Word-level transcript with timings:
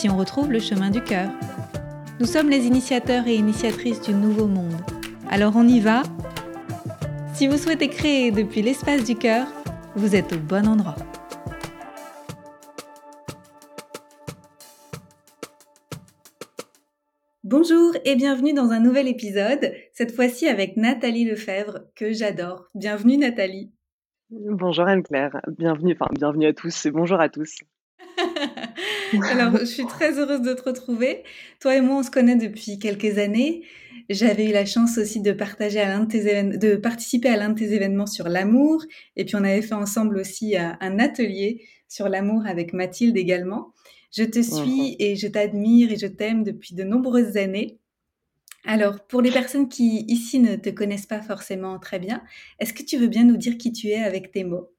si 0.00 0.08
on 0.08 0.16
retrouve 0.16 0.50
le 0.50 0.60
chemin 0.60 0.88
du 0.88 1.04
cœur. 1.04 1.28
Nous 2.20 2.24
sommes 2.24 2.48
les 2.48 2.64
initiateurs 2.64 3.26
et 3.26 3.34
initiatrices 3.34 4.00
du 4.00 4.14
nouveau 4.14 4.46
monde. 4.46 4.80
Alors 5.28 5.52
on 5.56 5.68
y 5.68 5.78
va 5.78 6.04
Si 7.34 7.46
vous 7.46 7.58
souhaitez 7.58 7.88
créer 7.88 8.30
depuis 8.30 8.62
l'espace 8.62 9.04
du 9.04 9.14
cœur, 9.14 9.46
vous 9.96 10.16
êtes 10.16 10.32
au 10.32 10.38
bon 10.38 10.66
endroit. 10.66 10.96
Bonjour 17.44 17.92
et 18.06 18.16
bienvenue 18.16 18.54
dans 18.54 18.70
un 18.70 18.80
nouvel 18.80 19.06
épisode, 19.06 19.70
cette 19.92 20.12
fois-ci 20.12 20.48
avec 20.48 20.78
Nathalie 20.78 21.26
Lefebvre, 21.26 21.80
que 21.94 22.10
j'adore. 22.10 22.70
Bienvenue 22.74 23.18
Nathalie. 23.18 23.70
Bonjour 24.30 24.86
Anne-Claire, 24.86 25.42
bienvenue, 25.58 25.92
enfin 25.92 26.10
bienvenue 26.10 26.46
à 26.46 26.54
tous 26.54 26.86
et 26.86 26.90
bonjour 26.90 27.20
à 27.20 27.28
tous. 27.28 27.58
Alors, 29.30 29.56
je 29.58 29.64
suis 29.64 29.86
très 29.86 30.18
heureuse 30.18 30.42
de 30.42 30.54
te 30.54 30.62
retrouver. 30.62 31.22
Toi 31.60 31.76
et 31.76 31.80
moi, 31.80 31.98
on 31.98 32.02
se 32.02 32.10
connaît 32.10 32.36
depuis 32.36 32.78
quelques 32.78 33.18
années. 33.18 33.62
J'avais 34.08 34.48
eu 34.48 34.52
la 34.52 34.66
chance 34.66 34.98
aussi 34.98 35.20
de 35.20 35.32
partager 35.32 35.80
à 35.80 35.88
l'un 35.88 36.04
de 36.04 36.10
tes 36.10 36.42
de 36.58 36.76
participer 36.76 37.28
à 37.28 37.36
l'un 37.36 37.50
de 37.50 37.58
tes 37.58 37.72
événements 37.72 38.06
sur 38.06 38.28
l'amour. 38.28 38.84
Et 39.16 39.24
puis, 39.24 39.36
on 39.36 39.44
avait 39.44 39.62
fait 39.62 39.74
ensemble 39.74 40.18
aussi 40.18 40.56
euh, 40.56 40.70
un 40.80 40.98
atelier 40.98 41.64
sur 41.88 42.08
l'amour 42.08 42.42
avec 42.46 42.72
Mathilde 42.72 43.16
également. 43.16 43.72
Je 44.12 44.24
te 44.24 44.40
suis 44.40 44.96
et 44.98 45.16
je 45.16 45.28
t'admire 45.28 45.92
et 45.92 45.96
je 45.96 46.06
t'aime 46.06 46.42
depuis 46.42 46.74
de 46.74 46.82
nombreuses 46.82 47.36
années. 47.36 47.78
Alors, 48.64 49.06
pour 49.06 49.22
les 49.22 49.30
personnes 49.30 49.68
qui 49.68 50.04
ici 50.08 50.38
ne 50.38 50.56
te 50.56 50.68
connaissent 50.70 51.06
pas 51.06 51.22
forcément 51.22 51.78
très 51.78 51.98
bien, 51.98 52.22
est-ce 52.58 52.74
que 52.74 52.82
tu 52.82 52.98
veux 52.98 53.08
bien 53.08 53.24
nous 53.24 53.36
dire 53.36 53.56
qui 53.56 53.72
tu 53.72 53.88
es 53.88 54.02
avec 54.02 54.32
tes 54.32 54.44
mots? 54.44 54.70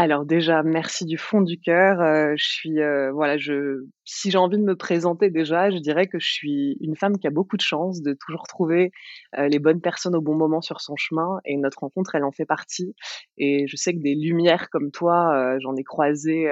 Alors 0.00 0.24
déjà, 0.24 0.62
merci 0.62 1.06
du 1.06 1.18
fond 1.18 1.40
du 1.40 1.58
cœur. 1.58 2.00
Euh, 2.00 2.32
je 2.36 2.44
suis, 2.44 2.80
euh, 2.80 3.10
voilà, 3.10 3.36
je, 3.36 3.84
si 4.04 4.30
j'ai 4.30 4.38
envie 4.38 4.56
de 4.56 4.62
me 4.62 4.76
présenter 4.76 5.28
déjà, 5.28 5.70
je 5.70 5.78
dirais 5.78 6.06
que 6.06 6.20
je 6.20 6.30
suis 6.30 6.76
une 6.80 6.94
femme 6.94 7.18
qui 7.18 7.26
a 7.26 7.30
beaucoup 7.30 7.56
de 7.56 7.62
chance 7.62 8.00
de 8.00 8.16
toujours 8.24 8.44
trouver 8.46 8.92
euh, 9.36 9.48
les 9.48 9.58
bonnes 9.58 9.80
personnes 9.80 10.14
au 10.14 10.20
bon 10.20 10.36
moment 10.36 10.60
sur 10.60 10.80
son 10.80 10.94
chemin. 10.94 11.40
Et 11.44 11.56
notre 11.56 11.80
rencontre, 11.80 12.14
elle 12.14 12.22
en 12.22 12.30
fait 12.30 12.46
partie. 12.46 12.94
Et 13.38 13.66
je 13.66 13.74
sais 13.74 13.92
que 13.92 13.98
des 13.98 14.14
lumières 14.14 14.70
comme 14.70 14.92
toi, 14.92 15.58
j'en 15.58 15.74
ai 15.74 15.82
croisé, 15.82 16.48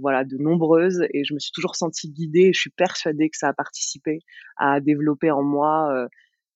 voilà, 0.00 0.24
de 0.24 0.38
nombreuses. 0.38 1.02
Et 1.12 1.24
je 1.24 1.34
me 1.34 1.38
suis 1.38 1.52
toujours 1.52 1.76
sentie 1.76 2.10
guidée. 2.10 2.54
Je 2.54 2.60
suis 2.60 2.70
persuadée 2.70 3.28
que 3.28 3.36
ça 3.36 3.48
a 3.48 3.52
participé 3.52 4.20
à 4.56 4.80
développer 4.80 5.30
en 5.30 5.42
moi 5.42 6.08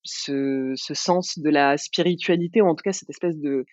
ce, 0.02 0.72
ce 0.76 0.94
sens 0.94 1.38
de 1.38 1.50
la 1.50 1.76
spiritualité, 1.76 2.62
ou 2.62 2.68
en 2.68 2.74
tout 2.74 2.84
cas 2.84 2.92
cette 2.92 3.10
espèce 3.10 3.36
de 3.36 3.66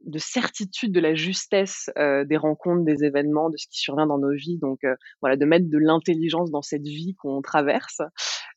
de 0.00 0.18
certitude 0.18 0.92
de 0.92 1.00
la 1.00 1.14
justesse 1.14 1.90
euh, 1.98 2.24
des 2.24 2.36
rencontres, 2.36 2.84
des 2.84 3.04
événements, 3.04 3.50
de 3.50 3.56
ce 3.56 3.66
qui 3.68 3.78
survient 3.78 4.06
dans 4.06 4.18
nos 4.18 4.34
vies. 4.34 4.58
Donc 4.58 4.84
euh, 4.84 4.94
voilà, 5.20 5.36
de 5.36 5.44
mettre 5.44 5.68
de 5.68 5.78
l'intelligence 5.78 6.50
dans 6.50 6.62
cette 6.62 6.82
vie 6.82 7.14
qu'on 7.18 7.40
traverse 7.42 8.00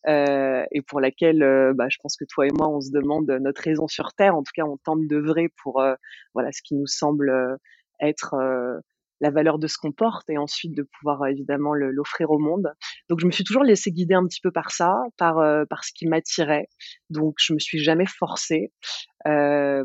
euh, 0.08 0.64
et 0.72 0.81
pour 0.81 1.00
laquelle, 1.00 1.39
bah, 1.75 1.88
je 1.89 1.98
pense 2.02 2.17
que 2.17 2.25
toi 2.25 2.45
et 2.48 2.52
moi, 2.53 2.67
on 2.70 2.81
se 2.81 2.92
demande 2.92 3.30
notre 3.42 3.61
raison 3.61 3.88
sur 3.88 4.14
terre. 4.14 4.36
En 4.36 4.44
tout 4.44 4.52
cas, 4.55 4.66
on 4.66 4.78
tente 4.78 5.08
d'œuvrer 5.08 5.49
pour 5.64 5.83
voilà 6.33 6.52
ce 6.52 6.61
qui 6.64 6.76
nous 6.76 6.87
semble 6.87 7.58
être 7.99 8.36
la 9.22 9.32
valeur 9.32 9.60
de 9.60 9.67
ce 9.67 9.78
qu'on 9.78 9.92
porte 9.92 10.30
et 10.30 10.38
ensuite 10.38 10.76
de 10.76 10.83
pouvoir 10.83 11.26
évidemment 11.28 11.73
l'offrir 11.73 12.32
au 12.32 12.39
monde. 12.39 12.73
Donc 13.10 13.20
je 13.20 13.26
me 13.26 13.32
suis 13.32 13.44
toujours 13.44 13.64
laissée 13.64 13.92
guider 13.92 14.14
un 14.14 14.26
petit 14.26 14.42
peu 14.42 14.52
par 14.52 14.72
ça, 14.72 14.95
par 15.17 15.36
par 15.67 15.83
ce 15.83 15.92
qui 15.94 16.08
m'attirait. 16.08 16.67
Donc 17.10 17.36
je 17.39 17.54
me 17.54 17.60
suis 17.60 17.80
jamais 17.80 18.05
forcée. 18.05 18.72
Euh, 19.28 19.83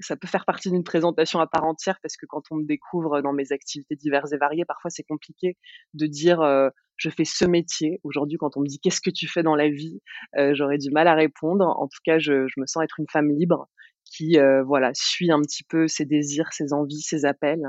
ça 0.00 0.16
peut 0.16 0.26
faire 0.26 0.44
partie 0.44 0.70
d'une 0.70 0.82
présentation 0.82 1.38
à 1.40 1.46
part 1.46 1.64
entière 1.64 1.98
parce 2.02 2.16
que 2.16 2.26
quand 2.26 2.42
on 2.50 2.56
me 2.56 2.64
découvre 2.64 3.20
dans 3.20 3.32
mes 3.32 3.52
activités 3.52 3.94
diverses 3.94 4.32
et 4.32 4.38
variées, 4.38 4.64
parfois 4.64 4.90
c'est 4.90 5.04
compliqué 5.04 5.56
de 5.94 6.06
dire 6.06 6.40
euh, 6.40 6.70
je 6.96 7.10
fais 7.10 7.24
ce 7.24 7.44
métier. 7.44 8.00
Aujourd'hui, 8.02 8.38
quand 8.38 8.56
on 8.56 8.60
me 8.60 8.66
dit 8.66 8.80
qu'est-ce 8.80 9.00
que 9.00 9.10
tu 9.10 9.28
fais 9.28 9.42
dans 9.42 9.54
la 9.54 9.68
vie, 9.68 10.00
euh, 10.36 10.54
j'aurais 10.54 10.78
du 10.78 10.90
mal 10.90 11.06
à 11.06 11.14
répondre. 11.14 11.64
En 11.64 11.86
tout 11.86 12.00
cas, 12.04 12.18
je, 12.18 12.46
je, 12.48 12.60
me 12.60 12.66
sens 12.66 12.82
être 12.82 12.98
une 12.98 13.08
femme 13.10 13.30
libre 13.30 13.68
qui 14.14 14.38
voilà 14.66 14.90
suit 14.94 15.30
un 15.30 15.40
petit 15.40 15.64
peu 15.64 15.88
ses 15.88 16.04
désirs, 16.04 16.52
ses 16.52 16.72
envies, 16.72 17.00
ses 17.00 17.24
appels. 17.24 17.66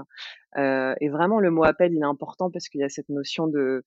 et 0.57 1.09
vraiment, 1.09 1.39
le 1.39 1.51
mot 1.51 1.63
appel, 1.63 1.93
il 1.93 1.99
est 1.99 2.05
important 2.05 2.51
parce 2.51 2.67
qu'il 2.67 2.81
y 2.81 2.83
a 2.83 2.89
cette 2.89 3.09
notion 3.09 3.47
de 3.47 3.83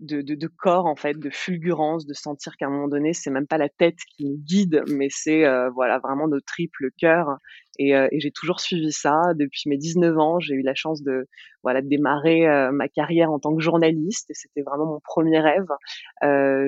de, 0.00 0.46
corps 0.46 0.86
en 0.86 0.96
fait, 0.96 1.18
de 1.18 1.30
fulgurance, 1.30 2.06
de 2.06 2.14
sentir 2.14 2.56
qu'à 2.56 2.66
un 2.66 2.70
moment 2.70 2.88
donné, 2.88 3.12
c'est 3.12 3.30
même 3.30 3.46
pas 3.46 3.58
la 3.58 3.68
tête 3.68 3.98
qui 4.14 4.26
nous 4.26 4.38
guide, 4.38 4.82
mais 4.88 5.08
c'est 5.10 5.44
euh, 5.46 5.70
voilà 5.70 5.98
vraiment 5.98 6.28
notre 6.28 6.46
triple 6.46 6.90
cœur. 6.98 7.36
Et, 7.78 7.94
euh, 7.94 8.08
et 8.10 8.20
j'ai 8.20 8.30
toujours 8.30 8.60
suivi 8.60 8.92
ça 8.92 9.20
depuis 9.34 9.68
mes 9.68 9.76
19 9.76 10.18
ans. 10.18 10.40
J'ai 10.40 10.54
eu 10.54 10.62
la 10.62 10.74
chance 10.74 11.02
de 11.02 11.26
voilà 11.62 11.82
de 11.82 11.88
démarrer 11.88 12.46
euh, 12.46 12.70
ma 12.70 12.88
carrière 12.88 13.32
en 13.32 13.38
tant 13.38 13.54
que 13.54 13.62
journaliste 13.62 14.30
et 14.30 14.34
c'était 14.34 14.62
vraiment 14.62 14.86
mon 14.86 15.00
premier 15.00 15.40
rêve. 15.40 15.66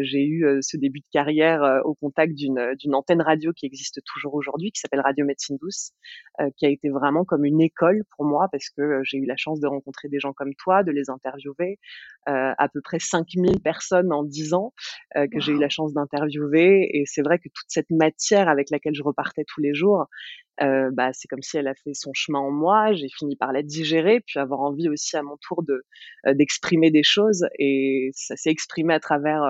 j'ai 0.02 0.24
eu 0.24 0.44
ce 0.60 0.76
début 0.76 1.00
de 1.00 1.06
carrière 1.12 1.82
au 1.84 1.94
contact 1.94 2.34
d'une 2.34 2.74
d'une 2.78 2.94
antenne 2.94 3.22
radio 3.22 3.52
qui 3.52 3.66
existe 3.66 4.00
toujours 4.04 4.34
aujourd'hui, 4.34 4.72
qui 4.72 4.80
s'appelle 4.80 5.00
Radio 5.00 5.24
Médecine 5.24 5.56
Douce, 5.60 5.92
qui 6.56 6.66
a 6.66 6.69
été 6.69 6.88
vraiment 6.88 7.25
comme 7.25 7.44
une 7.44 7.60
école 7.60 8.02
pour 8.16 8.25
moi 8.25 8.48
parce 8.50 8.70
que 8.70 9.00
j'ai 9.04 9.19
eu 9.19 9.26
la 9.26 9.36
chance 9.36 9.60
de 9.60 9.66
rencontrer 9.66 10.08
des 10.08 10.19
gens 10.19 10.32
comme 10.32 10.54
toi, 10.54 10.82
de 10.82 10.90
les 10.90 11.10
interviewer, 11.10 11.78
à 12.26 12.69
peu 12.72 12.80
près 12.80 12.98
5000 12.98 13.60
personnes 13.60 14.12
en 14.12 14.25
10 14.25 14.54
ans 14.54 14.72
euh, 15.16 15.26
que 15.26 15.40
j'ai 15.40 15.52
eu 15.52 15.58
la 15.58 15.69
chance 15.69 15.92
d'interviewer. 15.92 16.88
Et 16.92 17.04
c'est 17.06 17.22
vrai 17.22 17.38
que 17.38 17.48
toute 17.48 17.69
cette 17.69 17.90
matière 17.90 18.48
avec 18.48 18.70
laquelle 18.70 18.94
je 18.94 19.02
repartais 19.02 19.44
tous 19.46 19.60
les 19.60 19.75
jours, 19.75 20.06
euh, 20.62 20.91
bah, 20.92 21.12
c'est 21.12 21.28
comme 21.28 21.42
si 21.42 21.56
elle 21.56 21.69
a 21.69 21.74
fait 21.74 21.94
son 21.94 22.12
chemin 22.14 22.38
en 22.38 22.50
moi. 22.50 22.92
J'ai 22.92 23.08
fini 23.08 23.36
par 23.36 23.52
la 23.52 23.62
digérer, 23.62 24.20
puis 24.20 24.38
avoir 24.38 24.60
envie 24.60 24.88
aussi 24.88 25.16
à 25.16 25.22
mon 25.22 25.36
tour 25.36 25.62
de 25.62 25.84
euh, 26.26 26.34
d'exprimer 26.34 26.91
des 26.91 27.02
choses. 27.02 27.46
Et 27.58 28.10
ça 28.14 28.36
s'est 28.36 28.50
exprimé 28.50 28.94
à 28.94 29.00
travers 29.00 29.42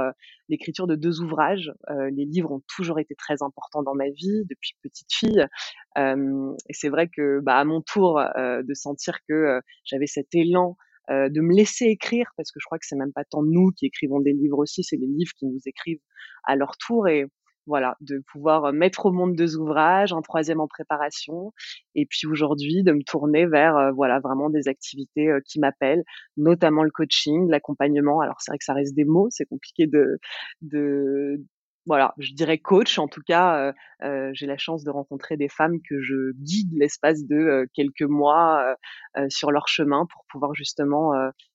l'écriture 0.48 0.86
de 0.86 0.94
deux 0.94 1.20
ouvrages. 1.20 1.72
les 2.10 2.24
livres 2.24 2.52
ont 2.52 2.62
toujours 2.74 2.98
été 2.98 3.14
très 3.14 3.42
importants 3.42 3.82
dans 3.82 3.94
ma 3.94 4.10
vie 4.10 4.44
depuis 4.48 4.74
petite 4.82 5.12
fille. 5.12 5.44
et 5.96 6.72
c'est 6.72 6.88
vrai 6.88 7.08
que, 7.08 7.40
bah, 7.40 7.56
à 7.56 7.64
mon 7.64 7.82
tour, 7.82 8.20
de 8.36 8.74
sentir 8.74 9.18
que 9.28 9.60
j'avais 9.84 10.06
cet 10.06 10.34
élan 10.34 10.76
euh, 11.10 11.30
de 11.30 11.40
me 11.40 11.54
laisser 11.54 11.86
écrire 11.86 12.30
parce 12.36 12.52
que 12.52 12.60
je 12.60 12.66
crois 12.66 12.78
que 12.78 12.84
c'est 12.86 12.96
même 12.96 13.14
pas 13.14 13.24
tant 13.24 13.42
nous 13.42 13.70
qui 13.70 13.86
écrivons 13.86 14.20
des 14.20 14.34
livres 14.34 14.58
aussi, 14.58 14.84
c'est 14.84 14.98
les 14.98 15.06
livres 15.06 15.32
qui 15.38 15.46
nous 15.46 15.60
écrivent 15.64 16.02
à 16.44 16.54
leur 16.54 16.76
tour 16.76 17.08
et 17.08 17.24
voilà, 17.68 17.96
de 18.00 18.20
pouvoir 18.32 18.72
mettre 18.72 19.06
au 19.06 19.12
monde 19.12 19.36
deux 19.36 19.56
ouvrages, 19.56 20.12
un 20.12 20.22
troisième 20.22 20.60
en 20.60 20.66
préparation, 20.66 21.52
et 21.94 22.06
puis 22.06 22.26
aujourd'hui 22.26 22.82
de 22.82 22.92
me 22.92 23.02
tourner 23.02 23.46
vers 23.46 23.76
euh, 23.76 23.92
voilà 23.92 24.18
vraiment 24.20 24.50
des 24.50 24.68
activités 24.68 25.28
euh, 25.28 25.40
qui 25.46 25.60
m'appellent, 25.60 26.04
notamment 26.36 26.82
le 26.82 26.90
coaching, 26.90 27.48
l'accompagnement. 27.48 28.20
Alors 28.20 28.40
c'est 28.40 28.50
vrai 28.50 28.58
que 28.58 28.64
ça 28.64 28.74
reste 28.74 28.94
des 28.96 29.04
mots, 29.04 29.28
c'est 29.30 29.46
compliqué 29.46 29.86
de 29.86 30.18
de 30.62 31.40
voilà, 31.88 32.14
je 32.18 32.34
dirais 32.34 32.58
coach. 32.58 32.98
En 32.98 33.08
tout 33.08 33.22
cas, 33.26 33.56
euh, 33.56 33.72
euh, 34.04 34.30
j'ai 34.34 34.46
la 34.46 34.58
chance 34.58 34.84
de 34.84 34.90
rencontrer 34.90 35.38
des 35.38 35.48
femmes 35.48 35.78
que 35.88 36.02
je 36.02 36.32
guide 36.34 36.70
l'espace 36.74 37.24
de 37.24 37.34
euh, 37.34 37.66
quelques 37.72 38.02
mois 38.02 38.76
sur 39.28 39.50
leur 39.50 39.68
chemin 39.68 40.06
pour 40.12 40.24
pouvoir 40.30 40.54
justement 40.54 41.12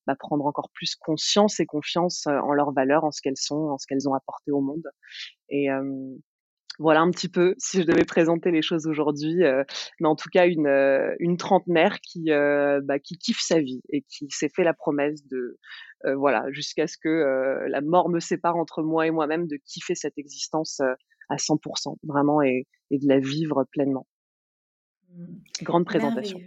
bah, 0.07 0.16
prendre 0.17 0.45
encore 0.45 0.69
plus 0.73 0.95
conscience 0.95 1.59
et 1.59 1.66
confiance 1.66 2.27
en 2.27 2.51
leurs 2.51 2.74
valeurs, 2.74 3.03
en 3.06 3.12
ce 3.12 3.21
qu'elles 3.21 3.38
sont, 3.38 3.69
en 3.69 3.77
ce 3.77 3.85
qu'elles 3.88 4.09
ont 4.09 4.13
apporté 4.13 4.51
au 4.51 4.59
monde. 4.59 4.83
Et 5.50 5.69
voilà 6.79 7.01
un 7.01 7.11
petit 7.11 7.29
peu 7.29 7.53
si 7.57 7.81
je 7.81 7.85
devais 7.85 8.05
présenter 8.05 8.51
les 8.51 8.61
choses 8.61 8.87
aujourd'hui, 8.87 9.43
mais 9.99 10.07
en 10.07 10.15
tout 10.15 10.29
cas 10.31 10.47
une, 10.47 10.67
une 11.19 11.37
trentenaire 11.37 11.99
qui, 12.01 12.29
bah, 12.29 12.99
qui 12.99 13.17
kiffe 13.17 13.41
sa 13.41 13.59
vie 13.59 13.81
et 13.89 14.01
qui 14.01 14.27
s'est 14.29 14.49
fait 14.49 14.63
la 14.63 14.73
promesse 14.73 15.25
de 15.27 15.59
euh, 16.05 16.15
voilà, 16.15 16.45
jusqu'à 16.51 16.87
ce 16.87 16.97
que 16.97 17.07
euh, 17.07 17.67
la 17.69 17.81
mort 17.81 18.09
me 18.09 18.19
sépare 18.19 18.57
entre 18.57 18.83
moi 18.83 19.07
et 19.07 19.11
moi-même, 19.11 19.47
de 19.47 19.57
kiffer 19.65 19.95
cette 19.95 20.17
existence 20.17 20.81
euh, 20.81 20.93
à 21.29 21.37
100%, 21.37 21.97
vraiment, 22.03 22.41
et, 22.41 22.67
de 22.91 23.07
la 23.07 23.19
vivre 23.19 23.65
pleinement. 23.71 24.05
Mmh. 25.09 25.25
Grande 25.61 25.85
présentation. 25.85 26.39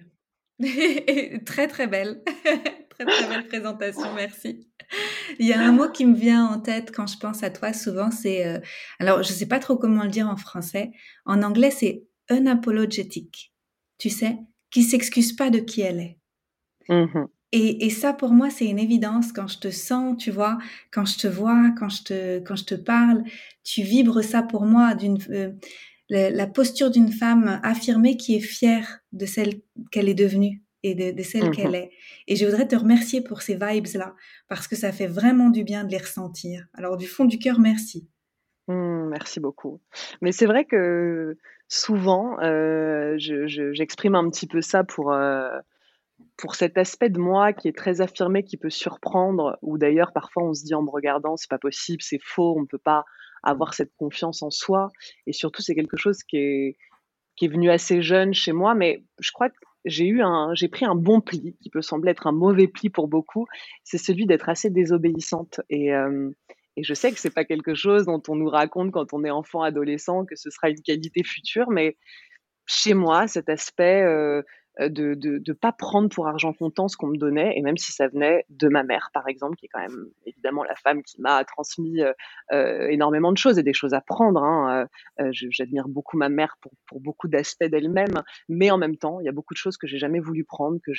très 1.46 1.68
très 1.68 1.86
belle, 1.86 2.22
très 2.90 3.04
très 3.04 3.28
belle 3.28 3.46
présentation, 3.46 4.14
merci. 4.14 4.68
Il 5.38 5.46
y 5.46 5.52
a 5.52 5.60
un 5.60 5.72
mot 5.72 5.88
qui 5.88 6.06
me 6.06 6.14
vient 6.14 6.46
en 6.46 6.60
tête 6.60 6.92
quand 6.94 7.06
je 7.06 7.18
pense 7.18 7.42
à 7.42 7.50
toi 7.50 7.72
souvent, 7.72 8.10
c'est, 8.10 8.62
alors 8.98 9.22
je 9.22 9.32
sais 9.32 9.46
pas 9.46 9.58
trop 9.58 9.76
comment 9.76 10.04
le 10.04 10.10
dire 10.10 10.28
en 10.28 10.36
français, 10.36 10.92
en 11.24 11.42
anglais 11.42 11.70
c'est 11.70 12.04
unapologetic, 12.30 13.52
tu 13.98 14.10
sais, 14.10 14.38
qui 14.70 14.82
s'excuse 14.82 15.34
pas 15.34 15.50
de 15.50 15.58
qui 15.58 15.80
elle 15.80 16.00
est. 16.00 16.18
Mmh 16.88 17.26
Et, 17.52 17.86
et, 17.86 17.90
ça, 17.90 18.12
pour 18.12 18.30
moi, 18.30 18.50
c'est 18.50 18.66
une 18.66 18.78
évidence. 18.78 19.32
Quand 19.32 19.46
je 19.46 19.58
te 19.58 19.70
sens, 19.70 20.16
tu 20.18 20.30
vois, 20.30 20.58
quand 20.90 21.04
je 21.04 21.16
te 21.16 21.26
vois, 21.26 21.72
quand 21.78 21.88
je 21.88 22.02
te, 22.02 22.38
quand 22.40 22.56
je 22.56 22.64
te 22.64 22.74
parle, 22.74 23.24
tu 23.64 23.82
vibres 23.82 24.22
ça 24.22 24.42
pour 24.42 24.66
moi 24.66 24.94
d'une 24.94 25.18
euh, 25.30 25.52
la, 26.08 26.46
posture 26.46 26.90
d'une 26.90 27.12
femme 27.12 27.60
affirmée 27.62 28.16
qui 28.16 28.36
est 28.36 28.40
fière 28.40 29.00
de 29.12 29.26
celle 29.26 29.60
qu'elle 29.90 30.08
est 30.08 30.14
devenue 30.14 30.62
et 30.82 30.94
de, 30.94 31.10
de 31.10 31.22
celle 31.22 31.50
qu'elle 31.50 31.70
mmh 31.70 31.74
est. 31.74 31.90
Et 32.28 32.36
je 32.36 32.44
voudrais 32.44 32.68
te 32.68 32.76
remercier 32.76 33.22
pour 33.22 33.42
ces 33.42 33.54
vibes-là, 33.54 34.14
parce 34.48 34.68
que 34.68 34.76
ça 34.76 34.92
fait 34.92 35.06
vraiment 35.06 35.50
du 35.50 35.64
bien 35.64 35.84
de 35.84 35.90
les 35.90 35.98
ressentir. 35.98 36.66
Alors, 36.74 36.96
du 36.96 37.06
fond 37.06 37.24
du 37.24 37.38
cœur, 37.38 37.58
merci. 37.58 38.08
Mmh, 38.68 39.08
merci 39.10 39.40
beaucoup. 39.40 39.80
Mais 40.22 40.32
c'est 40.32 40.46
vrai 40.46 40.64
que 40.64 41.36
souvent, 41.68 42.38
euh, 42.40 43.16
j'exprime 43.18 44.14
un 44.14 44.28
petit 44.30 44.46
peu 44.46 44.60
ça 44.60 44.84
pour, 44.84 45.12
euh, 45.12 45.58
pour 46.36 46.54
cet 46.54 46.78
aspect 46.78 47.10
de 47.10 47.18
moi 47.18 47.52
qui 47.52 47.68
est 47.68 47.76
très 47.76 48.00
affirmé, 48.00 48.42
qui 48.42 48.56
peut 48.56 48.70
surprendre, 48.70 49.58
ou 49.62 49.78
d'ailleurs 49.78 50.12
parfois 50.12 50.44
on 50.44 50.52
se 50.52 50.64
dit 50.64 50.74
en 50.74 50.82
me 50.82 50.90
regardant, 50.90 51.36
c'est 51.36 51.50
pas 51.50 51.58
possible, 51.58 52.02
c'est 52.02 52.20
faux, 52.22 52.56
on 52.56 52.62
ne 52.62 52.66
peut 52.66 52.78
pas 52.78 53.04
avoir 53.42 53.74
cette 53.74 53.92
confiance 53.96 54.42
en 54.42 54.50
soi. 54.50 54.88
Et 55.26 55.32
surtout, 55.32 55.62
c'est 55.62 55.74
quelque 55.74 55.96
chose 55.96 56.22
qui 56.24 56.36
est, 56.36 56.76
qui 57.36 57.44
est 57.44 57.48
venu 57.48 57.70
assez 57.70 58.02
jeune 58.02 58.34
chez 58.34 58.52
moi, 58.52 58.74
mais 58.74 59.04
je 59.20 59.30
crois 59.30 59.50
que 59.50 59.56
j'ai 59.86 60.06
eu 60.06 60.20
un, 60.20 60.52
j'ai 60.54 60.68
pris 60.68 60.84
un 60.84 60.94
bon 60.94 61.20
pli 61.20 61.56
qui 61.62 61.70
peut 61.70 61.80
sembler 61.80 62.10
être 62.10 62.26
un 62.26 62.32
mauvais 62.32 62.66
pli 62.66 62.90
pour 62.90 63.08
beaucoup. 63.08 63.46
C'est 63.84 63.98
celui 63.98 64.26
d'être 64.26 64.48
assez 64.48 64.68
désobéissante. 64.68 65.60
Et, 65.70 65.94
euh, 65.94 66.30
et 66.76 66.82
je 66.82 66.92
sais 66.92 67.12
que 67.12 67.18
c'est 67.18 67.34
pas 67.34 67.44
quelque 67.44 67.74
chose 67.74 68.04
dont 68.04 68.22
on 68.28 68.34
nous 68.34 68.48
raconte 68.50 68.90
quand 68.90 69.12
on 69.12 69.24
est 69.24 69.30
enfant, 69.30 69.62
adolescent, 69.62 70.26
que 70.26 70.36
ce 70.36 70.50
sera 70.50 70.68
une 70.68 70.82
qualité 70.82 71.22
future, 71.22 71.70
mais 71.70 71.96
chez 72.66 72.94
moi, 72.94 73.28
cet 73.28 73.48
aspect 73.48 74.02
euh, 74.02 74.42
euh, 74.80 74.88
de, 74.90 75.14
de, 75.14 75.38
de 75.38 75.52
pas 75.54 75.72
prendre 75.72 76.10
pour 76.10 76.28
argent 76.28 76.52
comptant 76.52 76.88
ce 76.88 76.96
qu'on 76.96 77.06
me 77.06 77.16
donnait, 77.16 77.56
et 77.56 77.62
même 77.62 77.78
si 77.78 77.92
ça 77.92 78.08
venait 78.08 78.44
de 78.50 78.68
ma 78.68 78.82
mère, 78.82 79.10
par 79.14 79.26
exemple, 79.26 79.56
qui 79.56 79.66
est 79.66 79.68
quand 79.68 79.80
même 79.80 80.08
évidemment 80.26 80.64
la 80.64 80.74
femme 80.74 81.02
qui 81.02 81.20
m'a 81.20 81.42
transmis 81.44 82.02
euh, 82.02 82.12
euh 82.52 82.88
énormément 82.88 83.32
de 83.32 83.38
choses 83.38 83.58
et 83.58 83.62
des 83.62 83.72
choses 83.72 83.94
à 83.94 84.00
prendre. 84.02 84.42
Hein. 84.42 84.86
Euh, 85.20 85.30
J'admire 85.32 85.88
beaucoup 85.88 86.18
ma 86.18 86.28
mère 86.28 86.56
pour, 86.60 86.72
pour 86.86 87.00
beaucoup 87.00 87.26
d'aspects 87.28 87.64
d'elle-même, 87.64 88.22
mais 88.48 88.70
en 88.70 88.78
même 88.78 88.96
temps, 88.96 89.20
il 89.20 89.24
y 89.24 89.28
a 89.28 89.32
beaucoup 89.32 89.54
de 89.54 89.58
choses 89.58 89.78
que 89.78 89.86
j'ai 89.86 89.98
jamais 89.98 90.20
voulu 90.20 90.44
prendre, 90.44 90.78
que 90.84 90.92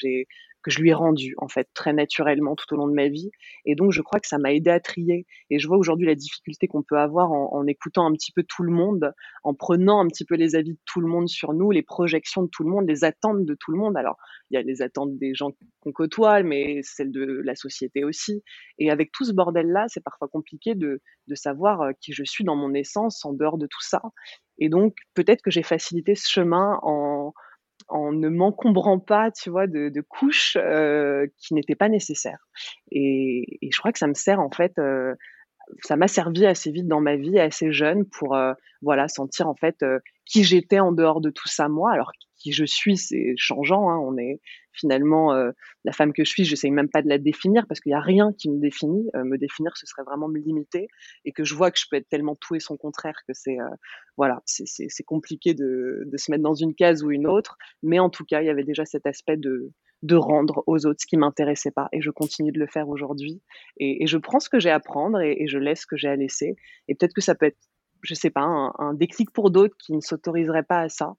que 0.63 0.71
je 0.71 0.81
lui 0.81 0.89
ai 0.89 0.93
rendu 0.93 1.33
en 1.37 1.47
fait 1.47 1.69
très 1.73 1.93
naturellement 1.93 2.55
tout 2.55 2.73
au 2.73 2.77
long 2.77 2.87
de 2.87 2.93
ma 2.93 3.07
vie. 3.07 3.31
Et 3.65 3.75
donc, 3.75 3.91
je 3.91 4.01
crois 4.01 4.19
que 4.19 4.27
ça 4.27 4.37
m'a 4.37 4.53
aidé 4.53 4.69
à 4.69 4.79
trier. 4.79 5.25
Et 5.49 5.59
je 5.59 5.67
vois 5.67 5.77
aujourd'hui 5.77 6.07
la 6.07 6.15
difficulté 6.15 6.67
qu'on 6.67 6.83
peut 6.83 6.97
avoir 6.97 7.31
en, 7.31 7.53
en 7.53 7.67
écoutant 7.67 8.05
un 8.05 8.11
petit 8.11 8.31
peu 8.31 8.43
tout 8.43 8.63
le 8.63 8.71
monde, 8.71 9.13
en 9.43 9.53
prenant 9.53 9.99
un 9.99 10.07
petit 10.07 10.25
peu 10.25 10.35
les 10.35 10.55
avis 10.55 10.73
de 10.73 10.79
tout 10.85 10.99
le 10.99 11.07
monde 11.07 11.29
sur 11.29 11.53
nous, 11.53 11.71
les 11.71 11.83
projections 11.83 12.43
de 12.43 12.49
tout 12.49 12.63
le 12.63 12.69
monde, 12.69 12.87
les 12.87 13.03
attentes 13.03 13.45
de 13.45 13.53
tout 13.53 13.66
le 13.71 13.77
monde. 13.77 13.97
Alors, 13.97 14.17
il 14.49 14.55
y 14.55 14.57
a 14.57 14.61
les 14.61 14.81
attentes 14.81 15.17
des 15.17 15.33
gens 15.33 15.51
qu'on 15.81 15.91
côtoie, 15.91 16.43
mais 16.43 16.81
celles 16.83 17.11
de 17.11 17.41
la 17.43 17.55
société 17.55 18.03
aussi. 18.03 18.43
Et 18.77 18.91
avec 18.91 19.11
tout 19.11 19.25
ce 19.25 19.33
bordel-là, 19.33 19.85
c'est 19.87 20.03
parfois 20.03 20.27
compliqué 20.27 20.75
de, 20.75 21.01
de 21.27 21.35
savoir 21.35 21.81
euh, 21.81 21.91
qui 21.99 22.13
je 22.13 22.23
suis 22.23 22.43
dans 22.43 22.55
mon 22.55 22.73
essence 22.73 23.25
en 23.25 23.33
dehors 23.33 23.57
de 23.57 23.67
tout 23.67 23.81
ça. 23.81 24.01
Et 24.57 24.69
donc, 24.69 24.95
peut-être 25.13 25.41
que 25.41 25.51
j'ai 25.51 25.63
facilité 25.63 26.15
ce 26.15 26.29
chemin 26.29 26.79
en, 26.81 27.33
en 27.89 28.11
ne 28.11 28.29
m'encombrant 28.29 28.99
pas, 28.99 29.31
tu 29.31 29.49
vois, 29.49 29.67
de, 29.67 30.01
couches 30.01 30.57
euh, 30.59 31.27
qui 31.37 31.53
n'étaient 31.53 31.75
pas 31.75 31.89
nécessaires. 31.89 32.47
Et, 32.91 33.59
je 33.61 33.77
crois 33.77 33.91
que 33.91 33.99
ça 33.99 34.07
me 34.07 34.13
sert 34.13 34.39
en 34.39 34.49
fait, 34.49 34.73
euh, 34.79 35.13
ça 35.83 35.95
m'a 35.97 36.07
servi 36.07 36.45
assez 36.45 36.71
vite 36.71 36.87
dans 36.87 37.01
ma 37.01 37.17
vie, 37.17 37.39
assez 37.39 37.71
jeune, 37.71 38.05
pour 38.05 38.37
voilà 38.81 39.07
sentir 39.09 39.49
en 39.49 39.55
fait 39.55 39.83
qui 40.25 40.45
j'étais 40.45 40.79
en 40.79 40.93
dehors 40.93 41.19
de 41.19 41.29
tout 41.29 41.47
ça 41.47 41.67
moi. 41.67 41.91
Alors 41.91 42.11
qui 42.37 42.51
je 42.51 42.65
suis, 42.65 42.97
c'est 42.97 43.33
changeant. 43.37 43.89
Hein. 43.89 43.97
On 43.99 44.17
est 44.17 44.39
finalement 44.71 45.33
euh, 45.33 45.51
la 45.83 45.91
femme 45.91 46.13
que 46.13 46.23
je 46.23 46.29
suis. 46.29 46.45
Je 46.45 46.55
sais 46.55 46.69
même 46.69 46.89
pas 46.89 47.01
de 47.01 47.09
la 47.09 47.17
définir 47.17 47.65
parce 47.67 47.79
qu'il 47.79 47.91
y 47.91 47.95
a 47.95 47.99
rien 47.99 48.31
qui 48.37 48.49
me 48.49 48.59
définit. 48.59 49.09
Euh, 49.15 49.23
me 49.23 49.37
définir, 49.37 49.75
ce 49.75 49.85
serait 49.85 50.03
vraiment 50.03 50.27
me 50.27 50.39
limiter 50.39 50.87
et 51.25 51.31
que 51.31 51.43
je 51.43 51.55
vois 51.55 51.71
que 51.71 51.79
je 51.79 51.85
peux 51.89 51.97
être 51.97 52.09
tellement 52.09 52.35
tout 52.35 52.55
et 52.55 52.59
son 52.59 52.77
contraire 52.77 53.19
que 53.27 53.33
c'est 53.33 53.59
euh, 53.59 53.69
voilà, 54.15 54.41
c'est 54.45 55.03
compliqué 55.03 55.53
de, 55.53 56.03
de 56.05 56.17
se 56.17 56.31
mettre 56.31 56.43
dans 56.43 56.55
une 56.55 56.73
case 56.73 57.03
ou 57.03 57.11
une 57.11 57.27
autre. 57.27 57.57
Mais 57.83 57.99
en 57.99 58.09
tout 58.09 58.25
cas, 58.25 58.41
il 58.41 58.47
y 58.47 58.49
avait 58.49 58.63
déjà 58.63 58.85
cet 58.85 59.05
aspect 59.05 59.37
de 59.37 59.71
de 60.03 60.15
rendre 60.15 60.63
aux 60.67 60.85
autres 60.85 61.01
ce 61.01 61.07
qui 61.07 61.17
m'intéressait 61.17 61.71
pas 61.71 61.89
et 61.91 62.01
je 62.01 62.11
continue 62.11 62.51
de 62.51 62.59
le 62.59 62.67
faire 62.67 62.87
aujourd'hui 62.87 63.41
et, 63.77 64.03
et, 64.03 64.05
je 64.05 64.19
prends 64.19 64.39
ce 64.39 64.47
que 64.47 64.59
j'ai 64.59 64.69
à 64.69 64.79
prendre 64.79 65.19
et, 65.21 65.35
et 65.39 65.47
je 65.47 65.57
laisse 65.57 65.81
ce 65.81 65.87
que 65.87 65.97
j'ai 65.97 66.07
à 66.07 66.15
laisser 66.15 66.55
et 66.87 66.93
peut-être 66.93 67.15
que 67.15 67.21
ça 67.21 67.33
peut 67.33 67.47
être 67.47 67.57
je 68.01 68.13
sais 68.13 68.29
pas, 68.29 68.41
un, 68.41 68.93
déclic 68.93 69.31
pour 69.31 69.51
d'autres 69.51 69.75
qui 69.77 69.93
ne 69.93 70.01
s'autoriseraient 70.01 70.63
pas 70.63 70.81
à 70.81 70.89
ça. 70.89 71.13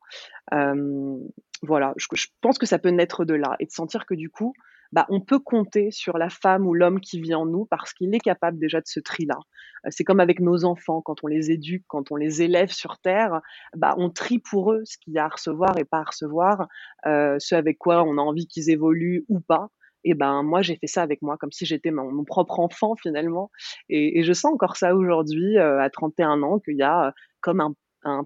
Euh, 0.53 1.19
voilà, 1.63 1.95
je, 1.97 2.07
pense 2.41 2.59
que 2.59 2.67
ça 2.67 2.79
peut 2.79 2.91
naître 2.91 3.25
de 3.25 3.35
là 3.35 3.57
et 3.61 3.67
de 3.67 3.71
sentir 3.71 4.07
que 4.07 4.15
du 4.15 4.31
coup, 4.31 4.55
bah, 4.93 5.07
on 5.11 5.21
peut 5.21 5.39
compter 5.39 5.91
sur 5.91 6.17
la 6.17 6.31
femme 6.31 6.67
ou 6.67 6.73
l'homme 6.73 7.01
qui 7.01 7.21
vit 7.21 7.35
en 7.35 7.45
nous 7.45 7.67
parce 7.67 7.93
qu'il 7.93 8.15
est 8.15 8.21
capable 8.21 8.59
déjà 8.59 8.81
de 8.81 8.87
ce 8.87 9.01
tri-là. 9.01 9.39
Euh, 9.85 9.89
c'est 9.91 10.05
comme 10.05 10.21
avec 10.21 10.41
nos 10.41 10.65
enfants, 10.65 11.03
quand 11.03 11.25
on 11.25 11.27
les 11.27 11.51
éduque, 11.51 11.85
quand 11.89 12.11
on 12.11 12.17
les 12.17 12.43
élève 12.43 12.71
sur 12.71 12.99
Terre, 12.99 13.41
bah, 13.77 13.95
on 13.99 14.11
trie 14.11 14.39
pour 14.39 14.73
eux 14.73 14.83
ce 14.85 14.97
qu'il 14.99 15.13
y 15.13 15.19
a 15.19 15.27
à 15.27 15.29
recevoir 15.29 15.77
et 15.79 15.85
pas 15.85 15.99
à 15.99 16.05
recevoir, 16.05 16.69
euh, 17.07 17.37
ce 17.39 17.55
avec 17.55 17.79
quoi 17.79 18.03
on 18.05 18.17
a 18.19 18.23
envie 18.23 18.47
qu'ils 18.47 18.71
évoluent 18.71 19.25
ou 19.29 19.41
pas. 19.41 19.69
Et 20.05 20.15
ben 20.15 20.43
moi 20.43 20.63
j'ai 20.63 20.77
fait 20.77 20.87
ça 20.87 21.03
avec 21.03 21.23
moi 21.23 21.37
comme 21.39 21.53
si 21.53 21.67
j'étais 21.67 21.91
mon, 21.91 22.25
propre 22.25 22.61
enfant 22.61 22.95
finalement. 22.97 23.51
Et, 23.89 24.23
je 24.23 24.33
sens 24.33 24.53
encore 24.53 24.77
ça 24.77 24.95
aujourd'hui 24.95 25.59
euh, 25.59 25.81
à 25.81 25.91
31 25.91 26.43
ans 26.43 26.59
qu'il 26.59 26.77
y 26.77 26.83
a 26.83 27.13
comme 27.41 27.61
un, 27.61 27.75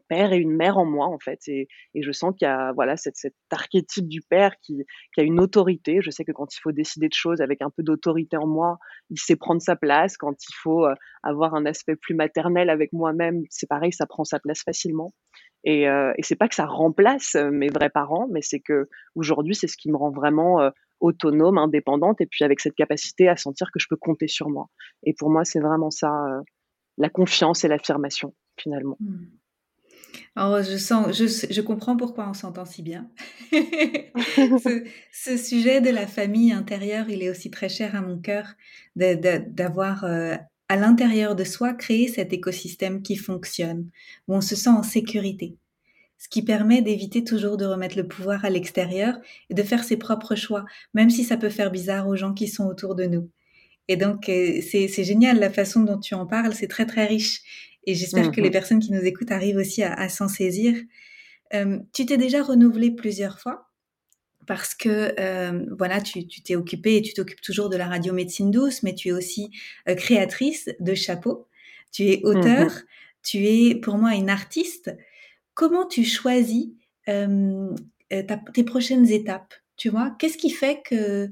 père 0.08 0.32
et 0.32 0.36
une 0.36 0.54
mère 0.54 0.76
en 0.76 0.84
moi 0.84 1.06
en 1.06 1.18
fait. 1.18 1.40
Et, 1.48 1.66
je 1.94 2.12
sens 2.12 2.34
qu'il 2.38 2.46
y 2.46 2.50
a 2.50 2.72
voilà 2.72 2.96
cette, 2.96 3.16
cet 3.16 3.34
archétype 3.50 4.06
du 4.06 4.20
père 4.20 4.54
qui, 4.60 4.84
a 5.16 5.22
une 5.22 5.40
autorité. 5.40 6.00
Je 6.02 6.10
sais 6.10 6.24
que 6.24 6.32
quand 6.32 6.54
il 6.54 6.60
faut 6.60 6.72
décider 6.72 7.08
de 7.08 7.14
choses 7.14 7.40
avec 7.40 7.62
un 7.62 7.70
peu 7.70 7.82
d'autorité 7.82 8.36
en 8.36 8.46
moi 8.46 8.78
il 9.10 9.18
sait 9.18 9.36
prendre 9.36 9.62
sa 9.62 9.74
place. 9.74 10.16
Quand 10.16 10.34
il 10.44 10.54
faut 10.54 10.86
euh, 10.86 10.94
avoir 11.22 11.54
un 11.54 11.66
aspect 11.66 11.96
plus 11.96 12.14
maternel 12.14 12.70
avec 12.70 12.92
moi-même 12.92 13.42
c'est 13.50 13.68
pareil 13.68 13.92
ça 13.92 14.06
prend 14.06 14.24
sa 14.24 14.38
place 14.38 14.62
facilement. 14.62 15.12
Et, 15.64 15.88
euh, 15.88 16.12
et 16.18 16.22
c'est 16.22 16.36
pas 16.36 16.48
que 16.48 16.56
ça 16.56 16.66
remplace 16.66 17.34
mes 17.34 17.68
vrais 17.68 17.90
parents 17.90 18.28
mais 18.30 18.42
c'est 18.42 18.60
que 18.60 18.88
aujourd'hui 19.14 19.54
c'est 19.54 19.68
ce 19.68 19.76
qui 19.76 19.90
me 19.90 19.96
rend 19.96 20.10
vraiment 20.10 20.70
autonome, 21.02 21.58
indépendante, 21.58 22.20
et 22.20 22.26
puis 22.26 22.44
avec 22.44 22.60
cette 22.60 22.74
capacité 22.74 23.28
à 23.28 23.36
sentir 23.36 23.70
que 23.72 23.78
je 23.78 23.86
peux 23.90 23.96
compter 23.96 24.28
sur 24.28 24.48
moi. 24.48 24.68
Et 25.02 25.12
pour 25.12 25.30
moi, 25.30 25.44
c'est 25.44 25.60
vraiment 25.60 25.90
ça, 25.90 26.10
euh, 26.10 26.40
la 26.96 27.10
confiance 27.10 27.64
et 27.64 27.68
l'affirmation, 27.68 28.34
finalement. 28.56 28.96
Hmm. 29.00 29.26
Alors, 30.36 30.62
je 30.62 30.76
sens, 30.76 31.16
je, 31.16 31.26
je, 31.26 31.60
comprends 31.60 31.96
pourquoi 31.96 32.28
on 32.28 32.34
s'entend 32.34 32.64
si 32.64 32.82
bien. 32.82 33.10
ce, 33.52 34.84
ce, 35.10 35.36
sujet 35.36 35.80
de 35.80 35.90
la 35.90 36.06
famille 36.06 36.52
intérieure, 36.52 37.08
il 37.08 37.22
est 37.22 37.30
aussi 37.30 37.50
très 37.50 37.68
cher 37.68 37.96
à 37.96 38.02
mon 38.02 38.18
cœur 38.18 38.54
d'avoir 38.94 40.04
euh, 40.04 40.36
à 40.68 40.76
l'intérieur 40.76 41.34
de 41.34 41.44
soi 41.44 41.72
créé 41.72 42.08
cet 42.08 42.32
écosystème 42.32 43.02
qui 43.02 43.16
fonctionne, 43.16 43.90
où 44.28 44.34
on 44.34 44.42
se 44.42 44.54
sent 44.54 44.70
en 44.70 44.82
sécurité 44.82 45.56
ce 46.22 46.28
qui 46.28 46.42
permet 46.42 46.82
d'éviter 46.82 47.24
toujours 47.24 47.56
de 47.56 47.64
remettre 47.64 47.96
le 47.96 48.06
pouvoir 48.06 48.44
à 48.44 48.50
l'extérieur 48.50 49.18
et 49.50 49.54
de 49.54 49.62
faire 49.64 49.82
ses 49.82 49.96
propres 49.96 50.36
choix, 50.36 50.64
même 50.94 51.10
si 51.10 51.24
ça 51.24 51.36
peut 51.36 51.48
faire 51.48 51.72
bizarre 51.72 52.06
aux 52.06 52.14
gens 52.14 52.32
qui 52.32 52.46
sont 52.46 52.66
autour 52.66 52.94
de 52.94 53.06
nous. 53.06 53.28
Et 53.88 53.96
donc, 53.96 54.28
euh, 54.28 54.60
c'est 54.62 55.02
génial 55.02 55.40
la 55.40 55.50
façon 55.50 55.80
dont 55.80 55.98
tu 55.98 56.14
en 56.14 56.24
parles, 56.24 56.54
c'est 56.54 56.68
très 56.68 56.86
très 56.86 57.06
riche. 57.06 57.42
Et 57.88 57.96
j'espère 57.96 58.30
que 58.30 58.40
les 58.40 58.50
mhm. 58.50 58.52
personnes 58.52 58.78
qui 58.78 58.92
nous 58.92 59.00
écoutent 59.00 59.32
arrivent 59.32 59.56
aussi 59.56 59.82
à, 59.82 60.08
s'en 60.08 60.28
saisir. 60.28 60.76
Euh, 61.54 61.80
tu 61.92 62.06
t'es 62.06 62.18
déjà 62.18 62.40
renouvelé 62.44 62.92
plusieurs 62.92 63.40
fois 63.40 63.72
parce 64.46 64.76
que 64.76 65.14
euh, 65.18 65.66
voilà, 65.76 66.00
tu 66.00 66.24
t'es 66.28 66.54
occupée 66.54 66.98
et 66.98 67.02
tu 67.02 67.14
t'occupes 67.14 67.40
toujours 67.40 67.68
de 67.68 67.76
la 67.76 67.88
radio 67.88 68.12
médecine 68.12 68.52
douce, 68.52 68.84
mais 68.84 68.94
tu 68.94 69.08
es 69.08 69.12
aussi 69.12 69.50
créatrice 69.96 70.70
de 70.78 70.94
chapeaux, 70.94 71.48
tu 71.90 72.04
es 72.04 72.22
auteur, 72.22 72.70
mhm. 72.70 72.82
tu 73.24 73.44
es 73.44 73.74
pour 73.74 73.98
moi 73.98 74.14
une 74.14 74.30
artiste 74.30 74.92
comment 75.54 75.86
tu 75.86 76.04
choisis 76.04 76.68
euh, 77.08 77.74
tes 78.08 78.64
prochaines 78.64 79.10
étapes 79.10 79.54
Tu 79.76 79.90
qu'est-ce 80.18 80.38
qui 80.38 80.50
fait 80.50 80.82
que, 80.84 81.30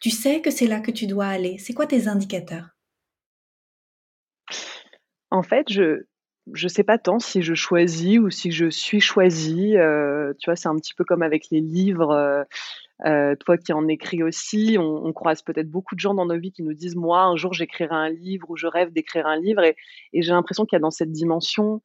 tu 0.00 0.10
sais 0.10 0.40
que 0.40 0.50
c'est 0.50 0.66
là 0.66 0.80
que 0.80 0.90
tu 0.90 1.06
dois 1.06 1.26
aller? 1.26 1.58
C'est 1.58 1.74
quoi 1.74 1.86
tes 1.86 2.08
indicateurs? 2.08 2.68
En 5.30 5.42
fait, 5.42 5.66
je 5.70 6.06
je 6.54 6.66
sais 6.66 6.84
pas 6.84 6.96
tant 6.96 7.18
si 7.18 7.42
je 7.42 7.52
choisis 7.52 8.18
ou 8.18 8.30
si 8.30 8.50
je 8.52 8.70
suis 8.70 9.00
choisie. 9.00 9.76
Euh, 9.76 10.32
tu 10.38 10.48
vois, 10.48 10.56
c'est 10.56 10.68
un 10.68 10.76
petit 10.76 10.94
peu 10.94 11.04
comme 11.04 11.22
avec 11.22 11.50
les 11.50 11.60
livres. 11.60 12.46
Euh, 13.06 13.36
toi 13.36 13.56
qui 13.56 13.72
en 13.72 13.86
écris 13.86 14.22
aussi, 14.24 14.76
on, 14.78 15.12
croise 15.12 15.42
peut-être 15.42 15.70
beaucoup 15.70 15.94
de 15.94 16.00
gens 16.00 16.14
dans 16.14 16.26
nos 16.26 16.38
vies 16.38 16.50
qui 16.50 16.64
nous 16.64 16.74
disent 16.74 16.96
moi 16.96 17.22
un 17.22 17.36
jour 17.36 17.52
j'écrirai 17.52 17.94
un 17.94 18.08
livre 18.08 18.50
ou 18.50 18.56
je 18.56 18.66
rêve 18.66 18.92
d'écrire 18.92 19.26
un 19.26 19.36
livre 19.36 19.62
et, 19.62 19.76
j'ai 20.12 20.32
l'impression 20.32 20.64
qu'il 20.64 20.76
y 20.76 20.78
a 20.78 20.80
dans 20.80 20.90
cette 20.90 21.12
dimension 21.12 21.80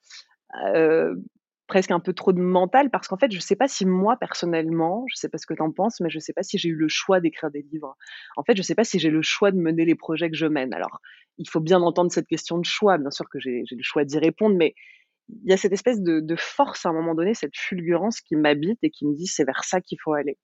presque 1.73 1.89
un 1.89 1.99
peu 1.99 2.13
trop 2.13 2.33
de 2.33 2.39
mental 2.39 2.91
parce 2.91 3.07
qu'en 3.07 3.17
fait, 3.17 3.31
je 3.31 3.39
sais 3.39 3.55
pas 3.55 3.67
si 3.67 3.83
moi 3.83 4.15
personnellement, 4.15 5.05
je 5.09 5.15
sais 5.15 5.27
pas 5.27 5.39
ce 5.39 5.47
que 5.47 5.55
tu 5.55 5.61
en 5.63 5.71
penses, 5.71 6.01
mais 6.01 6.09
je 6.11 6.19
sais 6.19 6.31
pas 6.31 6.43
si 6.43 6.59
j'ai 6.59 6.69
eu 6.69 6.75
le 6.75 6.87
choix 6.87 7.19
d'écrire 7.19 7.49
des 7.49 7.63
livres. 7.63 7.97
En 8.37 8.43
fait, 8.43 8.55
je 8.55 8.61
sais 8.61 8.75
pas 8.75 8.83
si 8.83 8.99
j'ai 8.99 9.09
le 9.09 9.23
choix 9.23 9.49
de 9.49 9.57
mener 9.57 9.83
les 9.83 9.95
projets 9.95 10.29
que 10.29 10.37
je 10.37 10.45
mène. 10.45 10.71
Alors, 10.71 10.99
il 11.39 11.49
faut 11.49 11.61
bien 11.61 11.81
entendre 11.81 12.11
cette 12.11 12.27
question 12.27 12.59
de 12.59 12.63
choix. 12.65 12.99
Bien 12.99 13.09
sûr 13.09 13.27
que 13.27 13.39
j'ai 13.39 13.63
le 13.71 13.81
choix 13.81 14.05
d'y 14.05 14.19
répondre, 14.19 14.55
mais 14.55 14.75
il 15.29 15.49
y 15.49 15.53
a 15.53 15.57
cette 15.57 15.73
espèce 15.73 15.99
de, 15.99 16.35
force 16.37 16.85
à 16.85 16.89
un 16.89 16.93
moment 16.93 17.15
donné, 17.15 17.33
cette 17.33 17.57
fulgurance 17.57 18.21
qui 18.21 18.35
m'habite 18.35 18.77
et 18.83 18.91
qui 18.91 19.07
me 19.07 19.15
dit 19.15 19.25
c'est 19.25 19.43
vers 19.43 19.63
ça 19.63 19.81
qu'il 19.81 19.97
faut 19.99 20.13
aller. 20.13 20.37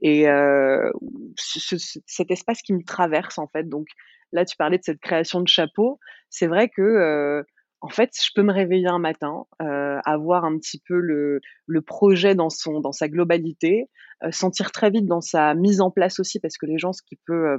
Et 0.00 0.30
euh, 0.30 0.90
cet 1.36 2.30
espace 2.30 2.62
qui 2.62 2.72
me 2.72 2.82
traverse 2.82 3.36
en 3.36 3.48
fait. 3.48 3.68
Donc 3.68 3.86
là, 4.32 4.46
tu 4.46 4.56
parlais 4.56 4.78
de 4.78 4.84
cette 4.84 5.00
création 5.00 5.42
de 5.42 5.48
chapeau. 5.48 5.98
C'est 6.30 6.46
vrai 6.46 6.70
que 6.70 6.80
euh, 6.80 7.42
en 7.80 7.88
fait, 7.88 8.10
je 8.22 8.30
peux 8.34 8.42
me 8.42 8.52
réveiller 8.52 8.88
un 8.88 8.98
matin, 8.98 9.46
euh, 9.62 9.98
avoir 10.04 10.44
un 10.44 10.58
petit 10.58 10.80
peu 10.86 10.98
le, 10.98 11.40
le, 11.66 11.80
projet 11.80 12.34
dans 12.34 12.50
son 12.50 12.80
dans 12.80 12.92
sa 12.92 13.08
globalité, 13.08 13.88
euh, 14.22 14.30
sentir 14.30 14.70
très 14.70 14.90
vite 14.90 15.06
dans 15.06 15.22
sa 15.22 15.54
mise 15.54 15.80
en 15.80 15.90
place 15.90 16.20
aussi, 16.20 16.40
parce 16.40 16.58
que 16.58 16.66
les 16.66 16.78
gens, 16.78 16.92
ce 16.92 17.02
qui 17.02 17.16
peut 17.26 17.48
euh, 17.52 17.56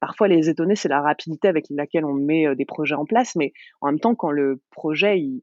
parfois 0.00 0.26
les 0.26 0.48
étonner, 0.48 0.74
c'est 0.74 0.88
la 0.88 1.00
rapidité 1.00 1.46
avec 1.46 1.66
laquelle 1.70 2.04
on 2.04 2.14
met 2.14 2.48
euh, 2.48 2.56
des 2.56 2.64
projets 2.64 2.96
en 2.96 3.04
place, 3.04 3.36
mais 3.36 3.52
en 3.80 3.88
même 3.88 4.00
temps, 4.00 4.16
quand 4.16 4.32
le 4.32 4.60
projet 4.72 5.20
il, 5.20 5.42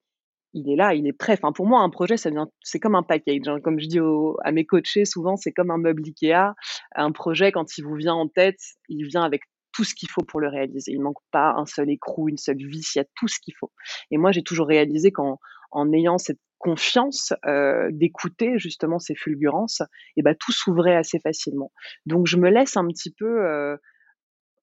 il 0.54 0.70
est 0.70 0.76
là, 0.76 0.94
il 0.94 1.08
est 1.08 1.14
prêt. 1.14 1.34
Enfin, 1.34 1.54
pour 1.54 1.66
moi, 1.66 1.80
un 1.82 1.90
projet, 1.90 2.16
c'est 2.18 2.80
comme 2.80 2.96
un 2.96 3.04
package. 3.04 3.48
Hein. 3.48 3.60
Comme 3.62 3.80
je 3.80 3.88
dis 3.88 4.00
à 4.44 4.52
mes 4.52 4.66
coachés, 4.66 5.06
souvent, 5.06 5.38
c'est 5.38 5.52
comme 5.52 5.72
un 5.72 5.78
meuble 5.78 6.04
Ikea. 6.06 6.54
Un 6.96 7.12
projet, 7.12 7.52
quand 7.52 7.78
il 7.78 7.84
vous 7.84 7.96
vient 7.96 8.16
en 8.16 8.28
tête, 8.28 8.60
il 8.90 9.06
vient 9.06 9.24
avec 9.24 9.42
tout 9.78 9.84
ce 9.84 9.94
qu'il 9.94 10.10
faut 10.10 10.24
pour 10.24 10.40
le 10.40 10.48
réaliser. 10.48 10.92
Il 10.92 11.02
manque 11.02 11.22
pas 11.32 11.54
un 11.56 11.68
seul 11.68 11.88
écrou, 11.92 12.30
une 12.30 12.38
seule 12.38 12.58
vis, 12.58 12.96
il 12.96 12.98
y 12.98 13.02
a 13.02 13.06
tout 13.16 13.28
ce 13.28 13.40
qu'il 13.40 13.54
faut. 13.54 13.72
Et 14.10 14.18
moi, 14.18 14.32
j'ai 14.32 14.42
toujours 14.42 14.68
réalisé 14.68 15.12
qu'en 15.12 15.38
en 15.70 15.94
ayant 15.94 16.18
cette 16.18 16.40
confiance 16.58 17.34
euh, 17.46 17.90
d'écouter 17.92 18.58
justement 18.58 18.98
ces 18.98 19.14
fulgurances, 19.14 19.84
et 20.16 20.24
ben 20.24 20.34
tout 20.34 20.52
s'ouvrait 20.52 20.96
assez 20.96 21.20
facilement. 21.20 21.72
Donc 22.08 22.26
je 22.26 22.38
me 22.38 22.50
laisse 22.50 22.76
un 22.76 22.88
petit 22.88 23.12
peu 23.12 23.46
euh, 23.46 23.78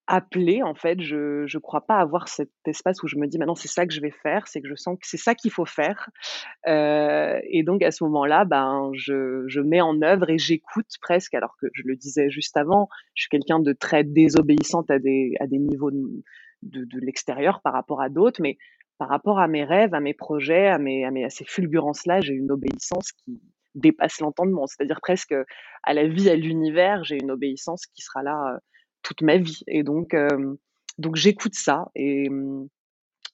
appeler 0.06 0.62
en 0.62 0.75
fait. 0.75 1.00
Je 1.00 1.46
je 1.46 1.58
crois 1.58 1.87
pas 1.87 1.99
avoir 1.99 2.28
cet 2.28 2.50
espace 2.66 3.02
où 3.02 3.08
je 3.08 3.16
me 3.16 3.26
dis 3.26 3.38
maintenant 3.38 3.54
c'est 3.54 3.68
ça 3.68 3.87
que 3.87 3.92
je 3.92 4.00
vais 4.00 4.11
faire, 4.11 4.46
c'est 4.49 4.61
que 4.61 4.68
je 4.68 4.75
sens 4.75 4.99
que 5.00 5.06
c'est 5.06 5.16
ça 5.16 5.34
qu'il 5.34 5.50
faut 5.50 5.64
faire. 5.64 6.11
Euh, 6.66 7.38
et 7.44 7.62
donc 7.62 7.82
à 7.82 7.90
ce 7.90 8.04
moment-là, 8.04 8.44
ben 8.44 8.90
je 8.94 9.44
je 9.46 9.61
mets 9.61 9.80
en 9.80 10.00
œuvre 10.02 10.30
et 10.30 10.38
j'écoute 10.38 10.90
presque. 11.00 11.34
Alors 11.34 11.56
que 11.61 11.66
je 11.73 11.82
le 11.84 11.96
disais 11.96 12.30
juste 12.30 12.56
avant, 12.56 12.88
je 13.14 13.23
suis 13.23 13.30
quelqu'un 13.30 13.61
de 13.61 13.73
très 13.73 14.04
désobéissante 14.04 14.90
à 14.90 14.99
des 14.99 15.34
à 15.40 15.46
des 15.46 15.58
niveaux 15.58 15.90
de 15.90 16.23
de, 16.62 16.84
de 16.84 17.00
l'extérieur 17.00 17.61
par 17.62 17.75
rapport 17.75 18.00
à 18.00 18.08
d'autres, 18.08 18.40
mais 18.42 18.56
par 18.99 19.08
rapport 19.08 19.38
à 19.38 19.49
mes 19.49 19.64
rêves, 19.64 19.94
à 19.94 20.00
mes 20.00 20.14
projets, 20.14 20.68
à 20.68 20.78
mes 20.78 21.04
à, 21.04 21.11
mes, 21.11 21.25
à 21.25 21.30
ces 21.30 21.44
fulgurances-là, 21.44 22.20
j'ai 22.20 22.34
une 22.34 22.50
obéissance 22.50 23.12
qui 23.12 23.40
dépasse 23.75 24.20
l'entendement. 24.20 24.66
C'est-à-dire 24.66 25.00
presque 25.00 25.34
à 25.82 25.94
la 25.94 26.06
vie, 26.06 26.30
à 26.30 26.37
l'univers, 26.37 27.04
j'ai 27.04 27.16
une 27.16 27.30
obéissance 27.30 27.87
qui 27.87 28.02
sera 28.02 28.23
là 28.23 28.58
toute 29.04 29.23
ma 29.23 29.37
vie. 29.37 29.62
Et 29.68 29.84
donc, 29.84 30.16
donc 30.99 31.14
j'écoute 31.14 31.54
ça 31.54 31.87
et 31.94 32.28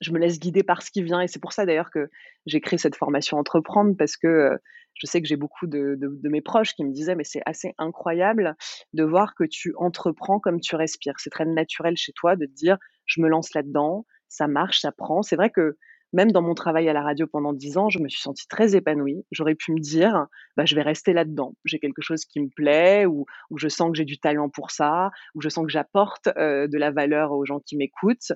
je 0.01 0.13
me 0.13 0.19
laisse 0.19 0.39
guider 0.39 0.63
par 0.63 0.83
ce 0.83 0.91
qui 0.91 1.03
vient. 1.03 1.21
Et 1.21 1.29
c'est 1.29 1.41
pour 1.41 1.55
ça 1.55 1.65
d'ailleurs 1.65 1.91
que 1.91 2.11
j'ai 2.45 2.61
créé 2.61 2.79
cette 2.79 2.97
formation 2.97 3.39
Entreprendre 3.39 3.97
parce 3.97 4.17
que 4.17 4.59
je 4.95 5.07
sais 5.07 5.23
que 5.23 5.29
j'ai 5.29 5.37
beaucoup 5.37 5.67
de, 5.67 5.97
de, 5.99 6.29
mes 6.29 6.43
proches 6.43 6.75
qui 6.75 6.85
me 6.85 6.93
disaient 6.93 7.15
mais 7.15 7.25
c'est 7.25 7.43
assez 7.47 7.75
incroyable 7.79 8.57
de 8.93 9.05
voir 9.05 9.35
que 9.35 9.45
tu 9.45 9.73
entreprends 9.79 10.41
comme 10.41 10.61
tu 10.61 10.77
respires. 10.77 11.15
C'est 11.19 11.31
très 11.31 11.47
naturel 11.47 11.97
chez 11.97 12.13
toi 12.13 12.37
de 12.37 12.45
te 12.45 12.53
dire 12.53 12.77
je 13.07 13.21
me 13.21 13.29
lance 13.29 13.55
là-dedans, 13.55 14.05
ça 14.29 14.47
marche, 14.47 14.81
ça 14.81 14.93
prend. 14.93 15.23
C'est 15.23 15.37
vrai 15.37 15.51
que 15.51 15.77
même 16.13 16.33
dans 16.33 16.43
mon 16.43 16.55
travail 16.55 16.89
à 16.89 16.93
la 16.93 17.03
radio 17.03 17.27
pendant 17.27 17.53
dix 17.53 17.77
ans, 17.79 17.89
je 17.89 17.99
me 17.99 18.09
suis 18.09 18.21
sentie 18.21 18.47
très 18.49 18.75
épanouie. 18.77 19.25
J'aurais 19.31 19.55
pu 19.55 19.73
me 19.73 19.81
dire, 19.81 20.27
bah, 20.57 20.65
je 20.65 20.75
vais 20.75 20.83
rester 20.83 21.13
là-dedans. 21.13 21.55
J'ai 21.65 21.79
quelque 21.79 22.03
chose 22.03 22.25
qui 22.25 22.41
me 22.41 22.49
plaît, 22.49 23.07
ou, 23.07 23.27
je 23.57 23.69
sens 23.69 23.91
que 23.91 23.97
j'ai 23.97 24.05
du 24.05 24.19
talent 24.19 24.49
pour 24.49 24.71
ça, 24.71 25.11
ou 25.35 25.41
je 25.41 25.49
sens 25.49 25.65
que 25.65 25.73
j'apporte 25.73 26.29
euh, 26.37 26.67
de 26.67 26.79
la 26.79 26.91
valeur 26.91 27.33
aux 27.33 27.45
gens 27.45 27.61
qui 27.61 27.77
m'écoutent. 27.77 28.33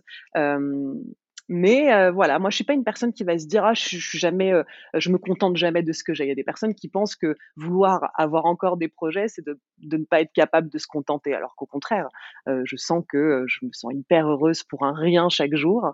Mais 1.48 1.92
euh, 1.92 2.10
voilà, 2.10 2.38
moi 2.38 2.48
je 2.48 2.56
suis 2.56 2.64
pas 2.64 2.72
une 2.72 2.84
personne 2.84 3.12
qui 3.12 3.22
va 3.22 3.38
se 3.38 3.46
dire 3.46 3.64
ah 3.64 3.74
je, 3.74 3.98
suis 3.98 4.18
jamais, 4.18 4.52
euh, 4.52 4.62
je 4.94 5.10
me 5.10 5.18
contente 5.18 5.56
jamais 5.56 5.82
de 5.82 5.92
ce 5.92 6.02
que 6.02 6.14
j'ai. 6.14 6.24
Il 6.24 6.28
y 6.28 6.32
a 6.32 6.34
des 6.34 6.44
personnes 6.44 6.74
qui 6.74 6.88
pensent 6.88 7.16
que 7.16 7.36
vouloir 7.56 8.10
avoir 8.14 8.46
encore 8.46 8.76
des 8.78 8.88
projets, 8.88 9.28
c'est 9.28 9.44
de, 9.44 9.60
de, 9.78 9.98
ne 9.98 10.04
pas 10.04 10.22
être 10.22 10.32
capable 10.32 10.70
de 10.70 10.78
se 10.78 10.86
contenter. 10.86 11.34
Alors 11.34 11.54
qu'au 11.54 11.66
contraire, 11.66 12.08
euh, 12.48 12.62
je 12.64 12.76
sens 12.76 13.04
que 13.06 13.44
je 13.46 13.66
me 13.66 13.72
sens 13.72 13.92
hyper 13.94 14.26
heureuse 14.26 14.62
pour 14.62 14.84
un 14.84 14.94
rien 14.94 15.28
chaque 15.28 15.54
jour. 15.54 15.92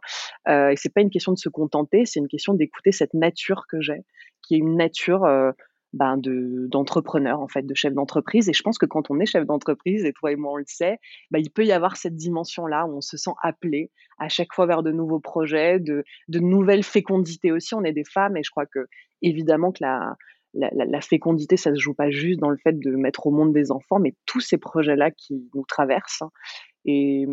et 0.49 0.75
c'est 0.77 0.95
pas 0.95 1.01
une 1.01 1.11
question 1.11 1.33
de 1.33 1.39
se 1.39 1.49
contenter, 1.49 2.07
c'est 2.07 2.21
une 2.21 2.29
question 2.29 2.55
d'écouter 2.55 2.93
cette 2.93 3.15
nature 3.15 3.65
que 3.69 3.81
j'ai, 3.81 4.05
qui 4.43 4.55
est 4.55 4.59
une 4.59 4.77
nature 4.77 5.27
ben 5.93 6.17
de 6.17 6.67
d'entrepreneur 6.69 7.41
en 7.41 7.49
fait, 7.49 7.67
de 7.67 7.75
chef 7.75 7.93
d'entreprise. 7.93 8.49
Et 8.49 8.53
je 8.53 8.63
pense 8.63 8.79
que 8.79 8.87
quand 8.87 9.11
on 9.11 9.19
est 9.21 9.27
chef 9.27 9.45
d'entreprise, 9.47 10.05
et 10.05 10.13
toi 10.13 10.33
et 10.33 10.37
moi 10.37 10.53
on 10.53 10.57
le 10.57 10.65
sait, 10.67 10.99
ben, 11.31 11.39
il 11.39 11.51
peut 11.51 11.65
y 11.65 11.73
avoir 11.73 11.97
cette 11.97 12.17
dimension-là 12.17 12.87
où 12.87 12.97
on 12.97 13.01
se 13.01 13.17
sent 13.17 13.33
appelé 13.43 13.91
à 14.19 14.29
chaque 14.29 14.53
fois 14.53 14.67
vers 14.67 14.83
de 14.83 14.93
nouveaux 14.93 15.21
projets, 15.21 15.81
de, 15.81 16.05
de 16.29 16.39
nouvelles 16.39 16.85
fécondités 16.85 17.53
aussi. 17.53 17.75
On 17.75 17.85
est 17.85 17.93
des 17.93 18.05
femmes 18.05 18.37
et 18.37 18.43
je 18.43 18.51
crois 18.51 18.67
que 18.67 18.87
évidemment 19.23 19.73
que 19.73 19.83
la, 19.83 20.17
la, 20.55 21.01
fécondité, 21.01 21.57
ça 21.57 21.75
se 21.75 21.79
joue 21.79 21.95
pas 21.95 22.11
juste 22.11 22.41
dans 22.41 22.51
le 22.51 22.57
fait 22.57 22.79
de 22.79 22.91
mettre 22.93 23.27
au 23.27 23.31
monde 23.31 23.53
des 23.53 23.71
enfants, 23.71 23.99
mais 24.01 24.15
tous 24.27 24.41
ces 24.41 24.59
projets-là 24.59 25.11
qui 25.11 25.49
nous 25.55 25.65
traversent. 25.65 26.25
Et 26.85 27.27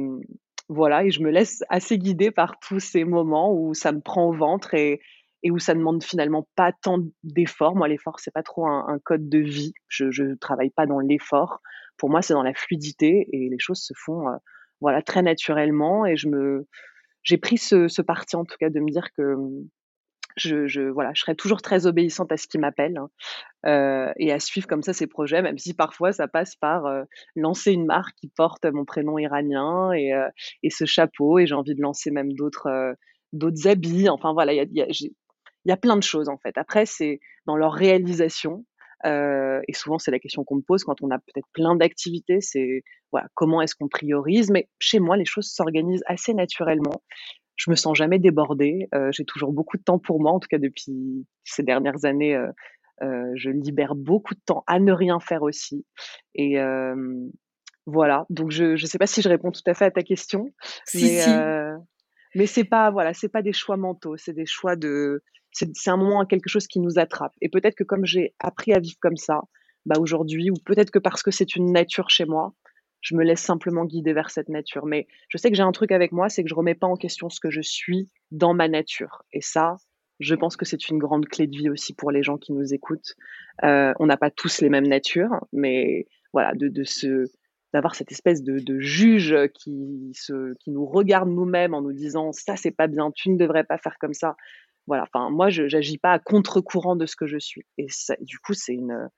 voilà, 0.70 1.06
et 1.06 1.12
je 1.12 1.22
me 1.22 1.32
laisse 1.32 1.64
assez 1.70 1.98
guider 1.98 2.30
par 2.32 2.60
tous 2.60 2.80
ces 2.80 3.06
moments 3.06 3.54
où 3.54 3.74
ça 3.74 3.92
me 3.92 4.02
prend 4.02 4.28
au 4.28 4.34
ventre 4.34 4.74
et, 4.74 5.00
et 5.44 5.52
où 5.52 5.60
ça 5.60 5.74
demande 5.74 6.04
finalement 6.04 6.48
pas 6.56 6.72
tant 6.72 7.00
d'efforts. 7.24 7.76
Moi, 7.76 7.88
l'effort, 7.88 8.20
c'est 8.20 8.34
pas 8.34 8.44
trop 8.44 8.68
un, 8.68 9.00
code 9.04 9.30
de 9.30 9.40
vie. 9.40 9.74
Je, 9.88 10.06
ne 10.06 10.36
travaille 10.36 10.72
pas 10.72 10.86
dans 10.86 11.00
l'effort. 11.00 11.62
Pour 11.98 12.10
moi, 12.10 12.22
c'est 12.22 12.34
dans 12.34 12.44
la 12.44 12.54
fluidité 12.54 13.28
et 13.32 13.50
les 13.50 13.60
choses 13.60 13.82
se 13.82 13.94
font, 13.96 14.28
euh, 14.28 14.36
voilà, 14.82 15.02
très 15.02 15.22
naturellement. 15.22 16.06
Et 16.06 16.16
je 16.16 16.28
me, 16.28 16.68
j'ai 17.24 17.38
pris 17.38 17.58
ce, 17.58 18.02
parti 18.02 18.36
en 18.36 18.46
tout 18.46 18.58
cas 18.60 18.70
de 18.70 18.80
me 18.80 18.92
dire 18.92 19.10
que 19.16 19.36
je, 20.36 20.68
je, 20.68 20.82
voilà, 20.82 21.12
je 21.16 21.22
serai 21.22 21.36
toujours 21.36 21.64
très 21.64 21.88
obéissante 21.88 22.32
à 22.32 22.38
ce 22.38 22.48
qui 22.48 22.60
m'appelle 22.60 22.98
hein, 22.98 23.10
euh, 23.66 24.14
et 24.18 24.32
à 24.32 24.40
suivre 24.40 24.68
comme 24.68 24.84
ça 24.84 24.94
ces 24.94 25.08
projets, 25.08 25.42
même 25.42 25.58
si 25.58 25.74
parfois 25.74 26.12
ça 26.12 26.28
passe 26.28 26.56
par 26.56 26.86
euh, 26.86 27.04
lancer 27.36 27.72
une 27.72 27.88
marque 27.88 28.16
qui 28.18 28.28
porte 28.28 28.66
mon 28.66 28.86
prénom 28.86 29.18
iranien 29.18 29.94
et, 29.94 30.12
et 30.62 30.70
ce 30.70 30.86
chapeau. 30.86 31.40
Et 31.40 31.48
j'ai 31.48 31.56
envie 31.56 31.76
de 31.76 31.82
lancer 31.82 32.12
même 32.12 32.34
d'autres 32.34 32.96
d'autres 33.34 33.68
habits. 33.68 34.10
Enfin 34.10 34.34
voilà, 34.34 34.54
il 35.68 35.70
y 35.70 35.74
a 35.74 35.78
plein 35.78 35.98
de 35.98 36.04
choses 36.04 36.30
en 36.30 36.38
fait. 36.38 36.58
Après, 36.58 36.86
c'est 36.86 37.20
dans 37.46 37.58
leur 37.58 37.74
réalisation. 37.74 38.66
Euh, 39.06 39.60
et 39.68 39.74
souvent, 39.74 40.00
c'est 40.00 40.12
la 40.12 40.18
question 40.18 40.46
qu'on 40.46 40.56
me 40.56 40.62
pose 40.62 40.86
quand 40.86 41.02
on 41.04 41.12
a 41.12 41.20
peut-être 41.20 41.48
plein 41.52 41.76
d'activités. 41.76 42.40
C'est 42.40 42.84
voilà, 43.12 43.28
comment 43.36 43.62
est-ce 43.62 43.76
qu'on 43.76 43.90
priorise? 43.90 44.50
Mais 44.50 44.70
chez 44.80 45.00
moi, 45.00 45.18
les 45.18 45.26
choses 45.26 45.52
s'organisent 45.52 46.04
assez 46.08 46.34
naturellement. 46.34 47.04
Je 47.58 47.70
me 47.70 47.76
sens 47.76 47.98
jamais 47.98 48.18
débordée. 48.18 48.88
Euh, 48.96 49.10
j'ai 49.12 49.26
toujours 49.26 49.52
beaucoup 49.52 49.78
de 49.78 49.84
temps 49.84 50.00
pour 50.00 50.22
moi. 50.22 50.32
En 50.32 50.40
tout 50.40 50.48
cas, 50.48 50.58
depuis 50.58 51.26
ces 51.44 51.64
dernières 51.64 52.06
années, 52.06 52.36
euh, 53.04 53.32
je 53.36 53.50
libère 53.50 53.94
beaucoup 53.94 54.36
de 54.36 54.42
temps 54.46 54.64
à 54.68 54.80
ne 54.80 54.94
rien 54.94 55.20
faire 55.20 55.44
aussi. 55.44 55.86
Et 56.34 56.56
voilà. 57.86 58.26
Donc, 58.30 58.52
je 58.52 58.72
ne 58.72 58.88
sais 58.88 58.98
pas 58.98 59.08
si 59.08 59.22
je 59.22 59.28
réponds 59.28 59.52
tout 59.52 59.62
à 59.66 59.74
fait 59.74 59.86
à 59.86 59.92
ta 59.92 60.04
question, 60.04 60.54
si, 60.86 61.04
mais 61.04 61.22
si. 61.22 61.30
Mais 62.36 62.46
c'est 62.46 62.64
pas 62.64 62.92
voilà, 62.92 63.14
c'est 63.14 63.30
pas 63.30 63.42
des 63.42 63.54
choix 63.54 63.78
mentaux. 63.78 64.18
C'est 64.18 64.34
des 64.34 64.46
choix 64.46 64.76
de 64.76 65.22
c'est 65.52 65.90
un 65.90 65.98
moment, 65.98 66.26
quelque 66.26 66.50
chose 66.50 66.68
qui 66.68 66.80
nous 66.80 67.00
attrape. 67.00 67.34
Et 67.42 67.50
peut-être 67.50 67.76
que 67.76 67.84
comme 67.84 68.06
j'ai 68.06 68.36
appris 68.40 68.74
à 68.74 68.80
vivre 68.80 68.98
comme 69.02 69.18
ça, 69.18 69.42
bah 69.86 69.96
aujourd'hui, 70.00 70.52
ou 70.52 70.56
peut-être 70.66 70.92
que 70.92 71.00
parce 71.00 71.24
que 71.24 71.32
c'est 71.32 71.56
une 71.56 71.72
nature 71.72 72.10
chez 72.10 72.26
moi, 72.26 72.54
je 73.02 73.16
me 73.16 73.24
laisse 73.24 73.42
simplement 73.42 73.86
guider 73.86 74.14
vers 74.14 74.30
cette 74.30 74.50
nature. 74.50 74.86
Mais 74.86 75.08
je 75.30 75.38
sais 75.38 75.50
que 75.50 75.56
j'ai 75.56 75.64
un 75.64 75.72
truc 75.72 75.92
avec 75.92 76.12
moi, 76.12 76.30
c'est 76.30 76.44
que 76.44 76.50
je 76.50 76.56
remets 76.56 76.76
pas 76.76 76.88
en 76.88 76.96
question 76.96 77.30
ce 77.30 77.40
que 77.40 77.50
je 77.50 77.62
suis 77.62 78.10
dans 78.32 78.54
ma 78.54 78.68
nature. 78.68 79.24
Et 79.34 79.42
ça, 79.42 79.78
je 80.20 80.36
pense 80.36 80.58
que 80.58 80.66
c'est 80.66 80.90
une 80.90 80.98
grande 80.98 81.28
clé 81.28 81.48
de 81.48 81.56
vie 81.56 81.70
aussi 81.70 81.94
pour 81.94 82.12
les 82.12 82.24
gens 82.24 82.38
qui 82.38 82.54
nous 82.54 82.74
écoutent. 82.74 83.16
Euh, 83.64 83.94
on 84.00 84.08
n'a 84.08 84.18
pas 84.18 84.32
tous 84.32 84.62
les 84.62 84.70
mêmes 84.70 84.88
natures, 84.88 85.40
mais 85.54 86.08
voilà, 86.34 86.54
de, 86.54 86.68
de 86.68 86.84
se 86.84 87.26
d'avoir 87.78 87.96
cette 87.96 88.12
espèce 88.12 88.44
de, 88.44 88.60
de, 88.60 88.80
juge 88.80 89.36
qui, 89.54 90.12
se, 90.14 90.54
qui 90.56 90.72
nous 90.72 90.86
regarde 90.86 91.30
nous-mêmes 91.30 91.74
en 91.74 91.82
nous 91.82 91.94
disant 91.94 92.32
ça 92.34 92.56
c'est 92.56 92.72
pas 92.72 92.88
bien, 92.88 93.12
tu 93.16 93.30
ne 93.30 93.38
devrais 93.38 93.64
pas 93.64 93.78
faire 93.78 93.98
comme 94.00 94.14
ça 94.14 94.36
voilà, 94.88 95.04
enfin, 95.04 95.30
moi, 95.30 95.50
je 95.50 95.64
n'agis 95.64 95.98
pas 95.98 96.14
à 96.14 96.20
contre-courant 96.20 96.96
de 96.96 97.06
ce 97.06 97.16
que 97.16 97.28
je 97.28 97.38
suis. 97.38 97.66
Et 97.78 97.88
du 98.22 98.40
coup, 98.40 98.54
c'est 98.54 98.74
une, 98.74 99.10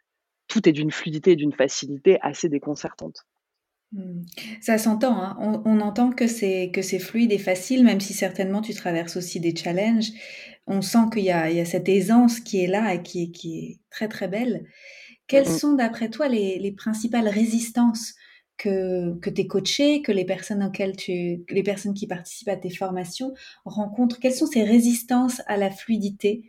tout 0.48 0.68
est 0.68 0.72
d'une 0.72 0.92
fluidité 0.92 1.32
et 1.32 1.36
d'une 1.36 1.54
facilité 1.54 2.18
assez 2.22 2.50
déconcertante. 2.50 3.25
Mmh. 3.92 4.22
Ça 4.62 4.78
s'entend, 4.78 5.20
hein. 5.22 5.62
on, 5.66 5.80
entend 5.80 6.12
que 6.12 6.28
c'est 6.28 6.70
que 6.72 6.82
c'est 6.82 7.00
fluide 7.00 7.32
et 7.32 7.39
facile, 7.39 7.84
même 7.84 8.00
si 8.00 8.13
certainement 8.13 8.62
tu 8.62 8.74
traverses 8.74 9.16
aussi 9.16 9.39
des 9.39 9.56
challenges. 9.56 10.12
On 10.68 10.82
sent 10.82 11.10
qu'il 11.13 11.24
y 11.24 11.32
a, 11.32 11.50
il 11.50 11.58
y 11.58 11.60
a 11.60 11.66
cette 11.66 11.89
aisance 11.89 12.39
qui 12.39 12.63
est 12.63 12.68
là 12.68 12.94
et 12.94 13.01
qui 13.01 13.24
est, 13.24 13.32
qui 13.32 13.60
est 13.60 13.80
très 13.89 14.08
très 14.08 14.28
belle. 14.28 14.66
Quelles 15.28 15.48
sont 15.48 15.74
d'après 15.74 16.10
toi 16.10 16.28
les, 16.28 16.58
les, 16.58 16.72
principales 16.72 17.28
résistances 17.28 18.16
que, 18.60 19.18
que 19.20 19.30
tes 19.30 19.48
coachés, 19.48 20.04
que 20.04 20.12
les 20.12 20.25
personnes 20.25 20.63
auxquelles 20.63 20.96
tu, 20.96 21.44
les 21.50 21.63
personnes 21.63 21.96
qui 21.96 22.06
participent 22.06 22.50
à 22.50 22.58
tes 22.58 22.70
formations 22.70 23.34
rencontrent 23.66 24.20
Quelles 24.20 24.34
sont 24.34 24.46
ces 24.46 24.63
résistances 24.63 25.42
à 25.48 25.58
la 25.58 25.72
fluidité 25.72 26.44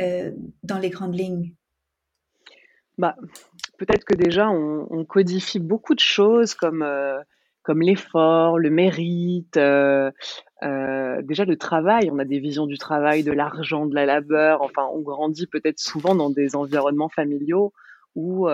euh, 0.00 0.32
dans 0.64 0.78
les 0.78 0.90
grandes 0.90 1.14
lignes? 1.14 1.54
Bah, 2.98 3.14
Peut-être 3.78 4.04
que 4.04 4.14
déjà, 4.14 4.48
on, 4.48 5.04
codifie 5.04 5.58
beaucoup 5.58 5.94
de 5.94 6.00
choses 6.00 6.54
comme, 6.54 6.82
euh, 6.82 7.20
comme 7.62 7.82
l'effort, 7.82 8.58
le 8.58 8.70
mérite, 8.70 9.56
euh, 9.56 10.10
déjà 11.22 11.44
le 11.44 11.56
travail, 11.56 12.08
on 12.10 12.18
a 12.18 12.24
des 12.24 12.38
visions 12.38 12.66
du 12.66 12.78
travail, 12.78 13.22
de 13.22 13.32
l'argent, 13.32 13.86
de 13.86 13.94
la 13.94 14.06
labeur. 14.06 14.62
Enfin, 14.62 14.88
on 14.92 15.00
grandit 15.00 15.46
peut-être 15.46 15.80
souvent 15.80 16.14
dans 16.14 16.30
des 16.30 16.56
environnements 16.56 17.10
familiaux 17.10 17.72
où 18.14 18.48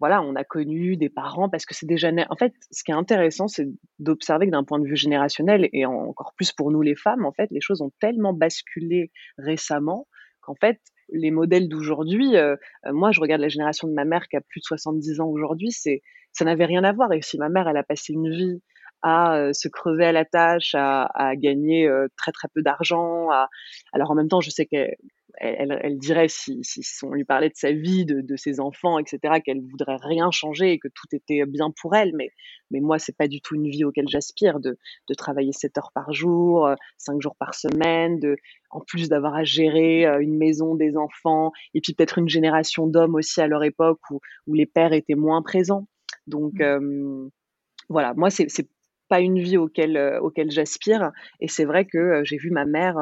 voilà, 0.00 0.22
on 0.22 0.34
a 0.36 0.44
connu 0.44 0.96
des 0.96 1.08
parents 1.08 1.48
parce 1.48 1.66
que 1.66 1.74
c'est 1.74 1.86
déjà 1.86 2.10
en 2.30 2.36
fait, 2.36 2.52
ce 2.70 2.84
qui 2.84 2.92
est 2.92 2.94
intéressant, 2.94 3.48
c'est 3.48 3.66
d'observer 3.98 4.46
que 4.46 4.52
d'un 4.52 4.64
point 4.64 4.78
de 4.78 4.86
vue 4.86 4.96
générationnel 4.96 5.68
et 5.72 5.86
encore 5.86 6.34
plus 6.36 6.52
pour 6.52 6.70
nous 6.70 6.82
les 6.82 6.94
femmes, 6.94 7.26
en 7.26 7.32
fait, 7.32 7.50
les 7.50 7.60
choses 7.60 7.82
ont 7.82 7.92
tellement 8.00 8.32
basculé 8.32 9.10
récemment 9.38 10.06
qu'en 10.40 10.54
fait, 10.54 10.80
les 11.10 11.30
modèles 11.30 11.68
d'aujourd'hui, 11.68 12.36
euh, 12.36 12.56
euh, 12.86 12.92
moi, 12.92 13.12
je 13.12 13.20
regarde 13.20 13.40
la 13.40 13.48
génération 13.48 13.88
de 13.88 13.92
ma 13.92 14.04
mère 14.04 14.28
qui 14.28 14.36
a 14.36 14.40
plus 14.40 14.60
de 14.60 14.64
70 14.64 15.20
ans 15.20 15.28
aujourd'hui, 15.28 15.72
c'est 15.72 16.02
ça 16.32 16.44
n'avait 16.44 16.66
rien 16.66 16.84
à 16.84 16.92
voir. 16.92 17.12
Et 17.12 17.22
si 17.22 17.38
ma 17.38 17.48
mère, 17.48 17.68
elle 17.68 17.76
a 17.76 17.82
passé 17.82 18.12
une 18.12 18.30
vie 18.30 18.60
à 19.02 19.36
euh, 19.36 19.52
se 19.52 19.68
crever 19.68 20.04
à 20.04 20.12
la 20.12 20.24
tâche, 20.24 20.74
à, 20.74 21.04
à 21.14 21.34
gagner 21.36 21.90
très 22.16 22.32
très 22.32 22.48
peu 22.54 22.62
d'argent. 22.62 23.28
Alors 23.92 24.10
en 24.10 24.14
même 24.14 24.28
temps, 24.28 24.40
je 24.40 24.50
sais 24.50 24.66
qu'elle 24.66 24.96
elle, 25.40 25.78
elle, 25.82 25.98
dirait 25.98 26.28
si, 26.28 26.60
si, 26.62 26.82
on 27.04 27.12
lui 27.12 27.24
parlait 27.24 27.48
de 27.48 27.56
sa 27.56 27.72
vie, 27.72 28.04
de, 28.04 28.20
de 28.20 28.36
ses 28.36 28.60
enfants, 28.60 28.98
etc., 28.98 29.40
qu'elle 29.44 29.60
voudrait 29.60 29.98
rien 30.00 30.30
changer 30.30 30.72
et 30.72 30.78
que 30.78 30.88
tout 30.88 31.06
était 31.12 31.44
bien 31.46 31.72
pour 31.80 31.94
elle. 31.94 32.12
Mais, 32.16 32.30
mais 32.70 32.80
moi, 32.80 32.98
c'est 32.98 33.16
pas 33.16 33.28
du 33.28 33.40
tout 33.40 33.54
une 33.54 33.68
vie 33.68 33.84
auquel 33.84 34.08
j'aspire 34.08 34.60
de, 34.60 34.78
de 35.08 35.14
travailler 35.14 35.52
7 35.52 35.78
heures 35.78 35.92
par 35.94 36.12
jour, 36.12 36.68
5 36.98 37.14
euh, 37.14 37.20
jours 37.20 37.36
par 37.38 37.54
semaine, 37.54 38.18
de, 38.18 38.36
en 38.70 38.80
plus 38.80 39.08
d'avoir 39.08 39.34
à 39.34 39.44
gérer 39.44 40.06
euh, 40.06 40.20
une 40.20 40.36
maison, 40.36 40.74
des 40.74 40.96
enfants, 40.96 41.52
et 41.74 41.80
puis 41.80 41.94
peut-être 41.94 42.18
une 42.18 42.28
génération 42.28 42.86
d'hommes 42.86 43.14
aussi 43.14 43.40
à 43.40 43.46
leur 43.46 43.62
époque 43.64 44.00
où, 44.10 44.20
où 44.46 44.54
les 44.54 44.66
pères 44.66 44.92
étaient 44.92 45.14
moins 45.14 45.42
présents. 45.42 45.88
Donc 46.26 46.54
mmh. 46.54 46.62
euh, 46.62 47.28
voilà, 47.88 48.12
moi 48.14 48.30
c'est 48.30 48.68
pas 49.08 49.20
une 49.20 49.38
vie 49.38 49.56
auquel, 49.56 50.18
auquel 50.20 50.50
j'aspire. 50.50 51.12
Et 51.40 51.48
c'est 51.48 51.64
vrai 51.64 51.86
que 51.86 52.22
j'ai 52.24 52.36
vu 52.36 52.50
ma 52.50 52.66
mère 52.66 52.98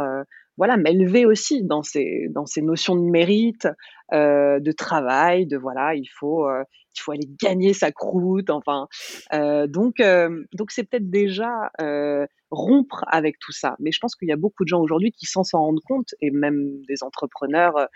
voilà 0.56 0.76
m'élever 0.76 1.26
aussi 1.26 1.62
dans 1.62 1.82
ces 1.82 2.28
dans 2.30 2.46
ces 2.46 2.62
notions 2.62 2.96
de 2.96 3.02
mérite, 3.02 3.68
euh, 4.12 4.58
de 4.60 4.72
travail, 4.72 5.46
de 5.46 5.56
voilà 5.56 5.94
il 5.94 6.06
faut 6.06 6.48
euh, 6.48 6.62
il 6.94 7.00
faut 7.00 7.12
aller 7.12 7.28
gagner 7.40 7.74
sa 7.74 7.92
croûte, 7.92 8.50
enfin 8.50 8.88
euh, 9.34 9.66
donc 9.66 9.96
donc 10.52 10.70
c'est 10.70 10.84
peut-être 10.84 11.10
déjà 11.10 11.70
rompre 12.50 13.04
avec 13.08 13.38
tout 13.38 13.52
ça. 13.52 13.76
Mais 13.80 13.92
je 13.92 13.98
pense 14.00 14.14
qu'il 14.14 14.28
y 14.28 14.32
a 14.32 14.36
beaucoup 14.36 14.64
de 14.64 14.68
gens 14.68 14.80
aujourd'hui 14.80 15.12
qui 15.12 15.26
s'en 15.26 15.44
s'en 15.44 15.60
rendent 15.60 15.82
compte 15.86 16.14
et 16.20 16.30
même 16.30 16.82
des 16.88 17.02
entrepreneurs 17.02 17.88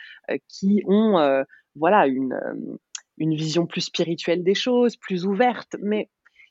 qui 0.48 0.82
ont 0.86 1.44
voilà 1.76 2.06
une 2.06 2.38
une 3.18 3.34
vision 3.34 3.66
plus 3.66 3.82
spirituelle 3.82 4.42
des 4.42 4.54
choses, 4.54 4.96
plus 4.96 5.24
ouverte. 5.24 5.76
Mais 5.80 6.10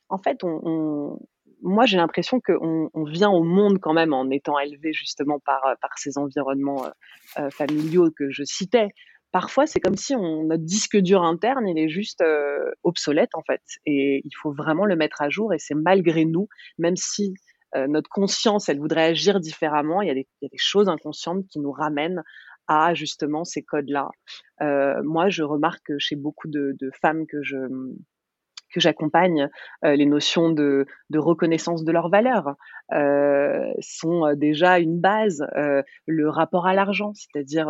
en 0.10 0.18
fait 0.18 0.44
on 0.44 1.20
moi, 1.62 1.86
j'ai 1.86 1.98
l'impression 1.98 2.40
qu'on 2.40 2.90
on 2.94 3.04
vient 3.04 3.30
au 3.30 3.44
monde 3.44 3.80
quand 3.80 3.94
même 3.94 4.14
en 4.14 4.30
étant 4.30 4.58
élevé 4.60 4.94
justement 4.94 5.40
par, 5.40 5.66
euh, 5.66 5.76
ces 5.98 6.18
environnements 6.18 6.86
euh, 6.86 6.90
euh, 7.40 7.50
familiaux 7.50 8.10
que 8.16 8.30
je 8.30 8.44
citais. 8.44 8.90
Parfois, 9.32 9.68
c'est 9.68 9.80
comme 9.80 9.98
si 9.98 10.16
notre 10.16 10.64
disque 10.64 10.98
dur 10.98 11.22
interne, 11.22 11.68
il 11.68 11.78
est 11.78 11.90
juste 11.90 12.24
obsolète 12.82 13.30
en 13.36 13.44
fait. 13.44 13.62
Et 13.86 14.22
il 14.26 14.32
faut 14.42 14.52
vraiment 14.52 14.86
le 14.86 14.96
mettre 14.96 15.22
à 15.22 15.30
jour. 15.30 15.54
Et 15.54 15.60
c'est 15.60 15.76
malgré 15.76 16.26
nous, 16.26 16.48
même 16.80 16.96
si 16.96 17.36
notre 17.76 18.10
conscience, 18.10 18.70
elle 18.70 18.80
voudrait 18.80 19.04
agir 19.04 19.40
différemment, 19.40 20.02
il 20.02 20.08
y, 20.08 20.10
a 20.10 20.16
des, 20.16 20.26
choses 20.56 20.90
inconscientes 20.90 21.46
qui 21.48 21.60
nous 21.60 21.72
ramènent 21.72 22.24
à 22.66 22.96
justement 22.96 23.44
ces 23.44 23.62
codes-là. 23.62 24.10
moi, 25.04 25.30
je 25.30 25.44
remarque 25.44 25.92
chez 26.00 26.16
beaucoup 26.16 26.48
de 26.48 26.90
femmes 27.00 27.28
que 27.28 27.44
je 27.44 27.58
que 28.74 28.80
j'accompagne, 28.80 29.50
euh, 29.86 29.96
les 29.96 30.06
notions 30.06 30.50
de, 30.50 30.86
reconnaissance 31.14 31.84
de 31.84 31.92
leurs 31.92 32.10
valeurs 32.10 32.56
euh, 32.94 33.72
sont 33.82 34.26
euh, 34.26 34.36
déjà 34.36 34.80
une 34.80 35.00
base. 35.00 35.46
Le 36.06 36.30
rapport 36.30 36.68
à 36.68 36.74
l'argent, 36.74 37.14
c'est-à-dire 37.14 37.68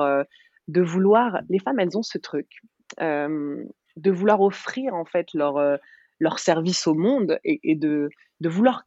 de 0.67 0.81
vouloir, 0.81 1.41
les 1.49 1.59
femmes, 1.59 1.79
elles 1.79 1.97
ont 1.97 2.03
ce 2.03 2.17
truc, 2.17 2.61
de 2.99 4.11
vouloir 4.11 4.41
offrir 4.41 4.93
en 4.93 5.05
fait 5.05 5.27
leur 5.33 5.79
leur 6.21 6.39
service 6.39 6.85
au 6.85 6.93
monde 6.93 7.39
et, 7.43 7.75
de 7.75 8.09
vouloir 8.41 8.83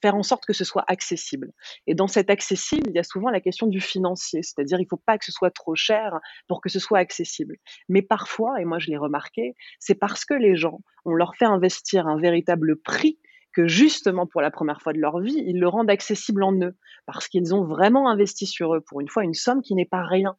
faire 0.00 0.14
en 0.14 0.22
sorte 0.22 0.44
que 0.46 0.52
ce 0.52 0.64
soit 0.64 0.84
accessible. 0.86 1.52
Et 1.86 1.94
dans 1.94 2.06
cet 2.06 2.30
accessible, 2.30 2.88
il 2.88 2.94
y 2.94 2.98
a 2.98 3.02
souvent 3.04 3.30
la 3.30 3.40
question 3.40 3.66
du 3.66 3.80
financier, 3.80 4.42
c'est-à-dire 4.42 4.78
il 4.78 4.84
ne 4.84 4.88
faut 4.88 5.00
pas 5.04 5.18
que 5.18 5.24
ce 5.24 5.32
soit 5.32 5.50
trop 5.50 5.74
cher 5.74 6.18
pour 6.48 6.60
que 6.60 6.68
ce 6.68 6.78
soit 6.78 6.98
accessible. 6.98 7.56
Mais 7.88 8.02
parfois, 8.02 8.60
et 8.60 8.64
moi 8.64 8.78
je 8.78 8.90
l'ai 8.90 8.96
remarqué, 8.96 9.54
c'est 9.78 9.94
parce 9.94 10.24
que 10.24 10.34
les 10.34 10.56
gens, 10.56 10.80
on 11.04 11.14
leur 11.14 11.34
fait 11.36 11.44
investir 11.46 12.06
un 12.06 12.18
véritable 12.18 12.76
prix 12.76 13.18
que 13.54 13.68
justement 13.68 14.26
pour 14.26 14.40
la 14.40 14.50
première 14.50 14.82
fois 14.82 14.92
de 14.92 14.98
leur 14.98 15.20
vie, 15.20 15.42
ils 15.46 15.60
le 15.60 15.68
rendent 15.68 15.90
accessible 15.90 16.42
en 16.42 16.52
eux, 16.60 16.76
parce 17.06 17.28
qu'ils 17.28 17.54
ont 17.54 17.64
vraiment 17.64 18.10
investi 18.10 18.46
sur 18.46 18.74
eux, 18.74 18.80
pour 18.80 19.00
une 19.00 19.08
fois, 19.08 19.22
une 19.22 19.34
somme 19.34 19.62
qui 19.62 19.74
n'est 19.74 19.86
pas 19.86 20.02
rien. 20.02 20.36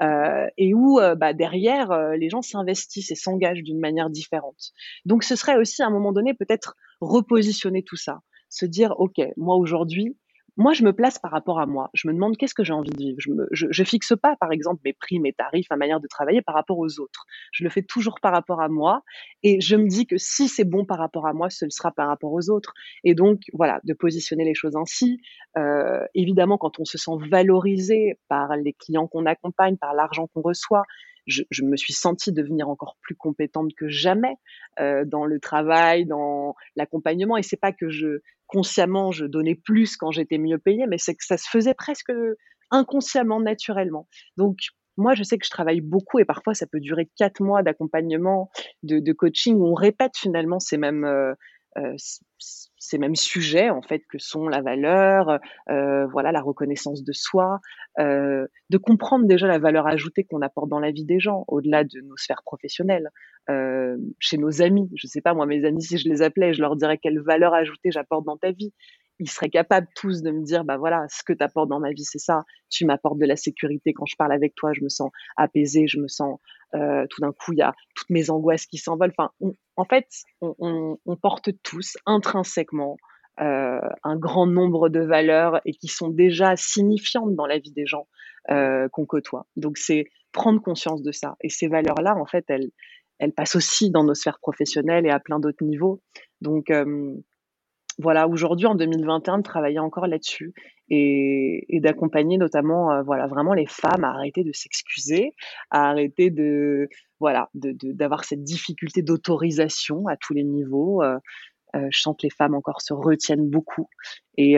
Euh, 0.00 0.46
et 0.56 0.74
où 0.74 1.00
euh, 1.00 1.16
bah, 1.16 1.32
derrière, 1.32 1.90
euh, 1.90 2.14
les 2.16 2.28
gens 2.28 2.40
s'investissent 2.40 3.10
et 3.10 3.16
s'engagent 3.16 3.64
d'une 3.64 3.80
manière 3.80 4.10
différente. 4.10 4.70
Donc 5.04 5.24
ce 5.24 5.34
serait 5.34 5.56
aussi 5.56 5.82
à 5.82 5.86
un 5.86 5.90
moment 5.90 6.12
donné 6.12 6.34
peut-être 6.34 6.76
repositionner 7.00 7.82
tout 7.82 7.96
ça 7.96 8.20
se 8.48 8.66
dire, 8.66 8.94
OK, 8.98 9.20
moi 9.36 9.56
aujourd'hui, 9.56 10.16
moi, 10.58 10.72
je 10.72 10.82
me 10.82 10.92
place 10.92 11.20
par 11.20 11.30
rapport 11.30 11.60
à 11.60 11.66
moi. 11.66 11.88
Je 11.94 12.08
me 12.08 12.12
demande 12.12 12.36
qu'est-ce 12.36 12.52
que 12.52 12.64
j'ai 12.64 12.72
envie 12.72 12.90
de 12.90 12.96
vivre? 12.96 13.18
Je, 13.20 13.30
me, 13.30 13.84
fixe 13.84 14.12
pas, 14.20 14.34
par 14.40 14.50
exemple, 14.50 14.80
mes 14.84 14.92
prix, 14.92 15.20
mes 15.20 15.32
tarifs, 15.32 15.68
ma 15.70 15.76
manière 15.76 16.00
de 16.00 16.08
travailler 16.08 16.42
par 16.42 16.56
rapport 16.56 16.78
aux 16.78 16.98
autres. 16.98 17.26
Je 17.52 17.62
le 17.62 17.70
fais 17.70 17.82
toujours 17.82 18.18
par 18.20 18.32
rapport 18.32 18.60
à 18.60 18.68
moi. 18.68 19.02
Et 19.44 19.60
je 19.60 19.76
me 19.76 19.86
dis 19.86 20.04
que 20.08 20.16
si 20.18 20.48
c'est 20.48 20.64
bon 20.64 20.84
par 20.84 20.98
rapport 20.98 21.28
à 21.28 21.32
moi, 21.32 21.48
ce 21.48 21.64
sera 21.70 21.92
par 21.92 22.08
rapport 22.08 22.32
aux 22.32 22.50
autres. 22.50 22.74
Et 23.04 23.14
donc, 23.14 23.42
voilà, 23.52 23.80
de 23.84 23.94
positionner 23.94 24.44
les 24.44 24.54
choses 24.54 24.74
ainsi. 24.74 25.20
Euh, 25.56 26.04
évidemment, 26.16 26.58
quand 26.58 26.80
on 26.80 26.84
se 26.84 26.98
sent 26.98 27.12
valorisé 27.30 28.18
par 28.26 28.56
les 28.56 28.72
clients 28.72 29.06
qu'on 29.06 29.26
accompagne, 29.26 29.76
par 29.76 29.94
l'argent 29.94 30.26
qu'on 30.26 30.42
reçoit, 30.42 30.82
je, 31.28 31.42
je, 31.50 31.62
me 31.62 31.76
suis 31.76 31.92
sentie 31.92 32.32
devenir 32.32 32.68
encore 32.68 32.96
plus 33.02 33.14
compétente 33.14 33.70
que 33.76 33.88
jamais 33.88 34.34
euh, 34.80 35.04
dans 35.04 35.24
le 35.24 35.38
travail, 35.38 36.06
dans 36.06 36.54
l'accompagnement. 36.74 37.36
Et 37.36 37.42
c'est 37.42 37.60
pas 37.60 37.72
que 37.72 37.88
je 37.88 38.20
consciemment 38.46 39.12
je 39.12 39.26
donnais 39.26 39.54
plus 39.54 39.96
quand 39.96 40.10
j'étais 40.10 40.38
mieux 40.38 40.58
payée, 40.58 40.86
mais 40.88 40.98
c'est 40.98 41.14
que 41.14 41.24
ça 41.24 41.36
se 41.36 41.48
faisait 41.48 41.74
presque 41.74 42.10
inconsciemment, 42.70 43.40
naturellement. 43.40 44.08
Donc 44.36 44.58
moi, 44.96 45.14
je 45.14 45.22
sais 45.22 45.38
que 45.38 45.46
je 45.46 45.50
travaille 45.50 45.80
beaucoup 45.80 46.18
et 46.18 46.24
parfois 46.24 46.54
ça 46.54 46.66
peut 46.66 46.80
durer 46.80 47.08
quatre 47.16 47.40
mois 47.40 47.62
d'accompagnement, 47.62 48.50
de, 48.82 48.98
de, 48.98 49.12
coaching 49.12 49.56
où 49.56 49.66
on 49.66 49.74
répète 49.74 50.16
finalement 50.16 50.58
ces 50.58 50.76
mêmes 50.76 51.04
euh, 51.04 51.34
ces 52.78 52.98
mêmes 52.98 53.16
sujets 53.16 53.70
en 53.70 53.82
fait 53.82 54.02
que 54.08 54.18
sont 54.18 54.48
la 54.48 54.62
valeur, 54.62 55.38
euh, 55.70 56.06
voilà 56.06 56.32
la 56.32 56.40
reconnaissance 56.40 57.02
de 57.04 57.12
soi, 57.12 57.60
euh, 57.98 58.46
de 58.70 58.78
comprendre 58.78 59.26
déjà 59.26 59.46
la 59.46 59.58
valeur 59.58 59.86
ajoutée 59.86 60.24
qu'on 60.24 60.42
apporte 60.42 60.68
dans 60.68 60.80
la 60.80 60.90
vie 60.90 61.04
des 61.04 61.20
gens 61.20 61.44
au-delà 61.48 61.84
de 61.84 62.00
nos 62.00 62.16
sphères 62.16 62.42
professionnelles, 62.44 63.10
euh, 63.50 63.96
chez 64.18 64.38
nos 64.38 64.62
amis. 64.62 64.90
Je 64.94 65.06
sais 65.06 65.20
pas 65.20 65.34
moi 65.34 65.46
mes 65.46 65.64
amis 65.64 65.82
si 65.82 65.98
je 65.98 66.08
les 66.08 66.22
appelais, 66.22 66.54
je 66.54 66.60
leur 66.60 66.76
dirais 66.76 66.98
quelle 66.98 67.20
valeur 67.20 67.54
ajoutée 67.54 67.90
j'apporte 67.90 68.24
dans 68.24 68.36
ta 68.36 68.52
vie 68.52 68.72
ils 69.18 69.30
seraient 69.30 69.50
capables 69.50 69.88
tous 69.94 70.22
de 70.22 70.30
me 70.30 70.42
dire, 70.42 70.64
bah 70.64 70.76
voilà, 70.76 71.06
ce 71.10 71.22
que 71.24 71.32
tu 71.32 71.42
apportes 71.42 71.68
dans 71.68 71.80
ma 71.80 71.90
vie, 71.90 72.04
c'est 72.04 72.18
ça. 72.18 72.44
Tu 72.70 72.84
m'apportes 72.84 73.18
de 73.18 73.26
la 73.26 73.36
sécurité 73.36 73.92
quand 73.92 74.06
je 74.06 74.16
parle 74.16 74.32
avec 74.32 74.54
toi, 74.54 74.72
je 74.72 74.82
me 74.82 74.88
sens 74.88 75.10
apaisée, 75.36 75.86
je 75.88 75.98
me 75.98 76.08
sens 76.08 76.38
euh, 76.74 77.06
tout 77.10 77.20
d'un 77.20 77.32
coup, 77.32 77.52
il 77.52 77.58
y 77.58 77.62
a 77.62 77.74
toutes 77.94 78.10
mes 78.10 78.30
angoisses 78.30 78.66
qui 78.66 78.78
s'envolent. 78.78 79.12
Enfin, 79.16 79.30
en 79.76 79.84
fait, 79.84 80.06
on, 80.40 80.54
on, 80.58 80.98
on, 81.06 81.16
porte 81.16 81.50
tous 81.62 81.96
intrinsèquement 82.06 82.96
euh, 83.40 83.80
un 84.02 84.16
grand 84.16 84.46
nombre 84.46 84.88
de 84.88 85.00
valeurs 85.00 85.60
et 85.64 85.72
qui 85.72 85.86
sont 85.86 86.08
déjà 86.08 86.56
signifiantes 86.56 87.36
dans 87.36 87.46
la 87.46 87.58
vie 87.58 87.70
des 87.70 87.86
gens 87.86 88.08
euh, 88.50 88.88
qu'on 88.88 89.06
côtoie. 89.06 89.46
Donc, 89.56 89.78
c'est 89.78 90.06
prendre 90.32 90.60
conscience 90.60 91.02
de 91.02 91.12
ça. 91.12 91.36
Et 91.40 91.48
ces 91.48 91.68
valeurs-là, 91.68 92.16
en 92.16 92.26
fait, 92.26 92.44
elles, 92.48 92.70
elles 93.18 93.32
passent 93.32 93.54
aussi 93.54 93.90
dans 93.90 94.02
nos 94.02 94.14
sphères 94.14 94.40
professionnelles 94.40 95.06
et 95.06 95.10
à 95.10 95.20
plein 95.20 95.38
d'autres 95.38 95.64
niveaux. 95.64 96.02
Donc, 96.40 96.70
euh, 96.70 97.14
voilà, 97.98 98.28
aujourd'hui 98.28 98.66
en 98.66 98.74
2021, 98.76 99.38
de 99.38 99.42
travailler 99.42 99.80
encore 99.80 100.06
là-dessus 100.06 100.54
et, 100.88 101.80
d'accompagner 101.82 102.38
notamment, 102.38 102.92
euh, 102.92 103.02
voilà, 103.02 103.26
vraiment 103.26 103.54
les 103.54 103.66
femmes 103.66 104.04
à 104.04 104.10
arrêter 104.10 104.44
de 104.44 104.52
s'excuser, 104.52 105.32
à 105.70 105.90
arrêter 105.90 106.30
de, 106.30 106.88
voilà, 107.20 107.50
d'avoir 107.54 108.20
de, 108.20 108.26
cette 108.26 108.42
difficulté 108.44 109.02
d'autorisation 109.02 110.06
à 110.06 110.16
tous 110.16 110.32
les 110.32 110.44
niveaux. 110.44 111.02
Euh, 111.02 111.18
euh, 111.76 111.88
je 111.90 112.00
sens 112.00 112.16
que 112.16 112.26
les 112.26 112.30
femmes 112.30 112.54
encore 112.54 112.80
se 112.80 112.94
retiennent 112.94 113.50
beaucoup 113.50 113.88
et, 114.36 114.54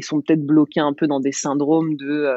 sont 0.00 0.22
peut-être 0.22 0.44
bloquées 0.44 0.80
un 0.80 0.94
peu 0.94 1.06
dans 1.06 1.20
des 1.20 1.32
syndromes 1.32 1.96
de 1.96 2.32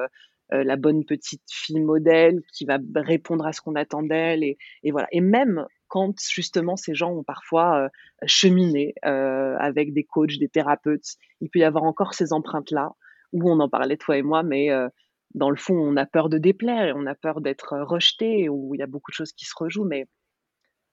la 0.52 0.76
bonne 0.76 1.06
petite 1.06 1.44
fille 1.50 1.80
modèle 1.80 2.42
qui 2.52 2.66
va 2.66 2.78
répondre 2.96 3.46
à 3.46 3.54
ce 3.54 3.62
qu'on 3.62 3.76
attend 3.76 4.04
d'elle 4.04 4.44
et, 4.44 4.58
voilà. 4.92 5.08
Et 5.12 5.22
même 5.22 5.66
quand 5.88 6.14
justement 6.30 6.76
ces 6.76 6.96
gens 6.96 7.12
ont 7.12 7.24
parfois 7.24 7.86
euh, 7.86 7.90
cheminé 8.26 8.94
euh, 9.06 9.56
avec 9.60 9.94
des 9.94 10.04
coachs, 10.04 10.38
des 10.40 10.50
thérapeutes. 10.50 11.16
Il 11.42 11.50
peut 11.50 11.60
y 11.60 11.64
avoir 11.64 11.84
encore 11.84 12.14
ces 12.14 12.34
empreintes-là, 12.34 12.92
où 13.34 13.50
on 13.50 13.60
en 13.60 13.70
parlait 13.70 13.98
toi 13.98 14.18
et 14.18 14.22
moi, 14.22 14.44
mais 14.44 14.72
euh, 14.72 14.88
dans 15.34 15.50
le 15.50 15.58
fond, 15.58 15.76
on 15.76 15.98
a 15.98 16.06
peur 16.06 16.30
de 16.30 16.38
déplaire 16.38 16.86
et 16.86 16.94
on 16.94 17.06
a 17.06 17.16
peur 17.16 17.42
d'être 17.42 17.78
rejeté, 17.80 18.50
où 18.50 18.74
il 18.76 18.80
y 18.80 18.84
a 18.84 18.88
beaucoup 18.88 19.12
de 19.12 19.16
choses 19.16 19.34
qui 19.34 19.46
se 19.46 19.54
rejouent. 19.58 19.86
Mais 19.86 20.06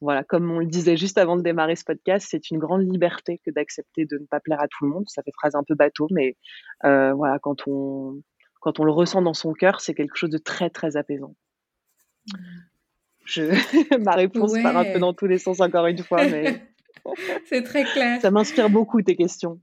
voilà, 0.01 0.25
comme 0.25 0.51
on 0.51 0.59
le 0.59 0.67
disait 0.67 0.97
juste 0.97 1.19
avant 1.19 1.37
de 1.37 1.43
démarrer 1.43 1.77
ce 1.77 1.85
podcast, 1.85 2.27
c'est 2.29 2.51
une 2.51 2.59
grande 2.59 2.83
liberté 2.83 3.41
que 3.47 3.53
d'accepter 3.53 4.05
de 4.05 4.19
ne 4.19 4.27
pas 4.27 4.41
plaire 4.41 4.61
à 4.61 4.67
tout 4.67 4.85
le 4.85 4.91
monde. 4.91 5.05
Ça 5.09 5.23
fait 5.23 5.33
phrase 5.33 5.55
un 5.55 5.63
peu 5.63 5.75
bateau, 5.77 6.09
mais 6.11 6.37
voilà, 6.83 7.39
quand 7.39 7.69
on, 7.69 8.21
quand 8.61 8.81
on 8.81 8.85
le 8.85 8.93
ressent 8.93 9.23
dans 9.23 9.35
son 9.35 9.53
cœur, 9.53 9.81
c'est 9.81 9.95
quelque 9.95 10.17
chose 10.17 10.31
de 10.31 10.39
très, 10.39 10.71
très 10.71 10.97
apaisant. 10.97 11.37
Je... 13.25 13.99
Ma 14.05 14.13
réponse 14.13 14.53
part 14.63 14.77
un 14.77 14.85
peu 14.85 14.99
dans 14.99 15.13
tous 15.13 15.27
les 15.27 15.39
sens 15.39 15.61
encore 15.61 15.87
une 15.87 15.99
fois, 15.99 16.25
mais 16.27 16.63
c'est 17.47 17.63
très 17.63 17.85
clair. 17.85 18.21
Ça 18.21 18.31
m'inspire 18.31 18.71
beaucoup 18.71 19.03
tes 19.03 19.17
questions. 19.17 19.61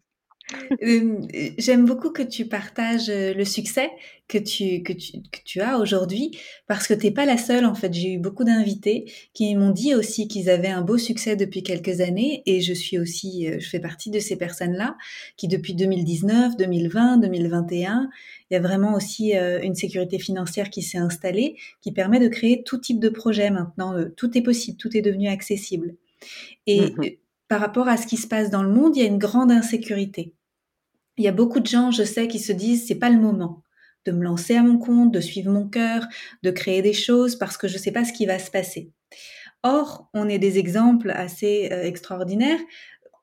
Euh, 0.84 1.22
j'aime 1.58 1.86
beaucoup 1.86 2.10
que 2.10 2.24
tu 2.24 2.46
partages 2.46 3.10
euh, 3.10 3.34
le 3.34 3.46
succès 3.46 3.90
que 4.28 4.38
tu, 4.38 4.84
que 4.84 4.94
tu, 4.94 5.22
que 5.32 5.40
tu 5.46 5.62
as 5.62 5.78
aujourd'hui 5.78 6.38
parce 6.68 6.88
que 6.88 6.94
t'es 6.94 7.12
pas 7.12 7.26
la 7.26 7.38
seule. 7.38 7.66
En 7.66 7.76
fait, 7.76 7.94
j'ai 7.94 8.14
eu 8.14 8.18
beaucoup 8.18 8.44
d'invités 8.44 9.12
qui 9.34 9.56
m'ont 9.56 9.72
dit 9.72 9.94
aussi 9.94 10.28
qu'ils 10.28 10.50
avaient 10.50 10.70
un 10.70 10.82
beau 10.82 10.98
succès 10.98 11.36
depuis 11.36 11.64
quelques 11.64 12.02
années 12.02 12.42
et 12.46 12.62
je 12.62 12.74
suis 12.74 12.98
aussi, 12.98 13.48
euh, 13.48 13.58
je 13.60 13.70
fais 13.70 13.80
partie 13.80 14.10
de 14.10 14.20
ces 14.20 14.38
personnes-là 14.38 14.98
qui 15.38 15.48
depuis 15.48 15.76
2019, 15.76 16.58
2020, 16.58 17.18
2021, 17.18 18.10
il 18.50 18.54
y 18.54 18.58
a 18.58 18.60
vraiment 18.60 18.96
aussi 18.96 19.34
une 19.34 19.76
sécurité 19.76 20.18
financière 20.18 20.72
qui 20.72 20.82
s'est 20.82 20.98
installée 20.98 21.56
qui 21.82 21.92
permet 21.92 22.20
de 22.20 22.28
créer 22.28 22.64
tout 22.64 22.80
type 22.80 23.00
de 23.00 23.10
projet 23.10 23.52
maintenant. 23.52 23.94
Tout 24.18 24.36
est 24.36 24.42
possible, 24.42 24.78
tout 24.78 24.98
est 24.98 25.02
devenu 25.02 25.28
accessible. 25.28 25.96
Et 26.66 26.82
mmh 26.82 26.96
par 27.50 27.60
rapport 27.60 27.88
à 27.88 27.98
ce 27.98 28.08
qui 28.08 28.16
se 28.16 28.28
passe 28.28 28.52
dans 28.52 28.64
le 28.64 28.70
monde, 28.70 28.96
il 28.96 29.02
y 29.02 29.06
a 29.06 29.08
une 29.08 29.18
grande 29.18 29.52
insécurité. 29.52 30.36
Il 31.20 31.26
y 31.26 31.28
a 31.28 31.34
beaucoup 31.34 31.60
de 31.60 31.68
gens, 31.68 31.92
je 31.92 32.04
sais, 32.04 32.30
qui 32.30 32.40
se 32.40 32.54
disent 32.54 32.88
c'est 32.88 32.96
pas 32.96 33.10
le 33.10 33.20
moment 33.20 33.62
de 34.06 34.14
me 34.14 34.24
lancer 34.24 34.56
à 34.56 34.64
mon 34.64 34.78
compte, 34.78 35.12
de 35.12 35.20
suivre 35.20 35.52
mon 35.52 35.68
cœur, 35.68 36.08
de 36.44 36.50
créer 36.50 36.82
des 36.82 36.94
choses 36.94 37.36
parce 37.36 37.58
que 37.58 37.68
je 37.68 37.74
ne 37.74 37.80
sais 37.80 37.92
pas 37.92 38.06
ce 38.06 38.14
qui 38.14 38.26
va 38.26 38.40
se 38.40 38.50
passer. 38.50 38.94
Or, 39.62 40.10
on 40.14 40.30
est 40.30 40.40
des 40.40 40.58
exemples 40.58 41.12
assez 41.12 41.70
euh, 41.74 41.84
extraordinaires. 41.84 42.62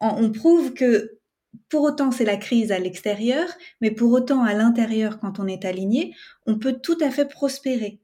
On, 0.03 0.31
prouve 0.31 0.75
que 0.75 1.19
pour 1.71 1.85
autant 1.85 2.11
c'est 2.11 2.27
la 2.27 2.37
crise 2.37 2.71
à 2.71 2.79
l'extérieur, 2.79 3.49
mais 3.81 3.91
pour 3.91 4.13
autant 4.13 4.45
à 4.45 4.53
l'intérieur, 4.53 5.19
quand 5.19 5.41
on 5.41 5.47
est 5.47 5.65
aligné, 5.65 6.15
on 6.45 6.59
peut 6.59 6.75
tout 6.75 6.99
à 7.01 7.11
fait 7.11 7.27
prospérer. 7.27 8.01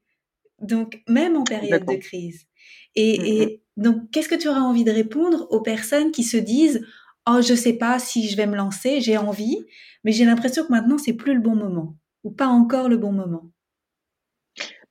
Donc, 0.59 1.03
même 1.07 1.37
en 1.37 1.45
période 1.45 1.85
de 1.85 1.97
crise. 1.97 2.47
Et, 2.95 3.19
mmh 3.19 3.25
et 3.27 3.63
donc, 3.77 4.11
qu'est-ce 4.11 4.29
que 4.29 4.35
tu 4.35 4.49
auras 4.49 4.61
envie 4.61 4.85
de 4.85 4.91
répondre 4.91 5.47
aux 5.51 5.61
personnes 5.61 6.13
qui 6.13 6.25
se 6.25 6.37
disent 6.37 6.87
oh 7.29 7.41
je 7.41 7.55
sais 7.55 7.75
pas 7.75 7.99
si 7.99 8.29
je 8.29 8.37
vais 8.37 8.47
me 8.47 8.57
lancer, 8.57 9.01
j'ai 9.01 9.17
envie, 9.17 9.59
mais 10.05 10.13
j'ai 10.13 10.25
l'impression 10.25 10.65
que 10.65 10.73
maintenant 10.73 10.99
c'est 10.99 11.15
plus 11.15 11.35
le 11.35 11.41
bon 11.41 11.55
moment 11.55 11.97
ou 12.25 12.31
pas 12.31 12.47
encore 12.47 12.89
le 12.89 12.97
bon 12.97 13.13
moment. 13.13 13.51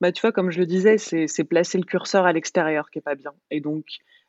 Bah, 0.00 0.10
tu 0.10 0.20
vois, 0.20 0.32
comme 0.32 0.50
je 0.50 0.58
le 0.58 0.66
disais, 0.66 0.98
c'est 0.98 1.44
placer 1.44 1.78
le 1.78 1.84
curseur 1.84 2.26
à 2.26 2.32
l'extérieur 2.32 2.90
qui 2.90 2.98
est 2.98 3.02
pas 3.02 3.14
bien. 3.14 3.32
Et 3.52 3.60
donc 3.60 3.84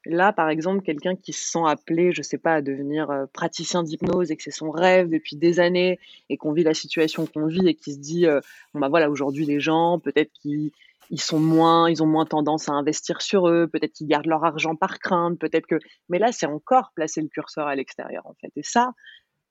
là, 0.05 0.31
par 0.31 0.49
exemple, 0.49 0.83
quelqu'un 0.83 1.15
qui 1.15 1.33
se 1.33 1.49
sent 1.49 1.63
appelé, 1.65 2.11
je 2.13 2.21
sais 2.21 2.37
pas, 2.37 2.55
à 2.55 2.61
devenir 2.61 3.09
euh, 3.09 3.25
praticien 3.33 3.81
d'hypnose 3.81 4.29
et 4.29 4.35
que 4.35 4.43
c'est 4.43 4.51
son 4.51 4.69
rêve 4.69 5.09
depuis 5.09 5.35
des 5.35 5.59
années 5.59 5.99
et 6.29 6.37
qu'on 6.37 6.53
vit 6.53 6.63
la 6.63 6.75
situation 6.75 7.25
qu'on 7.25 7.47
vit 7.47 7.67
et 7.67 7.73
qui 7.73 7.93
se 7.93 7.99
dit, 7.99 8.27
euh, 8.27 8.39
bah 8.75 8.89
voilà, 8.89 9.09
aujourd'hui 9.09 9.45
les 9.45 9.59
gens, 9.59 9.99
peut-être 9.99 10.31
qu'ils 10.33 10.71
ils 11.09 11.21
sont 11.21 11.39
moins, 11.39 11.89
ils 11.89 12.01
ont 12.03 12.07
moins 12.07 12.25
tendance 12.25 12.69
à 12.69 12.73
investir 12.73 13.21
sur 13.21 13.47
eux, 13.47 13.67
peut-être 13.71 13.93
qu'ils 13.93 14.07
gardent 14.07 14.27
leur 14.27 14.43
argent 14.43 14.75
par 14.75 14.99
crainte, 14.99 15.39
peut-être 15.39 15.67
que, 15.67 15.79
mais 16.09 16.19
là, 16.19 16.31
c'est 16.31 16.45
encore 16.45 16.91
placer 16.95 17.21
le 17.21 17.27
curseur 17.27 17.67
à 17.67 17.75
l'extérieur, 17.75 18.25
en 18.25 18.33
fait. 18.41 18.51
Et 18.55 18.63
ça, 18.63 18.91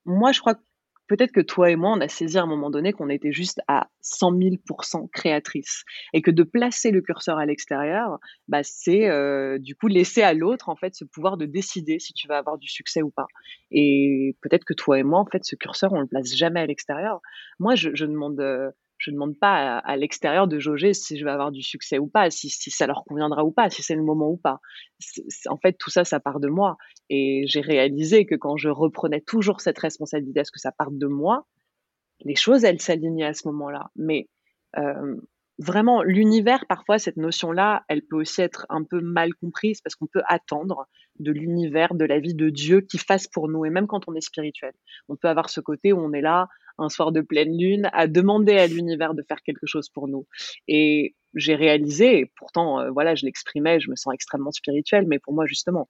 moi, 0.04 0.32
je 0.32 0.40
crois 0.40 0.54
que 0.54 0.62
peut-être 1.08 1.32
que 1.32 1.40
toi 1.40 1.70
et 1.70 1.76
moi, 1.76 1.92
on 1.94 2.00
a 2.00 2.08
saisi 2.08 2.38
à 2.38 2.42
un 2.42 2.46
moment 2.46 2.70
donné 2.70 2.92
qu'on 2.92 3.10
était 3.10 3.32
juste 3.32 3.60
à 3.68 3.88
100 4.00 4.32
000% 4.32 5.10
créatrices 5.12 5.84
et 6.14 6.22
que 6.22 6.30
de 6.30 6.42
placer 6.42 6.90
le 6.90 7.02
curseur 7.02 7.38
à 7.38 7.44
l'extérieur, 7.44 8.18
bah, 8.48 8.62
c'est 8.62 9.08
euh, 9.10 9.58
du 9.58 9.74
coup 9.76 9.88
laisser 9.88 10.22
à 10.22 10.32
l'autre 10.32 10.70
en 10.70 10.76
fait 10.76 10.94
ce 10.94 11.04
pouvoir 11.04 11.36
de 11.36 11.44
décider 11.44 11.98
si 11.98 12.14
tu 12.14 12.28
vas 12.28 12.38
avoir 12.38 12.56
du 12.56 12.68
succès 12.68 13.02
ou 13.02 13.10
pas. 13.10 13.26
Et 13.70 14.36
peut-être 14.40 14.64
que 14.64 14.74
toi 14.74 14.98
et 14.98 15.02
moi, 15.02 15.20
en 15.20 15.26
fait, 15.26 15.44
ce 15.44 15.54
curseur, 15.54 15.92
on 15.92 16.00
le 16.00 16.06
place 16.06 16.34
jamais 16.34 16.60
à 16.60 16.66
l'extérieur. 16.66 17.20
Moi, 17.58 17.74
je, 17.74 17.90
je 17.94 18.06
demande 18.06 18.40
euh, 18.40 18.70
je 19.02 19.10
ne 19.10 19.16
demande 19.16 19.36
pas 19.36 19.78
à, 19.78 19.96
l'extérieur 19.96 20.46
de 20.46 20.60
jauger 20.60 20.94
si 20.94 21.18
je 21.18 21.24
vais 21.24 21.30
avoir 21.32 21.50
du 21.50 21.60
succès 21.60 21.98
ou 21.98 22.06
pas, 22.06 22.30
si, 22.30 22.48
ça 22.48 22.86
leur 22.86 23.02
conviendra 23.04 23.44
ou 23.44 23.50
pas, 23.50 23.68
si 23.68 23.82
c'est 23.82 23.96
le 23.96 24.04
moment 24.04 24.30
ou 24.30 24.36
pas. 24.36 24.60
en 25.48 25.58
fait, 25.58 25.72
tout 25.72 25.90
ça, 25.90 26.04
ça 26.04 26.20
part 26.20 26.38
de 26.38 26.46
moi. 26.46 26.76
Et 27.10 27.42
j'ai 27.48 27.60
réalisé 27.60 28.26
que 28.26 28.36
quand 28.36 28.56
je 28.56 28.68
reprenais 28.68 29.20
toujours 29.20 29.60
cette 29.60 29.78
responsabilité 29.80 30.40
à 30.40 30.44
ce 30.44 30.52
que 30.52 30.60
ça 30.60 30.70
parte 30.70 30.96
de 30.96 31.08
moi, 31.08 31.48
les 32.20 32.36
choses, 32.36 32.62
elles 32.62 32.80
s'alignaient 32.80 33.26
à 33.26 33.34
ce 33.34 33.48
moment-là. 33.48 33.90
Mais 33.96 34.28
euh, 34.78 35.16
vraiment, 35.58 36.04
l'univers, 36.04 36.64
parfois, 36.68 37.00
cette 37.00 37.16
notion-là, 37.16 37.82
elle 37.88 38.02
peut 38.02 38.16
aussi 38.16 38.40
être 38.40 38.66
un 38.68 38.84
peu 38.84 39.00
mal 39.00 39.34
comprise 39.34 39.80
parce 39.80 39.96
qu'on 39.96 40.06
peut 40.06 40.22
attendre 40.28 40.86
de 41.18 41.32
l'univers, 41.32 41.96
de 41.96 42.04
la 42.04 42.20
vie 42.20 42.34
de 42.34 42.50
Dieu 42.50 42.82
qui 42.82 42.98
fasse 42.98 43.26
pour 43.26 43.48
nous. 43.48 43.64
Et 43.64 43.70
même 43.70 43.88
quand 43.88 44.08
on 44.08 44.14
est 44.14 44.20
spirituel, 44.20 44.74
on 45.08 45.16
peut 45.16 45.28
avoir 45.28 45.50
ce 45.50 45.60
côté 45.60 45.92
où 45.92 45.98
on 45.98 46.12
est 46.12 46.20
là, 46.20 46.46
un 46.78 46.88
soir 46.88 47.12
de 47.12 47.20
pleine 47.20 47.56
lune, 47.56 47.90
à 47.92 48.06
demander 48.06 48.56
à 48.58 48.66
l'univers 48.66 49.14
de 49.14 49.22
faire 49.22 49.42
quelque 49.42 49.66
chose 49.66 49.88
pour 49.88 50.08
nous. 50.08 50.26
Et 50.68 51.14
j'ai 51.34 51.54
réalisé, 51.54 52.20
et 52.20 52.26
pourtant, 52.36 52.80
euh, 52.80 52.90
voilà, 52.90 53.14
je 53.14 53.24
l'exprimais, 53.24 53.80
je 53.80 53.90
me 53.90 53.96
sens 53.96 54.12
extrêmement 54.12 54.50
spirituelle, 54.50 55.06
mais 55.06 55.18
pour 55.18 55.32
moi, 55.32 55.46
justement, 55.46 55.88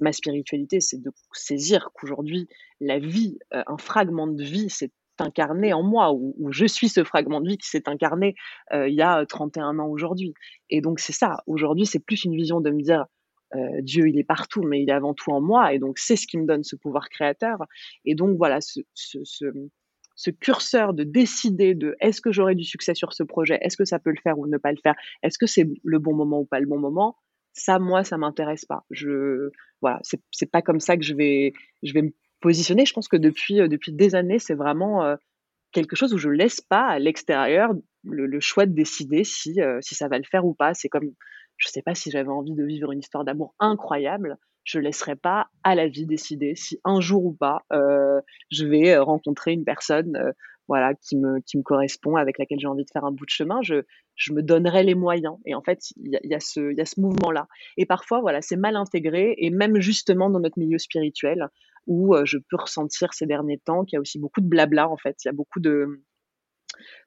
ma 0.00 0.12
spiritualité, 0.12 0.80
c'est 0.80 1.00
de 1.00 1.10
saisir 1.32 1.90
qu'aujourd'hui, 1.94 2.48
la 2.80 2.98
vie, 2.98 3.38
euh, 3.54 3.62
un 3.66 3.78
fragment 3.78 4.26
de 4.26 4.42
vie, 4.42 4.70
c'est 4.70 4.92
incarné 5.20 5.72
en 5.72 5.82
moi, 5.82 6.12
ou, 6.12 6.34
je 6.52 6.64
suis 6.64 6.88
ce 6.88 7.02
fragment 7.02 7.40
de 7.40 7.48
vie 7.48 7.58
qui 7.58 7.68
s'est 7.68 7.88
incarné 7.88 8.36
euh, 8.72 8.88
il 8.88 8.94
y 8.94 9.02
a 9.02 9.26
31 9.26 9.80
ans 9.80 9.88
aujourd'hui. 9.88 10.32
Et 10.70 10.80
donc 10.80 11.00
c'est 11.00 11.12
ça, 11.12 11.42
aujourd'hui 11.48 11.86
c'est 11.86 11.98
plus 11.98 12.22
une 12.22 12.36
vision 12.36 12.60
de 12.60 12.70
me 12.70 12.80
dire 12.80 13.06
Dieu 13.80 14.08
il 14.08 14.16
est 14.18 14.24
partout, 14.24 14.62
mais 14.62 14.80
il 14.82 14.90
est 14.90 14.92
avant 14.92 15.14
tout 15.14 15.32
en 15.32 15.40
moi, 15.40 15.72
et 15.72 15.80
donc 15.80 15.98
c'est 15.98 16.14
ce 16.14 16.28
qui 16.28 16.38
me 16.38 16.46
donne 16.46 16.62
ce 16.62 16.76
pouvoir 16.76 17.08
créateur. 17.08 17.58
Et 18.04 18.14
donc 18.14 18.36
voilà, 18.36 18.60
ce, 18.60 18.80
ce 20.18 20.30
curseur 20.30 20.92
de 20.92 21.04
décider 21.04 21.74
de 21.74 21.96
est-ce 22.00 22.20
que 22.20 22.32
j'aurai 22.32 22.54
du 22.54 22.64
succès 22.64 22.94
sur 22.94 23.12
ce 23.12 23.22
projet, 23.22 23.58
est-ce 23.62 23.76
que 23.76 23.84
ça 23.84 23.98
peut 23.98 24.10
le 24.10 24.20
faire 24.22 24.38
ou 24.38 24.46
ne 24.46 24.58
pas 24.58 24.72
le 24.72 24.78
faire, 24.82 24.94
est-ce 25.22 25.38
que 25.38 25.46
c'est 25.46 25.66
le 25.82 25.98
bon 25.98 26.14
moment 26.14 26.40
ou 26.40 26.44
pas 26.44 26.60
le 26.60 26.66
bon 26.66 26.78
moment, 26.78 27.16
ça 27.52 27.78
moi 27.78 28.04
ça 28.04 28.18
m'intéresse 28.18 28.64
pas. 28.64 28.84
Je 28.90 29.50
voilà, 29.80 30.00
c'est 30.02 30.50
pas 30.50 30.60
comme 30.60 30.80
ça 30.80 30.96
que 30.96 31.04
je 31.04 31.14
vais 31.14 31.52
je 31.82 31.92
vais 31.94 32.02
me 32.02 32.10
positionner. 32.40 32.84
Je 32.84 32.92
pense 32.92 33.08
que 33.08 33.16
depuis, 33.16 33.60
euh, 33.60 33.68
depuis 33.68 33.92
des 33.92 34.14
années, 34.14 34.38
c'est 34.38 34.54
vraiment 34.54 35.04
euh, 35.04 35.16
quelque 35.72 35.96
chose 35.96 36.14
où 36.14 36.18
je 36.18 36.28
laisse 36.28 36.60
pas 36.60 36.86
à 36.86 36.98
l'extérieur 36.98 37.72
le, 38.04 38.40
choix 38.40 38.66
de 38.66 38.72
décider 38.72 39.24
si, 39.24 39.60
euh, 39.60 39.78
si 39.82 39.94
ça 39.94 40.08
va 40.08 40.18
le 40.18 40.24
faire 40.24 40.44
ou 40.44 40.54
pas. 40.54 40.74
C'est 40.74 40.88
comme, 40.88 41.10
je 41.56 41.68
sais 41.68 41.82
pas 41.82 41.94
si 41.94 42.10
j'avais 42.10 42.28
envie 42.28 42.54
de 42.54 42.64
vivre 42.64 42.92
une 42.92 43.00
histoire 43.00 43.24
d'amour 43.24 43.54
incroyable, 43.58 44.36
je 44.68 44.78
laisserai 44.78 45.16
pas 45.16 45.48
à 45.64 45.74
la 45.74 45.88
vie 45.88 46.04
décider 46.04 46.54
si 46.54 46.78
un 46.84 47.00
jour 47.00 47.24
ou 47.24 47.32
pas 47.32 47.64
je 47.70 48.66
vais 48.66 48.98
rencontrer 48.98 49.52
une 49.52 49.64
personne 49.64 50.34
voilà 50.68 50.94
qui 50.94 51.16
me 51.16 51.62
correspond 51.62 52.16
avec 52.16 52.38
laquelle 52.38 52.60
j'ai 52.60 52.66
envie 52.66 52.84
de 52.84 52.90
faire 52.92 53.04
un 53.04 53.10
bout 53.10 53.24
de 53.24 53.30
chemin. 53.30 53.60
Je 53.62 54.32
me 54.32 54.42
donnerai 54.42 54.82
les 54.82 54.94
moyens. 54.94 55.36
Et 55.46 55.54
en 55.54 55.62
fait 55.62 55.78
il 55.96 56.18
y 56.22 56.34
a, 56.34 56.40
ce 56.40 56.74
y 56.74 56.80
a 56.80 56.84
ce 56.84 57.00
mouvement 57.00 57.30
là 57.30 57.48
et 57.78 57.86
parfois 57.86 58.20
voilà 58.20 58.42
c'est 58.42 58.56
mal 58.56 58.76
intégré. 58.76 59.34
Et 59.38 59.50
même 59.50 59.80
justement 59.80 60.28
dans 60.28 60.40
notre 60.40 60.58
milieu 60.58 60.78
spirituel 60.78 61.48
où 61.86 62.14
je 62.24 62.36
peux 62.36 62.56
ressentir 62.58 63.14
ces 63.14 63.24
derniers 63.24 63.58
temps 63.58 63.84
qu'il 63.84 63.96
y 63.96 63.98
a 63.98 64.00
aussi 64.00 64.18
beaucoup 64.18 64.42
de 64.42 64.46
blabla 64.46 64.90
en 64.90 64.98
fait. 64.98 65.16
Il 65.24 65.28
y 65.28 65.30
a 65.30 65.32
beaucoup 65.32 65.60
de, 65.60 66.04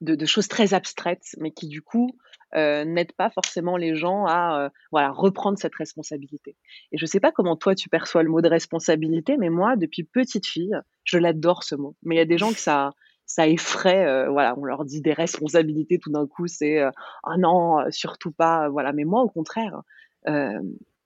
de, 0.01 0.25
choses 0.25 0.47
très 0.47 0.73
abstraites, 0.73 1.35
mais 1.39 1.51
qui 1.51 1.67
du 1.67 1.81
coup 1.81 2.17
euh, 2.55 2.85
n'aident 2.85 3.13
pas 3.13 3.29
forcément 3.29 3.77
les 3.77 3.95
gens 3.95 4.25
à 4.27 4.71
voilà 4.91 5.11
reprendre 5.11 5.57
cette 5.57 5.75
responsabilité. 5.75 6.55
Et 6.91 6.97
je 6.97 7.05
ne 7.05 7.07
sais 7.07 7.19
pas 7.19 7.31
comment 7.31 7.55
toi 7.55 7.75
tu 7.75 7.89
perçois 7.89 8.23
le 8.23 8.29
mot 8.29 8.41
de 8.41 8.49
responsabilité, 8.49 9.37
mais 9.37 9.49
moi 9.49 9.75
depuis 9.75 10.03
petite 10.03 10.47
fille, 10.47 10.75
je 11.03 11.17
l'adore 11.17 11.63
ce 11.63 11.75
mot. 11.75 11.95
Mais 12.03 12.15
il 12.15 12.17
y 12.17 12.21
a 12.21 12.25
des 12.25 12.37
gens 12.37 12.51
que 12.51 12.59
ça 12.59 12.91
ça 13.25 13.47
effraie, 13.47 14.27
voilà, 14.27 14.55
on 14.57 14.65
leur 14.65 14.83
dit 14.83 14.99
des 14.99 15.13
responsabilités 15.13 15.99
tout 15.99 16.11
d'un 16.11 16.27
coup, 16.27 16.47
c'est 16.47 16.81
ah 16.81 17.37
non, 17.37 17.77
surtout 17.89 18.31
pas, 18.31 18.67
voilà. 18.67 18.91
Mais 18.91 19.05
moi 19.05 19.21
au 19.21 19.29
contraire, 19.29 19.81
euh, 20.27 20.59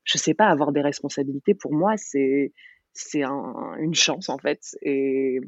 je 0.03 0.17
sais 0.17 0.33
pas 0.33 0.47
avoir 0.47 0.71
des 0.71 0.81
responsabilités. 0.81 1.53
Pour 1.53 1.73
moi, 1.73 1.93
c'est 1.97 2.53
c'est 2.93 3.23
une 3.23 3.95
chance 3.95 4.29
en 4.29 4.37
fait. 4.37 4.77
Et, 4.81 5.39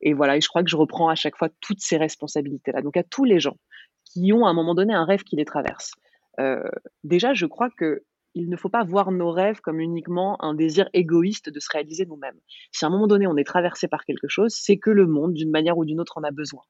et 0.00 0.14
voilà, 0.14 0.36
et 0.36 0.40
je 0.40 0.48
crois 0.48 0.62
que 0.62 0.70
je 0.70 0.76
reprends 0.76 1.08
à 1.08 1.14
chaque 1.14 1.36
fois 1.36 1.48
toutes 1.60 1.80
ces 1.80 1.96
responsabilités-là. 1.96 2.82
Donc 2.82 2.96
à 2.96 3.02
tous 3.02 3.24
les 3.24 3.40
gens 3.40 3.56
qui 4.04 4.32
ont 4.32 4.46
à 4.46 4.50
un 4.50 4.54
moment 4.54 4.74
donné 4.74 4.94
un 4.94 5.04
rêve 5.04 5.22
qui 5.22 5.36
les 5.36 5.44
traverse. 5.44 5.92
Euh, 6.38 6.68
déjà, 7.04 7.34
je 7.34 7.46
crois 7.46 7.70
que 7.70 8.02
il 8.36 8.50
ne 8.50 8.56
faut 8.56 8.68
pas 8.68 8.84
voir 8.84 9.10
nos 9.12 9.30
rêves 9.30 9.60
comme 9.62 9.80
uniquement 9.80 10.36
un 10.44 10.54
désir 10.54 10.90
égoïste 10.92 11.48
de 11.48 11.58
se 11.58 11.68
réaliser 11.72 12.04
nous-mêmes. 12.04 12.38
Si 12.70 12.84
à 12.84 12.88
un 12.88 12.90
moment 12.90 13.06
donné 13.06 13.26
on 13.26 13.36
est 13.38 13.44
traversé 13.44 13.88
par 13.88 14.04
quelque 14.04 14.28
chose, 14.28 14.54
c'est 14.54 14.76
que 14.76 14.90
le 14.90 15.06
monde, 15.06 15.32
d'une 15.32 15.50
manière 15.50 15.78
ou 15.78 15.86
d'une 15.86 16.00
autre, 16.00 16.18
en 16.18 16.22
a 16.22 16.30
besoin. 16.30 16.60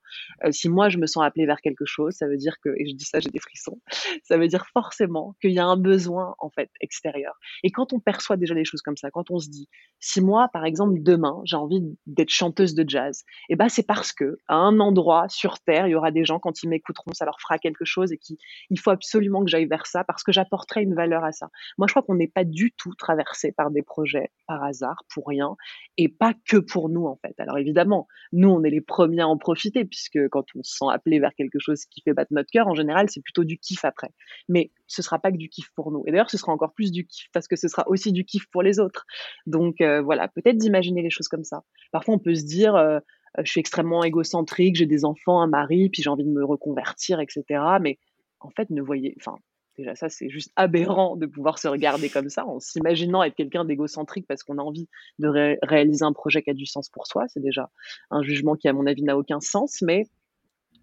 Euh, 0.44 0.52
si 0.52 0.68
moi 0.68 0.88
je 0.88 0.98
me 0.98 1.06
sens 1.06 1.24
appelé 1.24 1.44
vers 1.44 1.60
quelque 1.60 1.84
chose, 1.84 2.14
ça 2.14 2.28
veut 2.28 2.36
dire 2.36 2.54
que, 2.62 2.68
et 2.78 2.86
je 2.88 2.94
dis 2.94 3.04
ça, 3.04 3.18
j'ai 3.18 3.30
des 3.30 3.40
frissons, 3.40 3.80
ça 4.22 4.38
veut 4.38 4.46
dire 4.46 4.64
forcément 4.72 5.34
qu'il 5.40 5.50
y 5.52 5.58
a 5.58 5.66
un 5.66 5.76
besoin 5.76 6.36
en 6.38 6.50
fait 6.50 6.70
extérieur. 6.80 7.34
Et 7.64 7.72
quand 7.72 7.92
on 7.92 7.98
perçoit 7.98 8.36
déjà 8.36 8.54
les 8.54 8.64
choses 8.64 8.82
comme 8.82 8.96
ça, 8.96 9.10
quand 9.10 9.32
on 9.32 9.40
se 9.40 9.48
dit, 9.48 9.68
si 9.98 10.20
moi 10.20 10.48
par 10.52 10.64
exemple 10.64 10.94
demain 11.00 11.40
j'ai 11.44 11.56
envie 11.56 11.82
d'être 12.06 12.30
chanteuse 12.30 12.74
de 12.74 12.88
jazz, 12.88 13.24
eh 13.48 13.56
ben 13.56 13.68
c'est 13.68 13.86
parce 13.86 14.12
que 14.12 14.36
à 14.46 14.54
un 14.54 14.78
endroit 14.78 15.28
sur 15.28 15.58
terre 15.58 15.88
il 15.88 15.90
y 15.90 15.94
aura 15.96 16.12
des 16.12 16.24
gens 16.24 16.38
quand 16.38 16.62
ils 16.62 16.68
m'écouteront, 16.68 17.12
ça 17.12 17.24
leur 17.24 17.40
fera 17.40 17.58
quelque 17.58 17.84
chose 17.84 18.12
et 18.12 18.18
qu'il 18.18 18.36
il 18.70 18.78
faut 18.78 18.90
absolument 18.90 19.44
que 19.44 19.50
j'aille 19.50 19.66
vers 19.66 19.86
ça 19.86 20.04
parce 20.04 20.22
que 20.22 20.30
j'apporterai 20.30 20.82
une 20.82 20.94
valeur 20.94 21.24
à 21.24 21.32
ça. 21.32 21.48
Moi, 21.78 21.86
je 21.88 21.92
crois 21.92 22.02
qu'on 22.02 22.14
n'est 22.14 22.28
pas 22.28 22.44
du 22.44 22.72
tout 22.72 22.94
traversé 22.94 23.52
par 23.52 23.70
des 23.70 23.82
projets 23.82 24.30
par 24.46 24.62
hasard, 24.62 25.04
pour 25.12 25.26
rien, 25.26 25.56
et 25.96 26.08
pas 26.08 26.34
que 26.48 26.56
pour 26.56 26.88
nous, 26.88 27.06
en 27.06 27.16
fait. 27.16 27.34
Alors 27.38 27.58
évidemment, 27.58 28.06
nous, 28.32 28.48
on 28.48 28.62
est 28.62 28.70
les 28.70 28.80
premiers 28.80 29.22
à 29.22 29.28
en 29.28 29.36
profiter, 29.36 29.84
puisque 29.84 30.28
quand 30.28 30.44
on 30.54 30.62
se 30.62 30.76
sent 30.76 30.86
appelé 30.90 31.18
vers 31.18 31.34
quelque 31.34 31.58
chose 31.58 31.84
qui 31.86 32.02
fait 32.02 32.12
battre 32.12 32.32
notre 32.32 32.50
cœur, 32.50 32.68
en 32.68 32.74
général, 32.74 33.08
c'est 33.10 33.22
plutôt 33.22 33.44
du 33.44 33.58
kiff 33.58 33.84
après. 33.84 34.10
Mais 34.48 34.70
ce 34.86 35.02
sera 35.02 35.18
pas 35.18 35.32
que 35.32 35.36
du 35.36 35.48
kiff 35.48 35.70
pour 35.74 35.90
nous. 35.90 36.02
Et 36.06 36.12
d'ailleurs, 36.12 36.30
ce 36.30 36.38
sera 36.38 36.52
encore 36.52 36.72
plus 36.72 36.92
du 36.92 37.06
kiff, 37.06 37.28
parce 37.32 37.48
que 37.48 37.56
ce 37.56 37.68
sera 37.68 37.88
aussi 37.88 38.12
du 38.12 38.24
kiff 38.24 38.46
pour 38.50 38.62
les 38.62 38.78
autres. 38.78 39.06
Donc 39.46 39.80
euh, 39.80 40.02
voilà, 40.02 40.28
peut-être 40.28 40.56
d'imaginer 40.56 41.02
les 41.02 41.10
choses 41.10 41.28
comme 41.28 41.44
ça. 41.44 41.62
Parfois, 41.92 42.14
on 42.14 42.18
peut 42.18 42.34
se 42.34 42.44
dire, 42.44 42.74
euh, 42.74 43.00
je 43.42 43.50
suis 43.50 43.60
extrêmement 43.60 44.04
égocentrique, 44.04 44.76
j'ai 44.76 44.86
des 44.86 45.04
enfants, 45.04 45.40
un 45.40 45.48
mari, 45.48 45.88
puis 45.90 46.02
j'ai 46.02 46.10
envie 46.10 46.24
de 46.24 46.30
me 46.30 46.44
reconvertir, 46.44 47.20
etc. 47.20 47.44
Mais 47.80 47.98
en 48.40 48.50
fait, 48.50 48.70
ne 48.70 48.80
voyez, 48.80 49.14
enfin, 49.20 49.38
déjà 49.78 49.94
ça, 49.94 50.08
c'est 50.08 50.28
juste 50.28 50.52
aberrant 50.56 51.16
de 51.16 51.26
pouvoir 51.26 51.58
se 51.58 51.68
regarder 51.68 52.08
comme 52.08 52.28
ça, 52.28 52.46
en 52.46 52.60
s'imaginant 52.60 53.22
être 53.22 53.34
quelqu'un 53.34 53.64
d'égocentrique 53.64 54.26
parce 54.26 54.42
qu'on 54.42 54.58
a 54.58 54.62
envie 54.62 54.88
de 55.18 55.58
réaliser 55.62 56.04
un 56.04 56.12
projet 56.12 56.42
qui 56.42 56.50
a 56.50 56.54
du 56.54 56.66
sens 56.66 56.88
pour 56.88 57.06
soi. 57.06 57.26
C'est 57.28 57.42
déjà 57.42 57.70
un 58.10 58.22
jugement 58.22 58.56
qui, 58.56 58.68
à 58.68 58.72
mon 58.72 58.86
avis, 58.86 59.02
n'a 59.02 59.16
aucun 59.16 59.40
sens. 59.40 59.82
Mais 59.82 60.06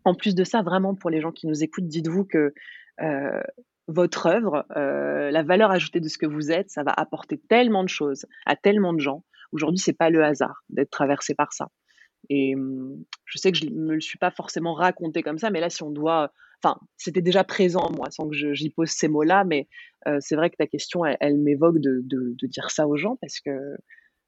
en 0.05 0.13
plus 0.13 0.35
de 0.35 0.43
ça, 0.43 0.61
vraiment, 0.61 0.95
pour 0.95 1.09
les 1.09 1.21
gens 1.21 1.31
qui 1.31 1.47
nous 1.47 1.63
écoutent, 1.63 1.87
dites-vous 1.87 2.25
que 2.25 2.53
euh, 3.01 3.41
votre 3.87 4.27
œuvre, 4.27 4.65
euh, 4.77 5.31
la 5.31 5.43
valeur 5.43 5.71
ajoutée 5.71 5.99
de 5.99 6.07
ce 6.07 6.17
que 6.17 6.25
vous 6.25 6.51
êtes, 6.51 6.69
ça 6.69 6.83
va 6.83 6.91
apporter 6.91 7.37
tellement 7.37 7.83
de 7.83 7.89
choses 7.89 8.25
à 8.45 8.55
tellement 8.55 8.93
de 8.93 8.99
gens. 8.99 9.23
Aujourd'hui, 9.51 9.79
c'est 9.79 9.93
pas 9.93 10.09
le 10.09 10.23
hasard 10.23 10.63
d'être 10.69 10.89
traversé 10.89 11.35
par 11.35 11.53
ça. 11.53 11.67
Et 12.29 12.55
hum, 12.55 13.03
je 13.25 13.37
sais 13.37 13.51
que 13.51 13.57
je 13.57 13.65
me 13.69 13.95
le 13.95 14.01
suis 14.01 14.17
pas 14.17 14.31
forcément 14.31 14.73
raconté 14.73 15.23
comme 15.23 15.37
ça, 15.37 15.49
mais 15.49 15.59
là, 15.59 15.69
si 15.69 15.83
on 15.83 15.91
doit, 15.91 16.31
enfin, 16.63 16.79
c'était 16.97 17.21
déjà 17.21 17.43
présent 17.43 17.81
en 17.81 17.91
moi, 17.91 18.09
sans 18.11 18.29
que 18.29 18.53
j'y 18.53 18.69
pose 18.69 18.89
ces 18.89 19.07
mots-là, 19.07 19.43
mais 19.43 19.67
euh, 20.07 20.17
c'est 20.19 20.35
vrai 20.35 20.49
que 20.49 20.55
ta 20.55 20.67
question, 20.67 21.05
elle, 21.05 21.37
m'évoque 21.37 21.79
de, 21.79 22.35
dire 22.47 22.71
ça 22.71 22.87
aux 22.87 22.97
gens 22.97 23.17
parce 23.21 23.39
que, 23.39 23.75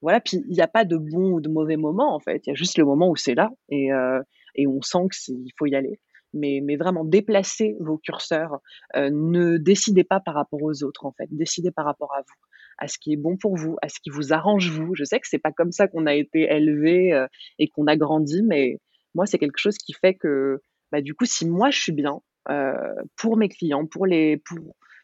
voilà, 0.01 0.19
puis 0.19 0.43
il 0.47 0.53
n'y 0.53 0.61
a 0.61 0.67
pas 0.67 0.85
de 0.85 0.97
bon 0.97 1.31
ou 1.31 1.41
de 1.41 1.49
mauvais 1.49 1.77
moment, 1.77 2.13
en 2.13 2.19
fait, 2.19 2.45
il 2.45 2.49
y 2.49 2.53
a 2.53 2.55
juste 2.55 2.77
le 2.77 2.85
moment 2.85 3.09
où 3.09 3.15
c'est 3.15 3.35
là 3.35 3.49
et, 3.69 3.91
euh, 3.91 4.21
on 4.67 4.81
sent 4.81 5.07
qu'il 5.11 5.51
faut 5.57 5.65
y 5.65 5.75
aller. 5.75 5.99
Mais, 6.33 6.61
vraiment 6.75 7.05
déplacez 7.05 7.77
vos 7.79 7.97
curseurs, 7.97 8.59
euh, 8.97 9.09
ne 9.09 9.57
décidez 9.57 10.03
pas 10.03 10.19
par 10.19 10.33
rapport 10.33 10.61
aux 10.61 10.83
autres, 10.83 11.05
en 11.05 11.13
fait, 11.13 11.27
décidez 11.31 11.71
par 11.71 11.85
rapport 11.85 12.13
à 12.13 12.19
vous 12.19 12.35
à 12.77 12.89
ce 12.89 12.97
qui 12.99 13.13
est 13.13 13.17
bon 13.17 13.37
pour 13.37 13.55
vous, 13.55 13.77
à 13.81 13.87
ce 13.87 14.01
qui 14.01 14.09
vous 14.09 14.33
arrange 14.33 14.69
vous. 14.69 14.95
Je 14.95 15.05
sais 15.05 15.21
que 15.21 15.29
c'est 15.29 15.39
pas 15.39 15.53
comme 15.53 15.71
ça 15.71 15.87
qu'on 15.87 16.05
a 16.05 16.13
été 16.13 16.41
élevé 16.53 17.25
et 17.57 17.69
qu'on 17.69 17.87
a 17.87 17.95
grandi, 17.95 18.43
mais 18.43 18.79
moi 19.13 19.25
c'est 19.25 19.37
quelque 19.37 19.59
chose 19.59 19.77
qui 19.77 19.93
fait 19.93 20.13
que 20.13 20.59
bah, 20.95 21.01
du 21.01 21.13
coup 21.13 21.25
si 21.25 21.45
moi 21.45 21.71
je 21.71 21.79
suis 21.79 21.91
bien 21.91 22.21
euh, 22.49 22.73
pour 23.17 23.35
mes 23.35 23.49
clients, 23.49 23.85
pour 23.85 24.05
les 24.05 24.37
pour 24.37 24.57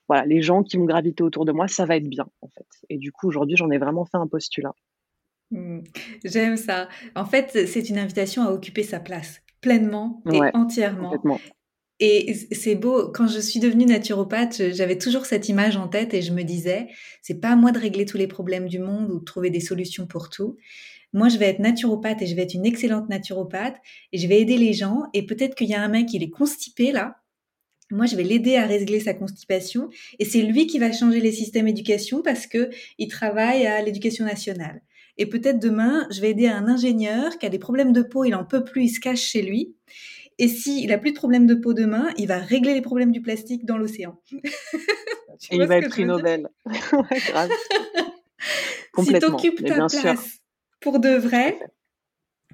voilà 0.08 0.26
les 0.26 0.42
gens 0.42 0.64
qui 0.64 0.78
vont 0.78 0.86
graviter 0.86 1.22
autour 1.22 1.44
de 1.44 1.52
moi, 1.52 1.68
ça 1.68 1.86
va 1.86 1.98
être 1.98 2.08
bien 2.08 2.28
en 2.42 2.48
fait. 2.48 2.68
Et 2.90 2.98
du 2.98 3.12
coup 3.12 3.28
aujourd'hui 3.28 3.58
j'en 3.58 3.70
ai 3.72 3.78
vraiment 3.78 4.06
fait 4.06 4.18
un 4.18 4.28
postulat. 4.28 4.74
Mmh. 5.52 5.82
J'aime 6.24 6.56
ça. 6.56 6.88
En 7.14 7.26
fait, 7.26 7.68
c'est 7.68 7.90
une 7.90 7.98
invitation 7.98 8.44
à 8.44 8.52
occuper 8.52 8.84
sa 8.84 9.02
place 9.02 9.42
pleinement 9.60 10.24
et 10.32 10.40
entièrement. 10.54 11.22
Et 12.00 12.34
c'est 12.52 12.76
beau, 12.76 13.12
quand 13.12 13.28
je 13.28 13.40
suis 13.40 13.60
devenue 13.60 13.86
naturopathe, 13.86 14.74
j'avais 14.74 14.98
toujours 14.98 15.26
cette 15.26 15.50
image 15.50 15.78
en 15.78 15.88
tête 15.88 16.16
et 16.16 16.24
je 16.24 16.32
me 16.32 16.42
disais, 16.42 16.88
c'est 17.22 17.40
pas 17.40 17.50
à 17.50 17.56
moi 17.56 17.72
de 17.72 17.78
régler 17.78 18.06
tous 18.06 18.18
les 18.18 18.28
problèmes 18.28 18.68
du 18.68 18.80
monde 18.80 19.12
ou 19.12 19.20
de 19.20 19.24
trouver 19.26 19.52
des 19.52 19.60
solutions 19.60 20.08
pour 20.08 20.30
tout. 20.30 20.58
Moi, 21.14 21.28
je 21.28 21.38
vais 21.38 21.48
être 21.48 21.60
naturopathe 21.60 22.22
et 22.22 22.26
je 22.26 22.36
vais 22.36 22.44
être 22.44 22.54
une 22.54 22.66
excellente 22.66 23.10
naturopathe 23.10 23.78
et 24.14 24.18
je 24.18 24.28
vais 24.28 24.40
aider 24.40 24.58
les 24.58 24.74
gens. 24.74 25.04
Et 25.14 25.26
peut-être 25.26 25.56
qu'il 25.56 25.68
y 25.68 25.74
a 25.74 25.82
un 25.82 25.90
mec, 25.90 26.14
il 26.14 26.24
est 26.24 26.30
constipé 26.30 26.92
là. 26.92 27.18
Moi, 27.90 28.06
je 28.06 28.16
vais 28.16 28.24
l'aider 28.24 28.56
à 28.56 28.66
régler 28.66 29.02
sa 29.02 29.14
constipation 29.14 29.90
et 30.18 30.24
c'est 30.24 30.42
lui 30.42 30.66
qui 30.66 30.80
va 30.80 30.94
changer 30.94 31.20
les 31.20 31.34
systèmes 31.34 31.66
d'éducation 31.66 32.22
parce 32.22 32.48
que 32.48 32.70
il 32.98 33.10
travaille 33.10 33.68
à 33.68 33.82
l'éducation 33.82 34.24
nationale. 34.24 34.82
Et 35.18 35.26
peut-être 35.26 35.60
demain, 35.60 36.08
je 36.10 36.22
vais 36.22 36.30
aider 36.30 36.48
un 36.48 36.68
ingénieur 36.68 37.38
qui 37.38 37.46
a 37.46 37.50
des 37.50 37.60
problèmes 37.60 37.92
de 37.92 38.02
peau, 38.02 38.24
il 38.24 38.34
en 38.34 38.46
peut 38.46 38.64
plus, 38.64 38.86
il 38.86 38.90
se 38.90 39.02
cache 39.02 39.22
chez 39.22 39.42
lui. 39.42 39.76
Et 40.38 40.48
s'il 40.48 40.88
n'a 40.88 40.98
plus 40.98 41.12
de 41.12 41.18
problème 41.18 41.46
de 41.46 41.54
peau 41.54 41.74
demain, 41.74 42.08
il 42.18 42.28
va 42.28 42.38
régler 42.38 42.74
les 42.74 42.82
problèmes 42.82 43.12
du 43.12 43.22
plastique 43.22 43.66
dans 43.66 43.78
l'océan. 43.78 44.20
Et 45.52 45.56
il 45.56 45.64
va 45.66 45.78
être 45.78 45.90
prix 45.90 46.06
Nobel. 46.06 46.50
grave. 46.66 47.50
si 49.04 49.14
tu 49.14 49.26
occupes 49.26 49.66
ta 49.66 49.88
place 49.88 50.41
pour 50.82 51.00
de 51.00 51.10
vrai, 51.10 51.58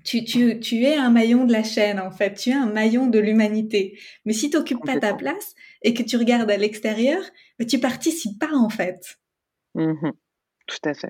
tu, 0.03 0.23
tu, 0.23 0.59
tu, 0.59 0.83
es 0.83 0.95
un 0.95 1.09
maillon 1.09 1.45
de 1.45 1.51
la 1.51 1.63
chaîne, 1.63 1.99
en 1.99 2.11
fait. 2.11 2.35
Tu 2.35 2.51
es 2.51 2.53
un 2.53 2.71
maillon 2.71 3.07
de 3.07 3.19
l'humanité. 3.19 3.99
Mais 4.25 4.33
si 4.33 4.49
tu 4.49 4.57
n'occupes 4.57 4.85
pas 4.85 4.99
ta 4.99 5.13
place 5.13 5.55
et 5.81 5.93
que 5.93 6.03
tu 6.03 6.17
regardes 6.17 6.49
à 6.51 6.57
l'extérieur, 6.57 7.21
bah, 7.57 7.65
tu 7.65 7.79
participes 7.79 8.39
pas, 8.39 8.53
en 8.53 8.69
fait. 8.69 9.19
Mmh 9.75 10.11
Tout 10.67 10.89
à 10.89 10.93
fait. 10.93 11.09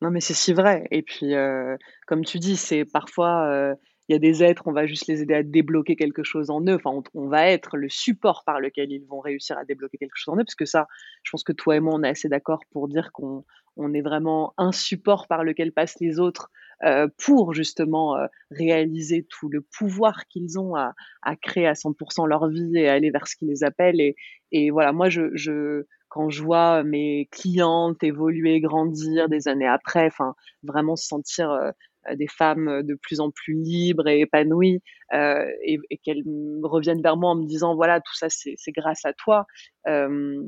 Non, 0.00 0.10
mais 0.10 0.20
c'est 0.20 0.34
si 0.34 0.52
vrai. 0.52 0.86
Et 0.90 1.02
puis, 1.02 1.34
euh, 1.34 1.76
comme 2.06 2.24
tu 2.24 2.38
dis, 2.38 2.56
c'est 2.56 2.84
parfois... 2.84 3.50
Euh, 3.50 3.74
il 4.08 4.12
y 4.12 4.16
a 4.16 4.18
des 4.18 4.42
êtres, 4.42 4.64
on 4.66 4.72
va 4.72 4.86
juste 4.86 5.06
les 5.06 5.22
aider 5.22 5.34
à 5.34 5.42
débloquer 5.42 5.96
quelque 5.96 6.24
chose 6.24 6.50
en 6.50 6.60
eux. 6.62 6.74
Enfin, 6.74 7.02
on, 7.14 7.28
va 7.28 7.48
être 7.48 7.76
le 7.76 7.88
support 7.88 8.42
par 8.44 8.60
lequel 8.60 8.90
ils 8.90 9.04
vont 9.06 9.20
réussir 9.20 9.56
à 9.58 9.64
débloquer 9.64 9.98
quelque 9.98 10.16
chose 10.16 10.34
en 10.34 10.36
eux, 10.36 10.44
parce 10.44 10.56
que 10.56 10.64
ça, 10.64 10.88
je 11.22 11.30
pense 11.30 11.44
que 11.44 11.52
toi 11.52 11.76
et 11.76 11.80
moi, 11.80 11.94
on 11.94 12.02
est 12.02 12.08
assez 12.08 12.28
d'accord 12.28 12.60
pour 12.72 12.88
dire 12.88 13.12
qu'on 13.12 13.44
on 13.76 13.94
est 13.94 14.02
vraiment 14.02 14.52
un 14.58 14.72
support 14.72 15.26
par 15.28 15.44
lequel 15.44 15.72
passent 15.72 15.98
les 16.00 16.18
autres 16.20 16.50
euh, 16.84 17.06
pour 17.24 17.54
justement 17.54 18.16
euh, 18.16 18.26
réaliser 18.50 19.24
tout 19.28 19.48
le 19.48 19.60
pouvoir 19.60 20.26
qu'ils 20.26 20.58
ont 20.58 20.74
à, 20.74 20.94
à, 21.22 21.36
créer 21.36 21.66
à 21.66 21.74
100% 21.74 22.26
leur 22.26 22.48
vie 22.48 22.76
et 22.76 22.88
aller 22.88 23.10
vers 23.10 23.28
ce 23.28 23.36
qui 23.36 23.46
les 23.46 23.62
appelle. 23.62 24.00
Et, 24.50 24.70
voilà, 24.70 24.92
moi, 24.92 25.08
je, 25.08 25.84
quand 26.08 26.28
je 26.28 26.42
vois 26.42 26.82
mes 26.82 27.28
clientes 27.30 28.02
évoluer, 28.02 28.60
grandir 28.60 29.28
des 29.28 29.48
années 29.48 29.66
après, 29.66 30.06
enfin, 30.06 30.34
vraiment 30.64 30.96
se 30.96 31.06
sentir 31.06 31.50
euh, 31.52 31.70
des 32.16 32.28
femmes 32.28 32.68
euh, 32.68 32.82
de 32.82 32.94
plus 32.94 33.20
en 33.20 33.30
plus 33.30 33.54
libres 33.54 34.08
et 34.08 34.20
épanouies 34.20 34.82
euh, 35.14 35.44
et, 35.64 35.78
qu'elles 36.04 36.24
reviennent 36.62 37.02
vers 37.02 37.16
moi 37.16 37.30
en 37.30 37.36
me 37.36 37.46
disant 37.46 37.74
voilà 37.74 38.00
tout 38.00 38.14
ça 38.14 38.28
c'est 38.28 38.72
grâce 38.72 39.04
à 39.04 39.12
toi. 39.12 39.46
Euh, 39.86 40.42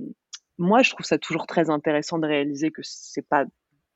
moi 0.59 0.83
je 0.83 0.91
trouve 0.91 1.07
ça 1.07 1.19
toujours 1.19 1.47
très 1.47 1.71
intéressant 1.71 2.19
de 2.19 2.27
réaliser 2.27 2.71
que 2.71 2.83
c'est 2.83 3.27
pas 3.29 3.45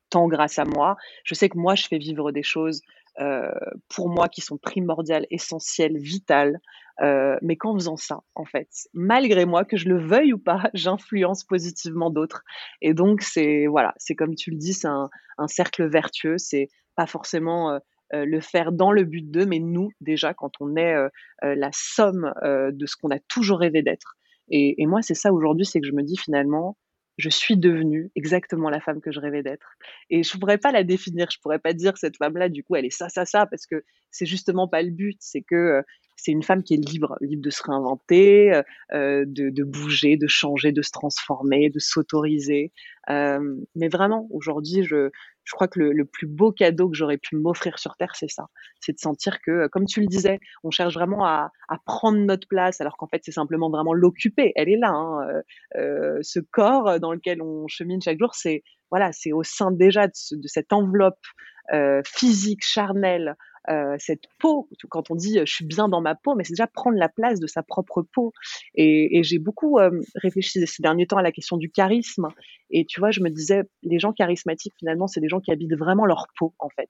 tant 0.09 0.27
grâce 0.27 0.59
à 0.59 0.65
moi. 0.65 0.97
Je 1.23 1.35
sais 1.35 1.49
que 1.49 1.57
moi 1.57 1.75
je 1.75 1.87
fais 1.87 1.97
vivre 1.97 2.31
des 2.31 2.43
choses 2.43 2.81
euh, 3.19 3.51
pour 3.89 4.09
moi 4.09 4.29
qui 4.29 4.39
sont 4.39 4.57
primordiales, 4.57 5.25
essentielles, 5.29 5.97
vitales. 5.97 6.59
Euh, 7.01 7.37
mais 7.41 7.55
qu'en 7.55 7.75
faisant 7.75 7.95
ça, 7.95 8.19
en 8.35 8.43
fait, 8.43 8.67
malgré 8.93 9.45
moi, 9.45 9.63
que 9.63 9.77
je 9.77 9.87
le 9.87 9.97
veuille 9.97 10.33
ou 10.33 10.37
pas, 10.37 10.69
j'influence 10.73 11.45
positivement 11.45 12.09
d'autres. 12.09 12.43
Et 12.81 12.93
donc, 12.93 13.21
c'est 13.21 13.67
voilà, 13.67 13.93
c'est 13.97 14.15
comme 14.15 14.35
tu 14.35 14.51
le 14.51 14.57
dis, 14.57 14.73
c'est 14.73 14.87
un, 14.87 15.09
un, 15.37 15.47
cercle 15.47 15.87
vertueux. 15.87 16.37
C'est 16.37 16.67
pas 16.99 17.07
forcément 17.07 17.71
euh, 17.71 17.79
euh, 18.13 18.25
le 18.25 18.41
faire 18.41 18.73
dans 18.73 18.91
le 18.91 19.05
but 19.05 19.31
d'eux, 19.31 19.45
mais 19.45 19.59
nous, 19.59 19.89
déjà, 20.01 20.33
quand 20.33 20.51
on 20.59 20.75
est 20.75 20.95
euh, 20.95 21.07
la 21.41 21.69
somme 21.71 22.33
de 22.43 22.85
ce 22.85 22.97
qu'on 22.97 23.09
a 23.09 23.19
toujours 23.19 23.59
rêvé 23.59 23.81
d'être. 23.81 24.17
Et, 24.49 24.85
moi, 24.85 25.01
c'est 25.01 25.13
ça 25.13 25.31
aujourd'hui, 25.31 25.65
c'est 25.65 25.79
que 25.79 25.87
je 25.87 25.93
me 25.93 26.03
dis 26.03 26.17
finalement, 26.17 26.75
je 27.17 27.29
suis 27.29 27.55
devenue 27.55 28.11
exactement 28.15 28.69
la 28.69 28.81
femme 28.81 28.99
que 28.99 29.13
je 29.13 29.19
rêvais 29.21 29.43
d'être. 29.43 29.77
Et 30.09 30.23
je 30.23 30.37
pourrais 30.37 30.57
pas 30.57 30.73
la 30.73 30.83
définir, 30.83 31.27
je 31.31 31.39
pourrais 31.39 31.59
pas 31.59 31.71
dire 31.71 31.97
cette 31.97 32.17
femme-là, 32.17 32.49
du 32.49 32.63
coup, 32.65 32.75
elle 32.75 32.85
est 32.85 32.89
ça, 32.89 33.07
ça, 33.07 33.23
ça, 33.23 33.45
parce 33.45 33.65
que 33.65 33.85
c'est 34.11 34.25
justement 34.25 34.67
pas 34.67 34.81
le 34.81 34.89
but. 34.89 35.17
C'est 35.21 35.43
que 35.43 35.81
c'est 36.17 36.31
une 36.31 36.43
femme 36.43 36.63
qui 36.63 36.73
est 36.73 36.77
libre, 36.77 37.15
libre 37.21 37.43
de 37.43 37.49
se 37.49 37.63
réinventer, 37.63 38.59
de, 38.91 39.63
bouger, 39.63 40.17
de 40.17 40.27
changer, 40.27 40.73
de 40.73 40.81
se 40.81 40.91
transformer, 40.91 41.69
de 41.69 41.79
s'autoriser. 41.79 42.73
Mais 43.07 43.87
vraiment, 43.87 44.27
aujourd'hui, 44.31 44.83
je, 44.83 45.11
je 45.49 45.55
crois 45.55 45.67
que 45.67 45.79
le, 45.79 46.05
plus 46.05 46.27
beau 46.27 46.51
cadeau 46.51 46.89
que 46.89 46.95
j'aurais 46.95 47.17
pu 47.17 47.35
m'offrir 47.35 47.79
sur 47.79 47.95
Terre, 47.95 48.15
c'est 48.15 48.29
ça. 48.29 48.45
C'est 48.79 48.93
de 48.93 48.99
sentir 48.99 49.41
que, 49.41 49.65
comme 49.67 49.85
tu 49.85 49.99
le 49.99 50.05
disais, 50.05 50.39
on 50.63 50.69
cherche 50.69 50.93
vraiment 50.93 51.25
à, 51.25 51.51
prendre 51.85 52.19
notre 52.19 52.47
place, 52.47 52.81
alors 52.81 52.97
qu'en 52.97 53.07
fait, 53.07 53.21
c'est 53.23 53.31
simplement 53.31 53.71
vraiment 53.71 53.93
l'occuper. 53.93 54.51
Elle 54.55 54.69
est 54.69 54.77
là. 54.77 54.91
Hein. 54.91 55.27
Euh, 55.27 55.41
euh 55.77 56.19
ce 56.21 56.39
corps 56.39 56.99
dans 56.99 57.13
lequel 57.13 57.41
on 57.41 57.67
chemine 57.67 57.99
chaque 57.99 58.19
jour, 58.19 58.35
c'est 58.35 58.61
voilà, 58.91 59.11
c'est 59.11 59.31
au 59.31 59.41
sein 59.41 59.71
déjà 59.71 60.05
de, 60.05 60.13
ce, 60.13 60.35
de 60.35 60.47
cette 60.47 60.71
enveloppe 60.71 61.25
euh, 61.73 62.01
physique, 62.05 62.63
charnelle, 62.63 63.35
euh, 63.69 63.95
cette 63.99 64.23
peau, 64.39 64.69
quand 64.89 65.11
on 65.11 65.15
dit 65.15 65.39
je 65.39 65.51
suis 65.51 65.65
bien 65.65 65.87
dans 65.87 66.01
ma 66.01 66.15
peau, 66.15 66.35
mais 66.35 66.43
c'est 66.43 66.53
déjà 66.53 66.67
prendre 66.67 66.97
la 66.97 67.09
place 67.09 67.39
de 67.39 67.47
sa 67.47 67.63
propre 67.63 68.01
peau. 68.01 68.31
Et, 68.75 69.17
et 69.17 69.23
j'ai 69.23 69.39
beaucoup 69.39 69.79
euh, 69.79 69.91
réfléchi 70.15 70.65
ces 70.65 70.81
derniers 70.81 71.07
temps 71.07 71.17
à 71.17 71.21
la 71.21 71.31
question 71.31 71.57
du 71.57 71.69
charisme. 71.69 72.27
Et 72.69 72.85
tu 72.85 72.99
vois, 72.99 73.11
je 73.11 73.21
me 73.21 73.29
disais, 73.29 73.63
les 73.83 73.99
gens 73.99 74.13
charismatiques, 74.13 74.73
finalement, 74.77 75.07
c'est 75.07 75.21
des 75.21 75.29
gens 75.29 75.39
qui 75.39 75.51
habitent 75.51 75.75
vraiment 75.75 76.05
leur 76.05 76.27
peau, 76.37 76.53
en 76.59 76.69
fait. 76.69 76.89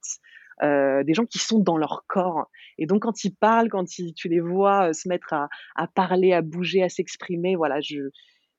Euh, 0.62 1.03
des 1.03 1.13
gens 1.13 1.25
qui 1.25 1.39
sont 1.39 1.60
dans 1.60 1.77
leur 1.77 2.03
corps. 2.08 2.49
Et 2.77 2.86
donc, 2.86 3.03
quand 3.03 3.23
ils 3.23 3.34
parlent, 3.34 3.69
quand 3.69 3.97
ils, 3.97 4.13
tu 4.13 4.27
les 4.27 4.41
vois 4.41 4.93
se 4.93 5.08
mettre 5.08 5.34
à, 5.34 5.47
à 5.75 5.88
parler, 5.88 6.34
à 6.34 6.41
bouger, 6.41 6.84
à 6.84 6.89
s'exprimer, 6.89 7.55
voilà, 7.55 7.79
je, 7.79 8.10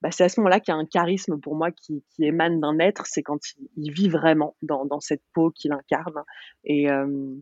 bah, 0.01 0.11
c'est 0.11 0.25
à 0.25 0.29
ce 0.31 0.41
moment-là 0.41 0.61
qu'il 0.61 0.73
y 0.73 0.77
a 0.77 0.81
un 0.81 0.87
charisme 0.87 1.39
pour 1.39 1.57
moi 1.57 1.71
qui, 1.71 2.03
qui 2.11 2.25
émane 2.25 2.59
d'un 2.59 2.79
être, 2.79 3.05
c'est 3.07 3.23
quand 3.23 3.39
il, 3.59 3.69
il, 3.77 3.93
vit 3.93 4.09
vraiment 4.09 4.57
dans, 4.63 4.87
dans 4.87 5.01
cette 5.01 5.23
peau 5.35 5.51
qu'il 5.51 5.73
incarne. 5.73 6.23
Et, 6.65 6.91
euh, 6.91 7.35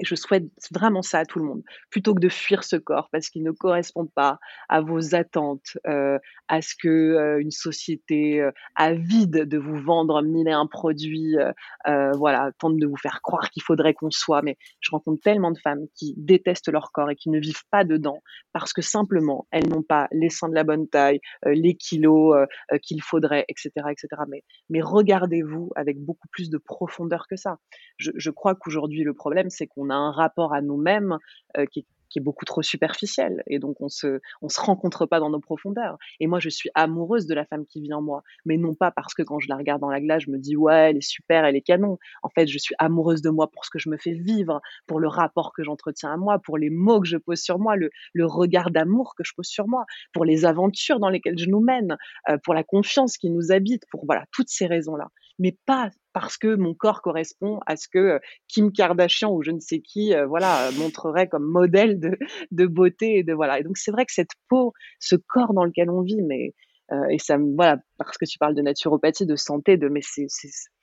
Et 0.00 0.04
je 0.06 0.14
souhaite 0.14 0.44
vraiment 0.70 1.02
ça 1.02 1.18
à 1.18 1.24
tout 1.26 1.38
le 1.38 1.44
monde, 1.44 1.62
plutôt 1.90 2.14
que 2.14 2.20
de 2.20 2.30
fuir 2.30 2.64
ce 2.64 2.76
corps 2.76 3.08
parce 3.12 3.28
qu'il 3.28 3.42
ne 3.42 3.50
correspond 3.50 4.06
pas 4.06 4.38
à 4.68 4.80
vos 4.80 5.14
attentes, 5.14 5.76
euh, 5.86 6.18
à 6.48 6.62
ce 6.62 6.74
que 6.74 6.88
euh, 6.88 7.40
une 7.40 7.50
société 7.50 8.40
euh, 8.40 8.50
avide 8.74 9.46
de 9.46 9.58
vous 9.58 9.76
vendre 9.76 10.22
mille 10.22 10.48
et 10.48 10.52
un 10.52 10.66
produits, 10.66 11.36
voilà, 11.84 12.50
tente 12.58 12.78
de 12.78 12.86
vous 12.86 12.96
faire 12.96 13.20
croire 13.22 13.50
qu'il 13.50 13.62
faudrait 13.62 13.94
qu'on 13.94 14.10
soit. 14.10 14.42
Mais 14.42 14.56
je 14.80 14.90
rencontre 14.90 15.20
tellement 15.22 15.50
de 15.50 15.58
femmes 15.58 15.86
qui 15.94 16.14
détestent 16.16 16.72
leur 16.72 16.90
corps 16.92 17.10
et 17.10 17.16
qui 17.16 17.28
ne 17.28 17.38
vivent 17.38 17.64
pas 17.70 17.84
dedans 17.84 18.22
parce 18.52 18.72
que 18.72 18.82
simplement 18.82 19.46
elles 19.50 19.68
n'ont 19.68 19.82
pas 19.82 20.08
les 20.12 20.30
seins 20.30 20.48
de 20.48 20.54
la 20.54 20.64
bonne 20.64 20.88
taille, 20.88 21.20
les 21.44 21.74
kilos 21.74 22.34
qu'il 22.82 23.02
faudrait, 23.02 23.44
etc., 23.48 23.70
etc. 23.90 24.22
Mais, 24.70 24.80
regardez-vous 24.80 25.70
avec 25.76 25.98
beaucoup 25.98 26.28
plus 26.28 26.50
de 26.50 26.58
profondeur 26.58 27.26
que 27.28 27.36
ça. 27.36 27.58
Je 27.98 28.30
crois 28.30 28.54
qu'aujourd'hui 28.54 29.04
le 29.04 29.14
problème 29.14 29.50
c'est 29.50 29.66
qu'on 29.66 29.81
on 29.82 29.90
a 29.90 29.94
un 29.94 30.12
rapport 30.12 30.54
à 30.54 30.60
nous-mêmes 30.60 31.18
euh, 31.56 31.66
qui, 31.66 31.80
est 32.14 32.20
beaucoup 32.20 32.44
trop 32.44 32.60
superficiel. 32.60 33.42
Et 33.46 33.58
donc 33.58 33.80
on 33.80 33.88
se 33.88 34.20
on 34.42 34.50
se 34.50 34.60
rencontre 34.60 35.06
pas 35.06 35.18
dans 35.18 35.30
nos 35.30 35.40
profondeurs. 35.40 35.96
Et 36.20 36.26
moi 36.26 36.40
je 36.40 36.50
suis 36.50 36.68
amoureuse 36.74 37.26
de 37.26 37.34
la 37.34 37.46
femme 37.46 37.64
qui 37.64 37.80
vit 37.80 37.94
en 37.94 38.02
moi. 38.02 38.22
Mais 38.44 38.58
non 38.58 38.74
pas 38.74 38.90
parce 38.90 39.14
que 39.14 39.22
quand 39.22 39.40
je 39.40 39.48
la 39.48 39.56
regarde 39.56 39.80
dans 39.80 39.88
la 39.88 39.98
glace 39.98 40.24
je 40.26 40.30
me 40.30 40.36
dis 40.36 40.54
ouais 40.54 40.90
elle 40.90 40.98
est 40.98 41.08
super 41.08 41.46
elle 41.46 41.56
est 41.56 41.62
canon. 41.62 41.98
En 42.22 42.28
fait 42.28 42.46
je 42.46 42.58
suis 42.58 42.74
amoureuse 42.78 43.22
de 43.22 43.30
moi 43.30 43.50
pour 43.50 43.64
ce 43.64 43.70
que 43.70 43.78
je 43.78 43.88
me 43.88 43.96
fais 43.96 44.12
vivre 44.12 44.60
pour 44.86 45.00
le 45.00 45.08
rapport 45.08 45.54
que 45.56 45.64
j'entretiens 45.64 46.12
à 46.12 46.18
moi 46.18 46.38
pour 46.38 46.58
les 46.58 46.68
mots 46.68 47.00
que 47.00 47.08
je 47.08 47.16
pose 47.16 47.40
sur 47.40 47.58
moi 47.58 47.76
le, 47.76 47.90
le 48.12 48.26
regard 48.26 48.70
d'amour 48.70 49.14
que 49.16 49.24
je 49.24 49.32
pose 49.34 49.46
sur 49.46 49.66
moi 49.66 49.86
pour 50.12 50.26
les 50.26 50.44
aventures 50.44 51.00
dans 51.00 51.08
lesquelles 51.08 51.38
je 51.38 51.48
nous 51.48 51.60
mène 51.60 51.96
euh, 52.28 52.36
pour 52.44 52.52
la 52.52 52.62
confiance 52.62 53.16
qui 53.16 53.30
nous 53.30 53.52
habite 53.52 53.84
pour 53.90 54.04
voilà 54.04 54.26
toutes 54.32 54.50
ces 54.50 54.66
raisons 54.66 54.96
là 54.96 55.08
mais 55.38 55.56
pas 55.66 55.88
parce 56.12 56.36
que 56.36 56.54
mon 56.54 56.74
corps 56.74 57.02
correspond 57.02 57.60
à 57.66 57.76
ce 57.76 57.88
que 57.88 57.98
euh, 57.98 58.18
Kim 58.48 58.72
Kardashian 58.72 59.32
ou 59.32 59.42
je 59.42 59.50
ne 59.50 59.60
sais 59.60 59.80
qui, 59.80 60.14
euh, 60.14 60.26
voilà, 60.26 60.70
montrerait 60.78 61.28
comme 61.28 61.44
modèle 61.44 61.98
de, 61.98 62.18
de 62.50 62.66
beauté 62.66 63.18
et 63.18 63.22
de 63.22 63.32
voilà. 63.32 63.58
Et 63.60 63.62
donc 63.62 63.76
c'est 63.76 63.90
vrai 63.90 64.04
que 64.04 64.12
cette 64.12 64.32
peau, 64.48 64.72
ce 65.00 65.16
corps 65.16 65.54
dans 65.54 65.64
lequel 65.64 65.90
on 65.90 66.02
vit, 66.02 66.22
mais 66.22 66.54
euh, 66.92 67.06
et 67.10 67.18
ça, 67.18 67.38
voilà, 67.56 67.78
parce 67.98 68.18
que 68.18 68.24
tu 68.24 68.38
parles 68.38 68.54
de 68.54 68.62
naturopathie, 68.62 69.26
de 69.26 69.36
santé, 69.36 69.76
de 69.76 69.88
mais 69.88 70.00
c'est, 70.02 70.26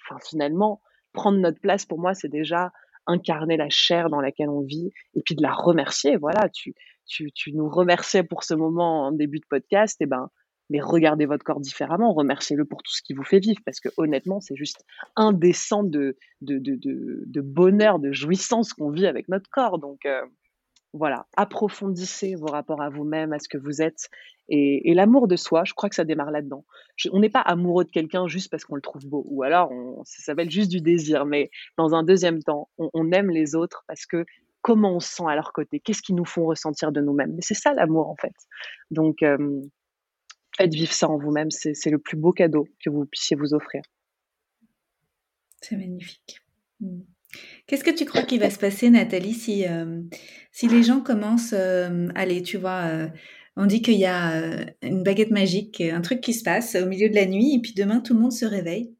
enfin 0.04 0.20
finalement 0.28 0.82
prendre 1.14 1.40
notre 1.40 1.60
place 1.60 1.86
pour 1.86 2.00
moi, 2.00 2.14
c'est 2.14 2.30
déjà 2.30 2.72
incarner 3.08 3.58
la 3.58 3.70
chair 3.70 4.10
dans 4.10 4.22
laquelle 4.22 4.50
on 4.50 4.62
vit 4.62 4.92
et 5.16 5.22
puis 5.24 5.36
de 5.36 5.42
la 5.42 5.54
remercier. 5.54 6.18
Voilà, 6.18 6.50
tu, 6.50 6.76
tu, 7.08 7.32
tu 7.32 7.54
nous 7.54 7.68
remerciais 7.68 8.24
pour 8.24 8.44
ce 8.44 8.54
moment 8.54 9.08
en 9.08 9.12
début 9.12 9.40
de 9.40 9.46
podcast, 9.50 10.00
et 10.02 10.06
ben 10.06 10.30
mais 10.70 10.80
regardez 10.80 11.26
votre 11.26 11.44
corps 11.44 11.60
différemment, 11.60 12.14
remerciez-le 12.14 12.66
pour 12.66 12.84
tout 12.84 12.92
ce 12.92 13.02
qui 13.02 13.14
vous 13.14 13.24
fait 13.24 13.40
vivre, 13.40 13.60
parce 13.66 13.80
que 13.80 13.90
honnêtement, 13.98 14.40
c'est 14.40 14.56
juste 14.56 14.86
indécent 15.16 15.84
de, 15.84 16.16
de, 16.42 16.60
de, 16.60 17.42
bonheur, 17.42 18.00
de 18.00 18.12
jouissance 18.12 18.74
qu'on 18.74 18.92
vit 18.92 19.08
avec 19.08 19.30
notre 19.30 19.50
corps. 19.50 19.80
Donc 19.80 20.06
euh, 20.06 20.22
voilà, 20.94 21.28
approfondissez 21.38 22.36
vos 22.36 22.48
rapports 22.48 22.82
à 22.82 22.90
vous-même, 22.90 23.34
à 23.34 23.40
ce 23.40 23.48
que 23.48 23.58
vous 23.58 23.82
êtes, 23.82 24.10
et, 24.52 24.94
l'amour 24.96 25.28
de 25.28 25.36
soi, 25.36 25.64
je 25.64 25.74
crois 25.74 25.90
que 25.90 25.96
ça 25.96 26.06
démarre 26.06 26.32
là-dedans. 26.32 26.66
on 27.12 27.20
n'est 27.20 27.30
pas 27.30 27.42
amoureux 27.42 27.86
de 27.86 27.92
quelqu'un 27.92 28.28
juste 28.28 28.50
parce 28.50 28.66
qu'on 28.66 28.76
le 28.76 28.82
trouve 28.82 29.06
beau, 29.06 29.24
ou 29.28 29.44
alors 29.44 29.72
on, 29.72 30.04
ça 30.06 30.24
s'appelle 30.24 30.50
juste 30.50 30.72
du 30.72 30.82
désir, 30.82 31.26
mais 31.26 31.52
dans 31.78 31.94
un 31.94 32.04
deuxième 32.04 32.42
temps, 32.42 32.70
on, 32.78 32.90
on 32.94 33.12
aime 33.12 33.30
les 33.30 33.56
autres 33.56 33.84
parce 33.88 34.06
que 34.06 34.26
comment 34.62 34.96
on 34.96 35.00
se 35.00 35.10
sent 35.10 35.24
à 35.28 35.36
leur 35.36 35.54
côté, 35.54 35.80
qu'est-ce 35.80 36.02
qu'ils 36.02 36.16
nous 36.16 36.26
font 36.26 36.46
ressentir 36.46 36.92
de 36.92 37.02
nous-mêmes. 37.02 37.34
Mais 37.34 37.42
c'est 37.42 37.54
ça 37.54 37.74
l'amour 37.74 38.10
en 38.10 38.16
fait. 38.16 38.34
Donc 38.92 39.24
euh, 39.24 39.62
faites 40.60 40.74
vivre 40.74 40.94
ça 40.94 41.10
en 41.10 41.18
vous-même. 41.18 41.52
C'est 41.52 41.90
le 41.90 42.00
plus 42.00 42.18
beau 42.18 42.32
cadeau 42.32 42.68
que 42.84 42.90
vous 42.90 43.06
puissiez 43.06 43.36
vous 43.36 43.54
offrir. 43.54 43.82
C'est 45.62 45.78
magnifique. 45.78 46.42
Hmm. 46.80 47.02
Qu'est-ce 47.68 47.84
que 47.84 47.92
tu 47.92 48.06
crois 48.06 48.24
qu'il 48.24 48.40
va 48.40 48.50
se 48.50 48.58
passer, 48.58 48.90
Nathalie, 48.90 49.34
si, 49.34 49.68
euh, 49.68 50.02
si 50.52 50.68
les 50.68 50.82
gens 50.82 51.02
commencent, 51.02 51.54
euh, 51.54 52.08
allez, 52.16 52.42
tu 52.42 52.58
vois, 52.58 52.86
euh, 52.88 53.08
on 53.56 53.68
dit 53.68 53.82
qu'il 53.82 53.98
y 54.00 54.06
a 54.06 54.66
une 54.82 55.04
baguette 55.04 55.30
magique, 55.30 55.82
un 55.82 56.02
truc 56.02 56.22
qui 56.22 56.34
se 56.34 56.44
passe 56.44 56.76
au 56.76 56.88
milieu 56.88 57.10
de 57.10 57.16
la 57.16 57.26
nuit, 57.26 57.56
et 57.56 57.62
puis 57.62 57.74
demain, 57.76 58.00
tout 58.00 58.14
le 58.14 58.20
monde 58.20 58.32
se 58.32 58.46
réveille 58.46 58.96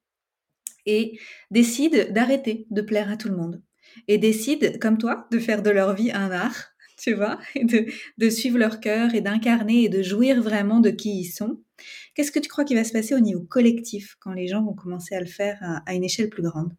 et 0.86 1.20
décide 1.50 2.14
d'arrêter 2.14 2.68
de 2.70 2.82
plaire 2.82 3.10
à 3.10 3.18
tout 3.18 3.30
le 3.30 3.36
monde, 3.36 3.64
et 4.08 4.18
décide, 4.18 4.80
comme 4.80 4.98
toi, 4.98 5.28
de 5.32 5.40
faire 5.40 5.64
de 5.64 5.70
leur 5.72 5.96
vie 5.96 6.12
un 6.12 6.30
art, 6.30 6.68
tu 7.00 7.14
vois, 7.14 7.40
et 7.56 7.66
de, 7.66 8.30
suivre 8.30 8.58
leur 8.58 8.80
cœur 8.80 9.16
et 9.16 9.22
d'incarner 9.22 9.84
et 9.84 9.90
de 9.90 10.02
jouir 10.04 10.42
vraiment 10.42 10.80
de 10.80 10.90
qui 10.90 11.22
ils 11.22 11.32
sont. 11.32 11.62
Qu'est-ce 12.14 12.32
que 12.32 12.40
tu 12.40 12.50
crois 12.50 12.66
qui 12.66 12.76
va 12.76 12.84
se 12.84 12.92
passer 12.92 13.16
au 13.16 13.20
niveau 13.20 13.42
collectif 13.42 14.18
quand 14.20 14.34
les 14.34 14.48
gens 14.48 14.64
vont 14.64 14.74
commencer 14.74 15.16
à 15.16 15.20
le 15.20 15.26
faire 15.26 15.58
à, 15.86 15.94
une 15.94 16.04
échelle 16.04 16.30
plus 16.30 16.44
grande? 16.44 16.74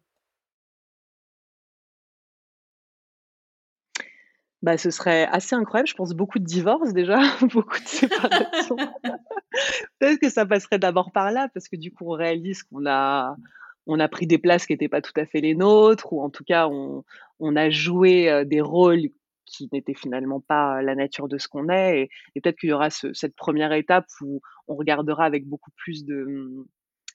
Bah, 4.61 4.77
ce 4.77 4.91
serait 4.91 5.25
assez 5.25 5.55
incroyable. 5.55 5.89
Je 5.89 5.95
pense 5.95 6.13
beaucoup 6.13 6.37
de 6.37 6.45
divorces 6.45 6.93
déjà, 6.93 7.19
beaucoup 7.51 7.79
de 7.79 7.87
séparations. 7.87 8.75
Peut-être 9.99 10.19
que 10.19 10.29
ça 10.29 10.45
passerait 10.45 10.77
d'abord 10.77 11.11
par 11.11 11.31
là, 11.31 11.49
parce 11.51 11.67
que 11.67 11.75
du 11.75 11.91
coup, 11.91 12.05
on 12.11 12.15
réalise 12.15 12.61
qu'on 12.63 12.85
a, 12.85 13.35
on 13.87 13.99
a 13.99 14.07
pris 14.07 14.27
des 14.27 14.37
places 14.37 14.67
qui 14.67 14.73
n'étaient 14.73 14.87
pas 14.87 15.01
tout 15.01 15.13
à 15.15 15.25
fait 15.25 15.41
les 15.41 15.55
nôtres, 15.55 16.13
ou 16.13 16.21
en 16.21 16.29
tout 16.29 16.43
cas, 16.43 16.67
on, 16.67 17.03
on 17.39 17.55
a 17.55 17.71
joué 17.71 18.29
euh, 18.29 18.45
des 18.45 18.61
rôles 18.61 19.09
qui 19.45 19.69
n'était 19.71 19.93
finalement 19.93 20.39
pas 20.39 20.81
la 20.81 20.95
nature 20.95 21.27
de 21.27 21.37
ce 21.37 21.47
qu'on 21.47 21.69
est. 21.69 22.09
Et, 22.35 22.41
peut-être 22.41 22.57
qu'il 22.57 22.69
y 22.69 22.73
aura 22.73 22.89
cette 22.89 23.35
première 23.35 23.73
étape 23.73 24.05
où 24.21 24.41
on 24.67 24.75
regardera 24.75 25.25
avec 25.25 25.45
beaucoup 25.45 25.71
plus 25.77 26.05
de, 26.05 26.65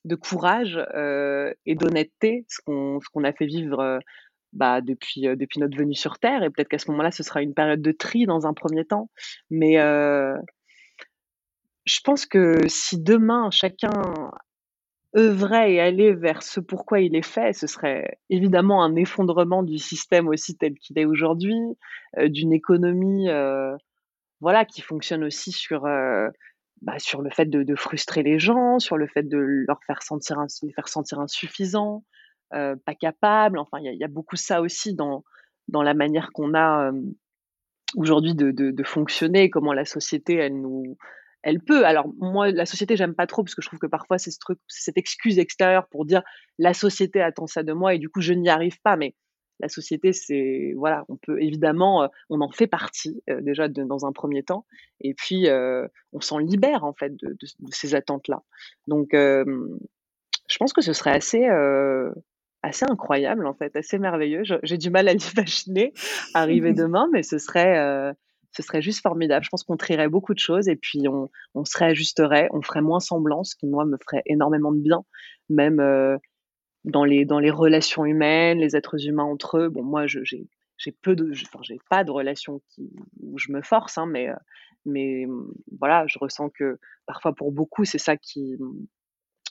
de 0.04 0.14
courage 0.14 0.78
et 1.66 1.74
d'honnêteté 1.74 2.44
ce 2.48 2.60
qu'on 2.64 3.24
a 3.24 3.32
fait 3.32 3.46
vivre 3.46 3.98
bah, 4.52 4.80
depuis 4.80 5.22
depuis 5.22 5.60
notre 5.60 5.76
venue 5.76 5.94
sur 5.94 6.18
Terre. 6.18 6.42
Et 6.42 6.50
peut-être 6.50 6.68
qu'à 6.68 6.78
ce 6.78 6.90
moment-là, 6.90 7.10
ce 7.10 7.22
sera 7.22 7.42
une 7.42 7.54
période 7.54 7.82
de 7.82 7.92
tri 7.92 8.26
dans 8.26 8.46
un 8.46 8.54
premier 8.54 8.84
temps. 8.84 9.10
Mais 9.50 9.76
je 11.86 12.00
pense 12.04 12.26
que 12.26 12.66
si 12.66 13.00
demain 13.00 13.50
chacun 13.50 13.90
œuvrait 15.16 15.72
et 15.72 15.80
aller 15.80 16.12
vers 16.12 16.42
ce 16.42 16.60
pourquoi 16.60 17.00
il 17.00 17.16
est 17.16 17.26
fait, 17.26 17.52
ce 17.52 17.66
serait 17.66 18.18
évidemment 18.28 18.82
un 18.84 18.94
effondrement 18.96 19.62
du 19.62 19.78
système 19.78 20.28
aussi 20.28 20.56
tel 20.56 20.74
qu'il 20.74 20.98
est 20.98 21.04
aujourd'hui, 21.04 21.58
euh, 22.18 22.28
d'une 22.28 22.52
économie 22.52 23.28
euh, 23.28 23.76
voilà 24.40 24.64
qui 24.64 24.82
fonctionne 24.82 25.24
aussi 25.24 25.52
sur 25.52 25.86
euh, 25.86 26.28
bah, 26.82 26.98
sur 26.98 27.22
le 27.22 27.30
fait 27.30 27.46
de, 27.46 27.74
frustrer 27.74 28.22
les 28.22 28.38
gens, 28.38 28.78
sur 28.78 28.98
le 28.98 29.06
fait 29.06 29.22
de 29.22 29.38
leur 29.38 29.82
faire 29.86 30.02
sentir 30.02 30.38
les 30.62 30.72
faire 30.72 30.88
sentir 30.88 31.20
insuffisants, 31.20 32.04
pas 32.50 32.94
capables. 33.00 33.58
Enfin, 33.58 33.78
il 33.80 33.94
y, 33.94 34.04
a 34.04 34.08
beaucoup 34.08 34.36
ça 34.36 34.60
aussi 34.60 34.94
dans 34.94 35.24
dans 35.68 35.82
la 35.82 35.94
manière 35.94 36.32
qu'on 36.32 36.54
a 36.54 36.92
aujourd'hui 37.96 38.34
de, 38.34 38.50
de, 38.50 38.82
fonctionner, 38.84 39.48
comment 39.48 39.72
la 39.72 39.86
société 39.86 40.34
elle 40.34 40.60
nous 40.60 40.98
elle 41.46 41.60
peut. 41.60 41.86
Alors 41.86 42.12
moi, 42.18 42.50
la 42.50 42.66
société, 42.66 42.96
j'aime 42.96 43.14
pas 43.14 43.28
trop 43.28 43.44
parce 43.44 43.54
que 43.54 43.62
je 43.62 43.68
trouve 43.68 43.78
que 43.78 43.86
parfois 43.86 44.18
c'est 44.18 44.32
ce 44.32 44.38
truc, 44.40 44.58
c'est 44.66 44.82
cette 44.86 44.98
excuse 44.98 45.38
extérieure 45.38 45.86
pour 45.88 46.04
dire 46.04 46.22
la 46.58 46.74
société 46.74 47.22
attend 47.22 47.46
ça 47.46 47.62
de 47.62 47.72
moi 47.72 47.94
et 47.94 47.98
du 47.98 48.08
coup 48.08 48.20
je 48.20 48.32
n'y 48.32 48.48
arrive 48.48 48.80
pas. 48.82 48.96
Mais 48.96 49.14
la 49.60 49.68
société, 49.68 50.12
c'est 50.12 50.72
voilà, 50.76 51.04
on 51.08 51.16
peut 51.16 51.40
évidemment, 51.40 52.02
euh, 52.02 52.08
on 52.30 52.40
en 52.40 52.50
fait 52.50 52.66
partie 52.66 53.22
euh, 53.30 53.40
déjà 53.40 53.68
dans 53.68 54.06
un 54.06 54.12
premier 54.12 54.42
temps, 54.42 54.66
et 55.00 55.14
puis 55.14 55.48
euh, 55.48 55.86
on 56.12 56.20
s'en 56.20 56.38
libère 56.38 56.82
en 56.82 56.92
fait 56.92 57.14
de, 57.16 57.36
ces 57.70 57.94
attentes-là. 57.94 58.42
Donc, 58.88 59.10
je 59.12 60.58
pense 60.58 60.72
que 60.72 60.82
ce 60.82 60.92
serait 60.92 61.12
assez 61.12 61.46
assez 62.62 62.84
incroyable 62.90 63.46
en 63.46 63.54
fait, 63.54 63.76
assez 63.76 63.98
merveilleux. 63.98 64.42
J'ai 64.64 64.78
du 64.78 64.90
mal 64.90 65.06
à 65.06 65.14
l'imaginer 65.14 65.92
arriver 66.34 66.72
demain, 66.74 67.08
mais 67.12 67.22
ce 67.22 67.38
serait 67.38 68.12
ce 68.56 68.62
serait 68.62 68.80
juste 68.80 69.02
formidable. 69.02 69.44
Je 69.44 69.50
pense 69.50 69.64
qu'on 69.64 69.76
trierait 69.76 70.08
beaucoup 70.08 70.32
de 70.32 70.38
choses 70.38 70.68
et 70.68 70.76
puis 70.76 71.08
on, 71.08 71.28
on 71.54 71.64
se 71.64 71.76
réajusterait, 71.76 72.48
on 72.52 72.62
ferait 72.62 72.80
moins 72.80 73.00
semblant, 73.00 73.44
ce 73.44 73.54
qui 73.54 73.66
moi 73.66 73.84
me 73.84 73.98
ferait 73.98 74.22
énormément 74.26 74.72
de 74.72 74.80
bien, 74.80 75.04
même 75.50 75.78
euh, 75.78 76.16
dans 76.84 77.04
les 77.04 77.26
dans 77.26 77.38
les 77.38 77.50
relations 77.50 78.06
humaines, 78.06 78.58
les 78.58 78.74
êtres 78.74 79.06
humains 79.06 79.24
entre 79.24 79.58
eux. 79.58 79.68
Bon, 79.68 79.82
moi 79.82 80.06
j'ai 80.06 80.48
j'ai 80.78 80.92
peu 80.92 81.14
de, 81.14 81.30
enfin 81.32 81.60
j'ai 81.62 81.78
pas 81.90 82.04
de 82.04 82.10
relations 82.10 82.60
qui, 82.70 82.90
où 83.22 83.38
je 83.38 83.52
me 83.52 83.60
force, 83.60 83.98
hein, 83.98 84.06
mais 84.06 84.30
euh, 84.30 84.36
mais 84.86 85.26
voilà, 85.78 86.06
je 86.06 86.18
ressens 86.18 86.48
que 86.50 86.78
parfois 87.06 87.34
pour 87.34 87.52
beaucoup 87.52 87.84
c'est 87.84 87.98
ça 87.98 88.16
qui 88.16 88.56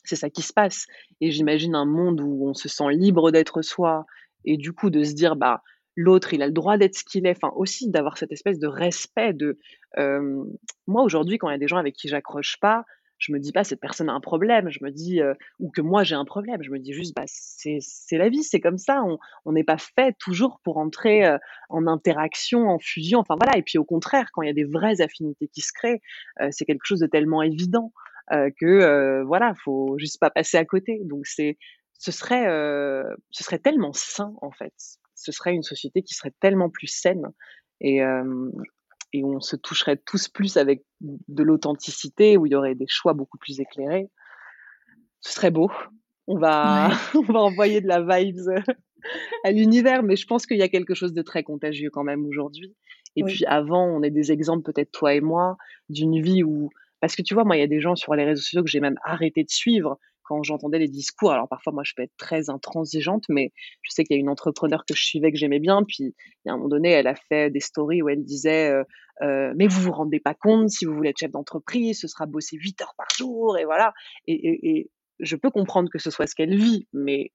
c'est 0.03 0.15
ça 0.15 0.29
qui 0.29 0.41
se 0.41 0.53
passe. 0.53 0.87
Et 1.21 1.29
j'imagine 1.31 1.75
un 1.75 1.85
monde 1.85 2.21
où 2.21 2.47
on 2.47 2.53
se 2.53 2.69
sent 2.69 2.91
libre 2.91 3.31
d'être 3.31 3.61
soi 3.61 4.05
et 4.45 4.57
du 4.57 4.73
coup 4.73 4.89
de 4.89 5.03
se 5.03 5.13
dire 5.13 5.35
bah 5.35 5.61
l'autre, 5.95 6.33
il 6.33 6.41
a 6.41 6.47
le 6.47 6.53
droit 6.53 6.77
d'être 6.77 6.95
ce 6.95 7.03
qu'il 7.03 7.25
est. 7.25 7.31
Enfin, 7.31 7.53
aussi 7.55 7.89
d'avoir 7.89 8.17
cette 8.17 8.31
espèce 8.31 8.59
de 8.59 8.67
respect 8.67 9.33
de. 9.33 9.57
Euh, 9.97 10.43
moi, 10.87 11.03
aujourd'hui, 11.03 11.37
quand 11.37 11.49
il 11.49 11.53
y 11.53 11.55
a 11.55 11.59
des 11.59 11.67
gens 11.67 11.77
avec 11.77 11.95
qui 11.95 12.07
j'accroche 12.07 12.57
pas, 12.59 12.85
je 13.17 13.31
me 13.31 13.39
dis 13.39 13.53
pas 13.53 13.63
cette 13.63 13.79
personne 13.79 14.09
a 14.09 14.13
un 14.13 14.19
problème. 14.19 14.69
Je 14.69 14.79
me 14.83 14.91
dis 14.91 15.21
euh, 15.21 15.33
ou 15.59 15.71
que 15.71 15.79
moi 15.79 16.03
j'ai 16.03 16.15
un 16.15 16.25
problème. 16.25 16.61
Je 16.61 16.69
me 16.69 16.79
dis 16.79 16.91
juste 16.91 17.15
bah 17.15 17.23
c'est 17.27 17.79
la 18.17 18.27
vie, 18.27 18.43
c'est 18.43 18.59
comme 18.59 18.77
ça. 18.77 19.01
On 19.45 19.53
n'est 19.53 19.63
pas 19.63 19.77
fait 19.77 20.13
toujours 20.19 20.59
pour 20.65 20.77
entrer 20.77 21.25
euh, 21.25 21.37
en 21.69 21.87
interaction, 21.87 22.67
en 22.67 22.77
fusion. 22.77 23.19
Enfin 23.19 23.37
voilà. 23.41 23.57
Et 23.57 23.63
puis 23.63 23.77
au 23.77 23.85
contraire, 23.85 24.31
quand 24.33 24.41
il 24.41 24.47
y 24.47 24.51
a 24.51 24.53
des 24.53 24.65
vraies 24.65 24.99
affinités 24.99 25.47
qui 25.47 25.61
se 25.61 25.71
créent, 25.71 26.01
c'est 26.51 26.65
quelque 26.65 26.83
chose 26.83 26.99
de 26.99 27.07
tellement 27.07 27.41
évident 27.41 27.93
que 28.29 29.23
voilà, 29.23 29.53
faut 29.63 29.97
juste 29.97 30.19
pas 30.19 30.29
passer 30.29 30.57
à 30.57 30.65
côté. 30.65 30.99
Donc 31.05 31.25
c'est 31.25 31.57
ce 31.97 32.11
serait 32.11 32.47
ce 33.31 33.43
serait 33.45 33.59
tellement 33.59 33.93
sain 33.93 34.33
en 34.41 34.51
fait 34.51 34.73
ce 35.25 35.31
serait 35.31 35.53
une 35.53 35.63
société 35.63 36.01
qui 36.03 36.13
serait 36.13 36.33
tellement 36.39 36.69
plus 36.69 36.87
saine 36.87 37.27
et, 37.81 38.01
et 39.15 39.23
on 39.23 39.39
se 39.39 39.55
toucherait 39.55 39.97
tous 39.97 40.27
plus 40.27 40.57
avec 40.57 40.83
de 41.01 41.43
l'authenticité, 41.43 42.37
où 42.37 42.45
il 42.45 42.51
y 42.51 42.55
aurait 42.55 42.75
des 42.75 42.87
choix 42.87 43.13
beaucoup 43.13 43.37
plus 43.37 43.59
éclairés. 43.59 44.09
Ce 45.21 45.33
serait 45.33 45.51
beau. 45.51 45.71
On 46.27 46.37
va, 46.37 46.89
on 47.15 47.21
va 47.21 47.39
envoyer 47.39 47.81
de 47.81 47.87
la 47.87 48.01
vibes 48.01 48.49
à 49.43 49.51
l'univers, 49.51 50.03
mais 50.03 50.15
je 50.15 50.25
pense 50.27 50.45
qu'il 50.45 50.57
y 50.57 50.63
a 50.63 50.67
quelque 50.67 50.93
chose 50.93 51.13
de 51.13 51.21
très 51.21 51.43
contagieux 51.43 51.89
quand 51.91 52.03
même 52.03 52.25
aujourd'hui. 52.25 52.75
Et 53.15 53.23
puis 53.23 53.45
avant, 53.45 53.85
on 53.85 54.03
est 54.03 54.11
des 54.11 54.33
exemples, 54.33 54.69
peut-être 54.69 54.91
toi 54.91 55.13
et 55.13 55.21
moi, 55.21 55.55
d'une 55.87 56.21
vie 56.21 56.43
où, 56.43 56.69
parce 56.99 57.15
que 57.15 57.21
tu 57.21 57.33
vois, 57.33 57.45
moi, 57.45 57.55
il 57.55 57.61
y 57.61 57.63
a 57.63 57.67
des 57.67 57.79
gens 57.79 57.95
sur 57.95 58.13
les 58.15 58.25
réseaux 58.25 58.41
sociaux 58.41 58.63
que 58.63 58.69
j'ai 58.69 58.81
même 58.81 58.99
arrêté 59.03 59.43
de 59.43 59.49
suivre 59.49 59.97
quand 60.25 60.43
j'entendais 60.43 60.79
les 60.79 60.87
discours. 60.87 61.31
Alors 61.31 61.47
parfois, 61.47 61.73
moi, 61.73 61.83
je 61.85 61.93
peux 61.95 62.03
être 62.03 62.15
très 62.17 62.49
intransigeante, 62.49 63.23
mais 63.29 63.51
je 63.81 63.91
sais 63.91 64.03
qu'il 64.03 64.15
y 64.15 64.19
a 64.19 64.21
une 64.21 64.29
entrepreneur 64.29 64.85
que 64.85 64.95
je 64.95 65.03
suivais 65.03 65.31
que 65.31 65.37
j'aimais 65.37 65.59
bien. 65.59 65.83
Puis, 65.87 66.15
à 66.47 66.51
un 66.51 66.57
moment 66.57 66.69
donné, 66.69 66.89
elle 66.91 67.07
a 67.07 67.15
fait 67.15 67.49
des 67.49 67.59
stories 67.59 68.01
où 68.01 68.09
elle 68.09 68.23
disait 68.23 68.71
euh, 68.71 68.83
euh, 69.21 69.53
Mais 69.55 69.67
vous 69.67 69.81
vous 69.81 69.91
rendez 69.91 70.19
pas 70.19 70.33
compte, 70.33 70.69
si 70.69 70.85
vous 70.85 70.93
voulez 70.93 71.09
être 71.11 71.19
chef 71.19 71.31
d'entreprise, 71.31 71.99
ce 71.99 72.07
sera 72.07 72.25
bosser 72.25 72.57
8 72.57 72.81
heures 72.81 72.95
par 72.97 73.07
jour, 73.15 73.57
et 73.57 73.65
voilà. 73.65 73.93
Et, 74.27 74.69
et 74.69 74.91
je 75.19 75.35
peux 75.35 75.49
comprendre 75.49 75.89
que 75.91 75.99
ce 75.99 76.09
soit 76.09 76.27
ce 76.27 76.35
qu'elle 76.35 76.55
vit, 76.55 76.87
mais 76.93 77.31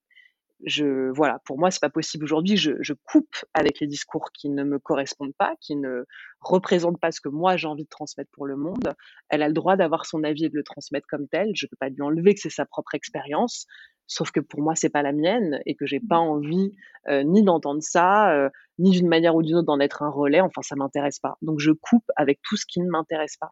je 0.65 1.11
voilà, 1.13 1.41
pour 1.45 1.59
moi 1.59 1.71
c'est 1.71 1.81
pas 1.81 1.91
possible 1.91 2.25
aujourd'hui. 2.25 2.57
Je, 2.57 2.73
je, 2.81 2.93
coupe 2.93 3.37
avec 3.55 3.81
les 3.81 3.87
discours 3.87 4.31
qui 4.33 4.49
ne 4.49 4.65
me 4.65 4.79
correspondent 4.79 5.35
pas, 5.39 5.55
qui 5.61 5.77
ne 5.77 6.05
représentent 6.41 7.01
pas 7.01 7.13
ce 7.13 7.21
que 7.21 7.29
moi 7.29 7.57
j'ai 7.57 7.67
envie 7.67 7.85
de 7.85 7.89
transmettre 7.89 8.31
pour 8.33 8.47
le 8.47 8.57
monde. 8.57 8.95
Elle 9.29 9.43
a 9.43 9.49
le 9.49 9.55
droit 9.55 9.77
d'avoir 9.77 10.07
son 10.07 10.23
avis 10.25 10.47
et 10.47 10.49
de 10.49 10.57
le 10.57 10.63
transmettre 10.63 11.07
comme 11.09 11.29
tel. 11.29 11.51
Je 11.55 11.67
peux 11.67 11.77
pas 11.79 11.89
lui 11.89 12.03
enlever 12.03 12.35
que 12.35 12.41
c'est 12.41 12.51
sa 12.51 12.67
propre 12.67 12.95
expérience. 12.95 13.67
Sauf 14.07 14.33
que 14.33 14.41
pour 14.41 14.61
moi 14.61 14.75
c'est 14.75 14.91
pas 14.91 15.03
la 15.03 15.13
mienne 15.13 15.61
et 15.67 15.77
que 15.77 15.87
j'ai 15.87 16.01
pas 16.01 16.19
envie 16.19 16.73
euh, 17.09 17.23
ni 17.23 17.43
d'entendre 17.43 17.83
ça, 17.83 18.33
euh, 18.35 18.51
ni 18.79 18.91
d'une 18.91 19.09
manière 19.09 19.37
ou 19.37 19.43
d'une 19.43 19.57
autre 19.57 19.67
d'en 19.67 19.81
être 19.81 20.03
un 20.03 20.11
relais. 20.11 20.41
Enfin 20.41 20.63
ça 20.63 20.77
m'intéresse 20.77 21.21
pas. 21.21 21.37
Donc 21.43 21.61
je 21.61 21.71
coupe 21.71 22.11
avec 22.17 22.41
tout 22.43 22.57
ce 22.57 22.67
qui 22.67 22.81
ne 22.81 22.91
m'intéresse 22.91 23.37
pas. 23.41 23.51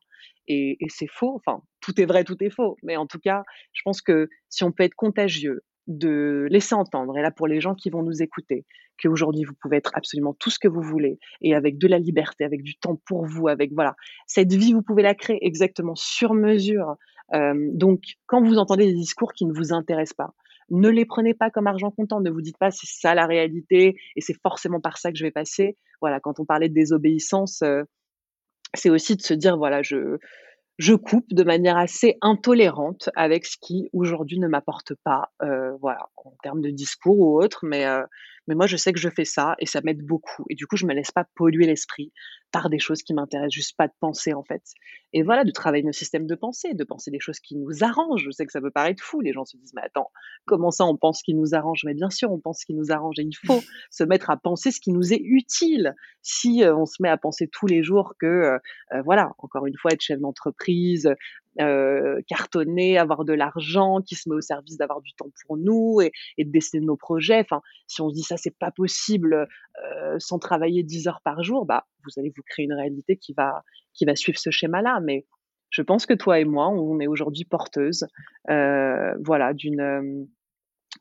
Et, 0.48 0.76
et 0.80 0.88
c'est 0.88 1.08
faux. 1.08 1.34
Enfin 1.36 1.62
tout 1.80 2.00
est 2.00 2.06
vrai, 2.06 2.24
tout 2.24 2.36
est 2.40 2.50
faux. 2.50 2.76
Mais 2.82 2.96
en 2.96 3.06
tout 3.06 3.20
cas, 3.20 3.44
je 3.72 3.82
pense 3.84 4.02
que 4.02 4.28
si 4.48 4.64
on 4.64 4.72
peut 4.72 4.82
être 4.82 4.94
contagieux 4.94 5.62
de 5.88 6.46
laisser 6.50 6.74
entendre, 6.74 7.16
et 7.18 7.22
là 7.22 7.30
pour 7.30 7.48
les 7.48 7.60
gens 7.60 7.74
qui 7.74 7.90
vont 7.90 8.02
nous 8.02 8.22
écouter, 8.22 8.64
qu'aujourd'hui 9.02 9.44
vous 9.44 9.54
pouvez 9.60 9.78
être 9.78 9.90
absolument 9.94 10.34
tout 10.34 10.50
ce 10.50 10.58
que 10.58 10.68
vous 10.68 10.82
voulez, 10.82 11.18
et 11.40 11.54
avec 11.54 11.78
de 11.78 11.88
la 11.88 11.98
liberté, 11.98 12.44
avec 12.44 12.62
du 12.62 12.76
temps 12.76 13.00
pour 13.06 13.24
vous, 13.24 13.48
avec 13.48 13.72
voilà, 13.72 13.96
cette 14.26 14.52
vie 14.52 14.72
vous 14.72 14.82
pouvez 14.82 15.02
la 15.02 15.14
créer 15.14 15.44
exactement 15.44 15.94
sur 15.96 16.34
mesure. 16.34 16.96
Euh, 17.34 17.54
donc 17.72 18.02
quand 18.26 18.42
vous 18.42 18.58
entendez 18.58 18.86
des 18.86 18.94
discours 18.94 19.32
qui 19.32 19.46
ne 19.46 19.52
vous 19.52 19.72
intéressent 19.72 20.16
pas, 20.16 20.34
ne 20.70 20.90
les 20.90 21.06
prenez 21.06 21.32
pas 21.32 21.50
comme 21.50 21.66
argent 21.66 21.90
comptant, 21.90 22.20
ne 22.20 22.30
vous 22.30 22.42
dites 22.42 22.58
pas 22.58 22.70
c'est 22.70 22.86
ça 22.86 23.14
la 23.14 23.26
réalité 23.26 23.96
et 24.14 24.20
c'est 24.20 24.36
forcément 24.42 24.80
par 24.80 24.98
ça 24.98 25.10
que 25.10 25.18
je 25.18 25.24
vais 25.24 25.30
passer. 25.30 25.76
Voilà, 26.02 26.20
quand 26.20 26.38
on 26.38 26.44
parlait 26.44 26.68
de 26.68 26.74
désobéissance, 26.74 27.62
euh, 27.62 27.82
c'est 28.74 28.90
aussi 28.90 29.16
de 29.16 29.22
se 29.22 29.32
dire 29.32 29.56
voilà, 29.56 29.82
je 29.82 30.18
je 30.78 30.94
coupe 30.94 31.32
de 31.32 31.42
manière 31.42 31.76
assez 31.76 32.16
intolérante 32.22 33.10
avec 33.16 33.46
ce 33.46 33.56
qui 33.60 33.90
aujourd'hui 33.92 34.38
ne 34.38 34.48
m'apporte 34.48 34.94
pas, 35.04 35.30
euh, 35.42 35.76
voilà, 35.80 36.08
en 36.16 36.32
termes 36.42 36.60
de 36.60 36.70
discours 36.70 37.18
ou 37.18 37.42
autre, 37.42 37.60
mais 37.64 37.84
euh, 37.86 38.04
mais 38.48 38.54
moi, 38.54 38.66
je 38.66 38.78
sais 38.78 38.94
que 38.94 38.98
je 38.98 39.10
fais 39.10 39.26
ça 39.26 39.54
et 39.58 39.66
ça 39.66 39.82
m'aide 39.84 40.00
beaucoup. 40.02 40.44
Et 40.48 40.54
du 40.54 40.66
coup, 40.66 40.76
je 40.76 40.86
me 40.86 40.94
laisse 40.94 41.10
pas 41.10 41.26
polluer 41.34 41.66
l'esprit 41.66 42.12
par 42.50 42.70
des 42.70 42.78
choses 42.78 43.02
qui 43.02 43.14
m'intéressent 43.14 43.54
juste 43.54 43.76
pas 43.76 43.88
de 43.88 43.92
penser, 44.00 44.34
en 44.34 44.42
fait. 44.42 44.62
Et 45.12 45.22
voilà, 45.22 45.44
de 45.44 45.50
travailler 45.50 45.82
nos 45.82 45.92
systèmes 45.92 46.26
de 46.26 46.34
pensée, 46.34 46.74
de 46.74 46.84
penser 46.84 47.10
des 47.10 47.20
choses 47.20 47.40
qui 47.40 47.56
nous 47.56 47.82
arrangent. 47.82 48.24
Je 48.24 48.30
sais 48.30 48.46
que 48.46 48.52
ça 48.52 48.60
peut 48.60 48.70
paraître 48.70 49.02
fou. 49.02 49.20
Les 49.20 49.32
gens 49.32 49.44
se 49.44 49.56
disent, 49.56 49.72
mais 49.74 49.82
attends, 49.82 50.10
comment 50.46 50.70
ça, 50.70 50.84
on 50.84 50.96
pense 50.96 51.18
ce 51.18 51.24
qui 51.24 51.34
nous 51.34 51.54
arrange? 51.54 51.82
Mais 51.84 51.94
bien 51.94 52.10
sûr, 52.10 52.30
on 52.30 52.38
pense 52.38 52.60
ce 52.60 52.66
qui 52.66 52.74
nous 52.74 52.90
arrange 52.90 53.18
et 53.18 53.22
il 53.22 53.46
faut 53.46 53.60
se 53.90 54.04
mettre 54.04 54.30
à 54.30 54.36
penser 54.36 54.70
ce 54.70 54.80
qui 54.80 54.92
nous 54.92 55.12
est 55.12 55.20
utile. 55.22 55.94
Si 56.22 56.62
euh, 56.62 56.76
on 56.76 56.86
se 56.86 57.02
met 57.02 57.08
à 57.08 57.16
penser 57.16 57.48
tous 57.48 57.66
les 57.66 57.82
jours 57.82 58.14
que, 58.18 58.26
euh, 58.26 58.58
euh, 58.92 59.02
voilà, 59.02 59.32
encore 59.38 59.66
une 59.66 59.76
fois, 59.76 59.92
être 59.92 60.02
chef 60.02 60.20
d'entreprise, 60.20 61.14
euh, 61.60 62.20
cartonner, 62.28 62.98
avoir 62.98 63.24
de 63.24 63.32
l'argent 63.32 64.00
qui 64.00 64.14
se 64.14 64.28
met 64.28 64.36
au 64.36 64.40
service 64.40 64.76
d'avoir 64.76 65.00
du 65.00 65.12
temps 65.14 65.26
pour 65.44 65.56
nous 65.56 66.00
et, 66.00 66.12
et, 66.36 66.44
de 66.44 66.52
décider 66.52 66.78
de 66.78 66.84
nos 66.84 66.96
projets. 66.96 67.40
Enfin, 67.40 67.62
si 67.88 68.00
on 68.00 68.10
se 68.10 68.14
dit 68.14 68.22
ça, 68.22 68.36
c'est 68.36 68.56
pas 68.56 68.70
possible 68.70 69.48
euh, 69.84 70.16
sans 70.20 70.38
travailler 70.38 70.84
10 70.84 71.08
heures 71.08 71.20
par 71.24 71.42
jour, 71.42 71.66
bah, 71.66 71.86
vous 72.08 72.20
allez 72.20 72.32
vous 72.36 72.42
créer 72.46 72.64
une 72.64 72.74
réalité 72.74 73.16
qui 73.16 73.32
va, 73.32 73.62
qui 73.94 74.04
va 74.04 74.16
suivre 74.16 74.38
ce 74.38 74.50
schéma-là. 74.50 75.00
Mais 75.02 75.26
je 75.70 75.82
pense 75.82 76.06
que 76.06 76.14
toi 76.14 76.38
et 76.38 76.44
moi, 76.44 76.68
on 76.68 76.98
est 77.00 77.06
aujourd'hui 77.06 77.44
porteuses, 77.44 78.06
euh, 78.50 79.14
voilà, 79.24 79.52
d'une 79.52 79.80
euh, 79.80 80.24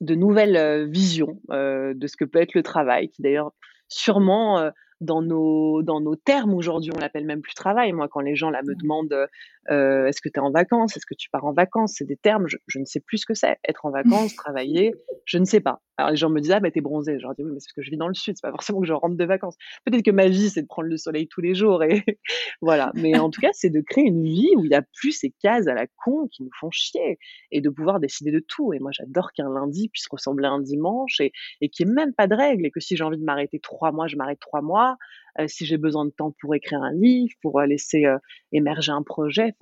de 0.02 0.16
nouvelles 0.16 0.58
euh, 0.58 0.86
visions 0.86 1.40
euh, 1.52 1.94
de 1.96 2.08
ce 2.08 2.18
que 2.18 2.26
peut 2.26 2.40
être 2.40 2.54
le 2.54 2.64
travail, 2.64 3.10
qui 3.10 3.22
d'ailleurs 3.22 3.52
sûrement 3.88 4.70
dans 5.00 5.22
nos, 5.22 5.82
dans 5.82 6.02
nos 6.02 6.18
termes 6.18 6.54
aujourd'hui, 6.54 6.92
on 6.94 7.00
l'appelle 7.00 7.26
même 7.26 7.42
plus 7.42 7.54
travail. 7.54 7.94
Moi, 7.94 8.10
quand 8.10 8.20
les 8.20 8.36
gens 8.36 8.50
là 8.50 8.62
me 8.64 8.74
mmh. 8.74 8.78
demandent 8.78 9.28
euh, 9.72 10.08
est-ce 10.08 10.22
que 10.22 10.30
tu 10.30 10.40
es 10.40 10.40
en 10.40 10.52
vacances, 10.52 10.96
est-ce 10.96 11.06
que 11.06 11.16
tu 11.16 11.30
pars 11.30 11.46
en 11.46 11.54
vacances, 11.54 11.96
c'est 11.98 12.06
des 12.06 12.18
termes, 12.18 12.48
je, 12.48 12.58
je, 12.68 12.80
ne 12.80 12.86
sais 12.86 13.00
plus 13.00 13.20
ce 13.20 13.26
que 13.26 13.34
c'est. 13.34 13.58
Être 13.68 13.86
en 13.86 13.92
vacances, 13.92 14.36
travailler, 14.36 14.94
je 15.26 15.38
ne 15.38 15.46
sais 15.46 15.60
pas. 15.60 15.82
Alors 15.98 16.12
les 16.12 16.18
gens 16.18 16.30
me 16.30 16.40
disent 16.40 16.52
ah 16.52 16.60
bah 16.60 16.70
t'es 16.70 16.82
bronzé. 16.82 17.18
Je 17.18 17.24
leur 17.24 17.34
dis 17.34 17.44
oui 17.44 17.52
mais 17.52 17.60
c'est 17.60 17.68
parce 17.68 17.74
que 17.74 17.82
je 17.82 17.90
vis 17.90 17.98
dans 17.98 18.08
le 18.08 18.14
sud, 18.14 18.36
c'est 18.38 18.48
pas 18.48 18.52
forcément 18.52 18.82
que 18.82 18.88
je 18.88 18.94
rentre 18.94 19.16
de 19.16 19.26
vacances. 19.26 19.56
Peut-être 19.84 20.04
que 20.04 20.12
ma 20.12 20.28
vie 20.28 20.50
c'est 20.50 20.62
de 20.62 20.68
prendre 20.68 20.88
le 20.88 20.98
soleil 20.98 21.28
tous 21.28 21.42
les 21.42 21.56
jours 21.56 21.84
et 21.84 22.04
voilà. 22.62 22.92
Mais 22.94 23.18
en 23.18 23.30
tout 23.32 23.42
cas 23.42 23.50
c'est 23.54 23.72
de 23.72 23.82
créer 23.82 24.06
une 24.06 24.24
vie 24.24 24.52
où 24.56 24.64
il 24.64 24.72
y 24.72 24.76
a 24.76 24.84
plus 24.84 25.12
ces 25.12 25.34
cases 25.42 25.68
à 25.68 25.74
la 25.74 25.88
con 25.88 26.28
qui 26.32 26.44
nous 26.44 26.52
font 26.60 26.70
chier 26.70 27.18
et 27.52 27.62
de 27.62 27.70
pouvoir 27.70 28.00
décider 28.00 28.32
de 28.32 28.40
tout. 28.40 28.74
Et 28.74 28.80
moi 28.80 28.92
j'adore 28.94 29.32
qu'un 29.34 29.52
lundi 29.52 29.90
puisse 29.90 30.08
ressembler 30.08 30.46
à 30.46 30.52
un 30.52 30.62
dimanche 30.62 31.20
et, 31.20 31.32
et 31.62 31.70
qu'il 31.70 31.88
n'y 31.88 31.94
ait 31.94 31.96
même 31.96 32.14
pas 32.14 32.28
de 32.28 32.36
règles 32.36 32.66
et 32.66 32.72
que 32.72 32.80
si 32.80 32.96
j'ai 32.96 33.04
envie 33.04 33.18
de 33.18 33.26
m'arrêter 33.26 33.60
trois 33.60 33.92
mois, 33.92 34.08
je 34.08 34.18
m'arrête 34.18 34.40
trois 34.40 34.62
mois. 34.62 34.98
Euh, 35.40 35.48
si 35.48 35.66
j'ai 35.66 35.78
besoin 35.78 36.06
de 36.06 36.12
temps 36.12 36.34
pour 36.42 36.56
écrire 36.56 36.82
un 36.82 36.94
livre, 36.94 37.34
pour 37.42 37.60
euh, 37.60 37.66
laisser 37.66 38.06
euh, 38.06 38.18
émerger 38.52 38.92
un 38.92 39.04
projet. 39.04 39.54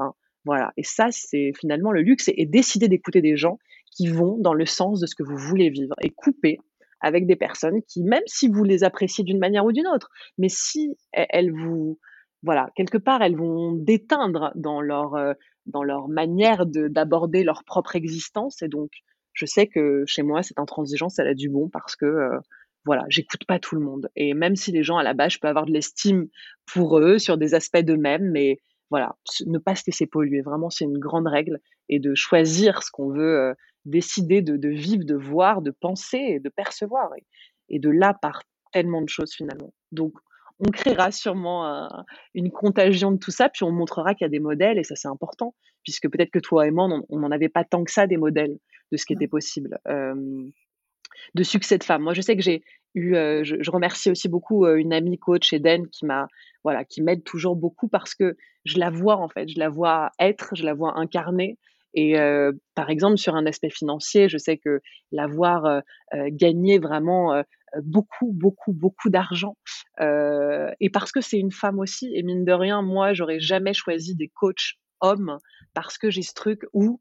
Voilà. 0.46 0.72
Et 0.78 0.84
ça, 0.84 1.08
c'est 1.12 1.52
finalement 1.58 1.92
le 1.92 2.02
luxe 2.02 2.30
et, 2.34 2.46
décider 2.46 2.88
d'écouter 2.88 3.22
des 3.22 3.36
gens 3.36 3.58
qui 3.92 4.08
vont 4.08 4.38
dans 4.38 4.54
le 4.54 4.66
sens 4.66 5.00
de 5.00 5.08
ce 5.08 5.16
que 5.16 5.24
vous 5.24 5.38
voulez 5.38 5.70
vivre 5.70 5.96
et 6.02 6.10
couper 6.10 6.60
avec 7.02 7.26
des 7.28 7.36
personnes 7.36 7.82
qui, 7.88 8.04
même 8.04 8.24
si 8.26 8.48
vous 8.48 8.64
les 8.64 8.84
appréciez 8.84 9.24
d'une 9.24 9.40
manière 9.40 9.66
ou 9.66 9.72
d'une 9.72 9.88
autre, 9.88 10.10
mais 10.38 10.50
si 10.50 10.98
elles 11.12 11.52
vous, 11.52 12.00
voilà, 12.42 12.70
quelque 12.76 12.98
part, 12.98 13.22
elles 13.22 13.36
vont 13.36 13.74
déteindre 13.74 14.52
dans 14.56 14.82
leur, 14.82 15.16
dans 15.66 15.84
leur 15.84 16.08
manière 16.08 16.66
d'aborder 16.66 17.44
leur 17.44 17.64
propre 17.64 17.96
existence. 17.96 18.62
Et 18.62 18.68
donc, 18.68 18.92
je 19.34 19.46
sais 19.46 19.68
que 19.68 20.04
chez 20.08 20.24
moi, 20.24 20.42
cette 20.42 20.60
intransigeance, 20.60 21.20
elle 21.20 21.28
a 21.28 21.36
du 21.36 21.50
bon 21.50 21.70
parce 21.70 21.96
que 21.96 22.30
voilà, 22.86 23.04
j'écoute 23.10 23.46
pas 23.46 23.60
tout 23.60 23.76
le 23.76 23.82
monde. 23.82 24.10
Et 24.16 24.34
même 24.34 24.56
si 24.56 24.72
les 24.72 24.84
gens 24.84 24.98
à 24.98 25.04
la 25.04 25.14
base, 25.14 25.34
je 25.34 25.40
peux 25.40 25.48
avoir 25.48 25.66
de 25.66 25.72
l'estime 25.72 26.28
pour 26.66 27.00
eux 27.00 27.18
sur 27.18 27.38
des 27.38 27.56
aspects 27.56 27.80
d'eux-mêmes, 27.80 28.30
mais 28.32 28.60
voilà, 28.92 29.16
ne 29.46 29.58
pas 29.58 29.76
se 29.76 29.84
laisser 29.88 30.06
polluer. 30.06 30.42
Vraiment, 30.42 30.70
c'est 30.70 30.86
une 30.86 31.00
grande 31.00 31.28
règle 31.28 31.60
et 31.90 32.00
de 32.00 32.14
choisir 32.14 32.84
ce 32.84 32.92
qu'on 32.92 33.10
veut 33.10 33.40
euh, 33.40 33.54
décider 33.86 34.42
de, 34.42 34.70
vivre, 34.70 35.04
de 35.04 35.16
voir, 35.16 35.62
de 35.62 35.72
penser, 35.72 36.40
de 36.40 36.50
percevoir. 36.50 37.10
Et, 37.70 37.80
de 37.80 37.90
là 37.90 38.14
part 38.14 38.44
tellement 38.72 39.02
de 39.02 39.10
choses 39.10 39.34
finalement. 39.34 39.74
Donc, 39.92 40.14
on 40.60 40.70
créera 40.72 41.12
sûrement 41.12 41.90
une 42.34 42.52
contagion 42.52 43.12
de 43.12 43.18
tout 43.18 43.32
ça, 43.32 43.50
puis 43.50 43.64
on 43.64 43.72
montrera 43.72 44.14
qu'il 44.14 44.24
y 44.24 44.28
a 44.28 44.30
des 44.30 44.40
modèles, 44.40 44.78
et 44.78 44.84
ça 44.84 44.96
c'est 44.96 45.10
important, 45.10 45.54
puisque 45.84 46.10
peut-être 46.10 46.32
que 46.32 46.40
toi 46.40 46.66
et 46.66 46.72
moi, 46.72 46.88
on 47.10 47.20
n'en 47.20 47.32
avait 47.32 47.50
pas 47.50 47.66
tant 47.66 47.84
que 47.84 47.92
ça 47.92 48.08
des 48.08 48.16
modèles 48.16 48.58
de 48.92 48.98
ce 48.98 49.06
qui 49.06 49.14
était 49.14 49.28
possible. 49.28 49.80
Euh, 49.90 50.50
de 51.34 51.44
succès 51.44 51.78
de 51.78 51.84
femmes. 51.84 52.04
Moi, 52.04 52.14
je 52.14 52.22
sais 52.22 52.36
que 52.36 52.42
j'ai 52.42 52.64
eu, 52.96 53.16
euh, 53.16 53.44
je, 53.44 53.70
remercie 53.70 54.10
aussi 54.10 54.30
beaucoup 54.30 54.66
euh, 54.66 54.76
une 54.78 54.94
amie 54.94 55.20
coach 55.20 55.54
Eden 55.54 55.88
qui 55.88 56.06
m'a, 56.06 56.28
voilà, 56.64 56.86
qui 56.86 57.02
m'aide 57.02 57.24
toujours 57.24 57.56
beaucoup 57.56 57.88
parce 57.88 58.16
que 58.16 58.36
je 58.64 58.80
la 58.80 58.90
vois 58.90 59.18
en 59.18 59.28
fait, 59.28 59.50
je 59.50 59.60
la 59.60 59.70
vois 59.70 60.12
être, 60.20 60.56
je 60.56 60.64
la 60.64 60.74
vois 60.74 60.98
incarner. 60.98 61.58
Et 61.94 62.20
euh, 62.20 62.52
par 62.74 62.90
exemple, 62.90 63.18
sur 63.18 63.36
un 63.36 63.46
aspect 63.46 63.70
financier, 63.70 64.28
je 64.28 64.38
sais 64.38 64.58
que 64.58 64.82
la 65.12 65.28
voir 65.28 65.82
gagner 66.28 66.78
vraiment 66.78 67.42
beaucoup, 67.84 68.34
beaucoup, 68.34 68.74
beaucoup 68.74 69.10
d'argent. 69.10 69.56
et 70.02 70.90
parce 70.92 71.14
que 71.14 71.22
c'est 71.22 71.40
une 71.40 71.54
femme 71.54 71.80
aussi, 71.80 72.12
et 72.14 72.22
mine 72.22 72.44
de 72.44 72.52
rien, 72.52 72.82
moi, 72.82 73.14
j'aurais 73.14 73.40
jamais 73.40 73.74
choisi 73.74 74.14
des 74.14 74.28
coachs 74.28 74.74
hommes 75.00 75.38
parce 75.74 75.98
que 75.98 76.10
j'ai 76.10 76.22
ce 76.22 76.34
truc 76.34 76.64
où 76.74 77.00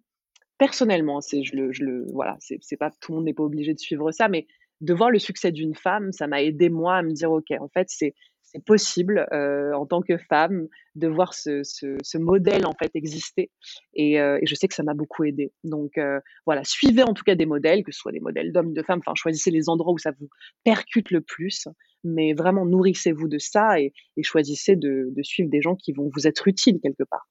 personnellement, 0.58 1.20
c'est 1.20 1.42
je 1.42 1.56
le, 1.56 1.72
je 1.72 1.84
le 1.84 2.06
voilà, 2.12 2.36
c'est 2.40 2.76
pas 2.76 2.90
tout 3.00 3.12
le 3.12 3.16
monde 3.16 3.24
n'est 3.26 3.34
pas 3.34 3.42
obligé 3.42 3.74
de 3.74 3.78
suivre 3.78 4.10
ça, 4.12 4.28
mais 4.28 4.46
de 4.80 4.92
voir 4.92 5.10
le 5.10 5.18
succès 5.18 5.52
d'une 5.52 5.74
femme, 5.74 6.12
ça 6.12 6.26
m'a 6.26 6.42
aidé 6.42 6.68
moi 6.68 6.96
à 6.96 7.02
me 7.02 7.12
dire 7.12 7.30
ok, 7.32 7.50
en 7.60 7.68
fait 7.68 7.86
c'est 7.88 8.14
c'est 8.42 8.64
possible 8.64 9.26
euh, 9.32 9.72
en 9.72 9.84
tant 9.84 10.00
que 10.00 10.16
femme 10.16 10.68
de 10.94 11.08
voir 11.08 11.34
ce, 11.34 11.64
ce, 11.64 11.96
ce 12.02 12.18
modèle 12.18 12.66
en 12.66 12.74
fait 12.74 12.90
exister 12.94 13.50
et, 13.94 14.20
euh, 14.20 14.38
et 14.40 14.46
je 14.46 14.54
sais 14.54 14.68
que 14.68 14.74
ça 14.74 14.84
m'a 14.84 14.94
beaucoup 14.94 15.24
aidé. 15.24 15.52
Donc 15.64 15.98
euh, 15.98 16.20
voilà, 16.46 16.62
suivez 16.62 17.02
en 17.02 17.14
tout 17.14 17.24
cas 17.24 17.34
des 17.34 17.46
modèles, 17.46 17.82
que 17.82 17.90
ce 17.90 17.98
soit 17.98 18.12
des 18.12 18.20
modèles 18.20 18.52
d'hommes, 18.52 18.72
de 18.72 18.82
femmes, 18.82 19.00
enfin 19.00 19.14
choisissez 19.16 19.50
les 19.50 19.68
endroits 19.68 19.92
où 19.92 19.98
ça 19.98 20.12
vous 20.20 20.28
percute 20.62 21.10
le 21.10 21.20
plus, 21.20 21.66
mais 22.04 22.32
vraiment 22.32 22.64
nourrissez-vous 22.64 23.26
de 23.26 23.38
ça 23.38 23.80
et, 23.80 23.92
et 24.16 24.22
choisissez 24.22 24.76
de, 24.76 25.08
de 25.10 25.22
suivre 25.22 25.50
des 25.50 25.60
gens 25.60 25.74
qui 25.74 25.92
vont 25.92 26.08
vous 26.14 26.28
être 26.28 26.46
utiles 26.46 26.78
quelque 26.80 27.04
part. 27.04 27.28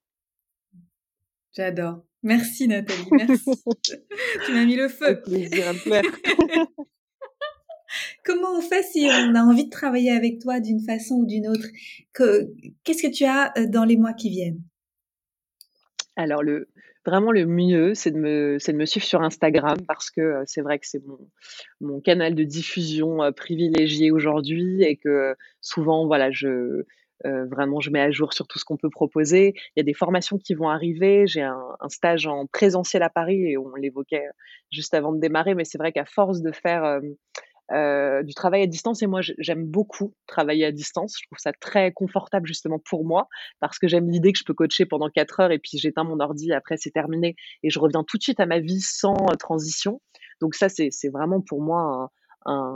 J'adore. 1.56 2.04
Merci 2.24 2.68
Nathalie, 2.70 3.08
merci. 3.12 3.52
tu 4.46 4.52
m'as 4.54 4.66
mis 4.66 4.78
le 4.78 4.88
feu. 4.88 5.22
plaisir 5.22 5.68
à. 5.68 5.74
Comment 8.26 8.58
on 8.58 8.62
fait 8.62 8.84
si 8.84 9.08
on 9.12 9.36
a 9.36 9.42
envie 9.42 9.66
de 9.66 9.70
travailler 9.70 10.12
avec 10.12 10.40
toi 10.40 10.60
d'une 10.60 10.80
façon 10.80 11.16
ou 11.16 11.26
d'une 11.26 11.48
autre? 11.48 11.68
Qu'est-ce 12.84 13.04
que 13.04 13.12
tu 13.12 13.26
as 13.26 13.52
euh, 13.58 13.68
dans 13.68 13.84
les 13.84 13.98
mois 13.98 14.14
qui 14.14 14.30
viennent? 14.30 14.62
Alors, 16.16 16.42
le, 16.42 16.70
vraiment 17.06 17.32
le 17.32 17.46
mieux, 17.46 17.94
c'est 17.94 18.12
de, 18.12 18.18
me, 18.18 18.58
de 18.66 18.78
me 18.78 18.86
suivre 18.86 19.06
sur 19.06 19.22
Instagram 19.22 19.78
parce 19.86 20.10
que 20.10 20.22
euh, 20.22 20.44
c'est 20.46 20.62
vrai 20.62 20.80
que 20.80 20.88
c'est 20.88 21.06
mon, 21.06 21.20
mon 21.82 22.00
canal 22.00 22.36
de 22.36 22.44
diffusion 22.44 23.22
euh, 23.22 23.32
privilégié 23.32 24.12
aujourd'hui 24.12 24.82
et 24.84 24.96
que 24.96 25.36
souvent, 25.60 26.08
voilà, 26.08 26.32
je, 26.32 26.86
vraiment, 27.24 27.80
je 27.80 27.90
mets 27.90 28.02
à 28.02 28.12
jour 28.12 28.34
sur 28.34 28.48
tout 28.48 28.60
ce 28.60 28.66
qu'on 28.66 28.78
peut 28.78 28.90
proposer. 28.90 29.54
Il 29.76 29.80
y 29.80 29.82
a 29.82 29.84
des 29.84 29.94
formations 29.94 30.38
qui 30.38 30.54
vont 30.54 30.70
arriver. 30.70 31.26
J'ai 31.28 31.42
un, 31.42 31.78
stage 31.90 32.28
en 32.28 32.48
présentiel 32.48 33.04
à 33.04 33.10
Paris 33.10 33.52
et 33.52 33.58
on 33.58 33.74
l'évoquait 33.76 34.26
juste 34.72 34.94
avant 34.94 35.14
de 35.14 35.20
démarrer, 35.20 35.56
mais 35.56 35.66
c'est 35.66 35.78
vrai 35.78 35.92
qu'à 35.92 36.06
force 36.06 36.42
de 36.42 36.52
faire 36.52 37.00
euh, 37.72 38.24
du 38.24 38.34
travail 38.34 38.62
à 38.62 38.68
distance. 38.68 39.02
Et 39.02 39.08
moi, 39.08 39.22
j'aime 39.40 39.66
beaucoup 39.66 40.14
travailler 40.28 40.66
à 40.66 40.72
distance. 40.72 41.16
Je 41.20 41.26
trouve 41.26 41.40
ça 41.40 41.54
très 41.54 41.92
confortable 41.94 42.46
justement 42.46 42.78
pour 42.78 43.06
moi 43.06 43.30
parce 43.62 43.80
que 43.80 43.88
j'aime 43.88 44.10
l'idée 44.10 44.34
que 44.34 44.40
je 44.40 44.44
peux 44.44 44.54
coacher 44.54 44.86
pendant 44.86 45.10
quatre 45.10 45.40
heures 45.40 45.52
et 45.52 45.60
puis 45.60 45.78
j'éteins 45.78 46.04
mon 46.04 46.20
ordi, 46.20 46.52
après 46.52 46.76
c'est 46.78 46.92
terminé 46.92 47.36
et 47.64 47.70
je 47.70 47.80
reviens 47.80 48.04
tout 48.04 48.18
de 48.18 48.24
suite 48.24 48.42
à 48.42 48.46
ma 48.46 48.60
vie 48.60 48.82
sans 48.82 49.16
euh, 49.32 49.36
transition. 49.36 50.02
Donc 50.42 50.56
ça, 50.56 50.68
c'est 50.68 51.10
vraiment 51.12 51.40
pour 51.42 51.62
moi 51.62 52.12
un, 52.46 52.73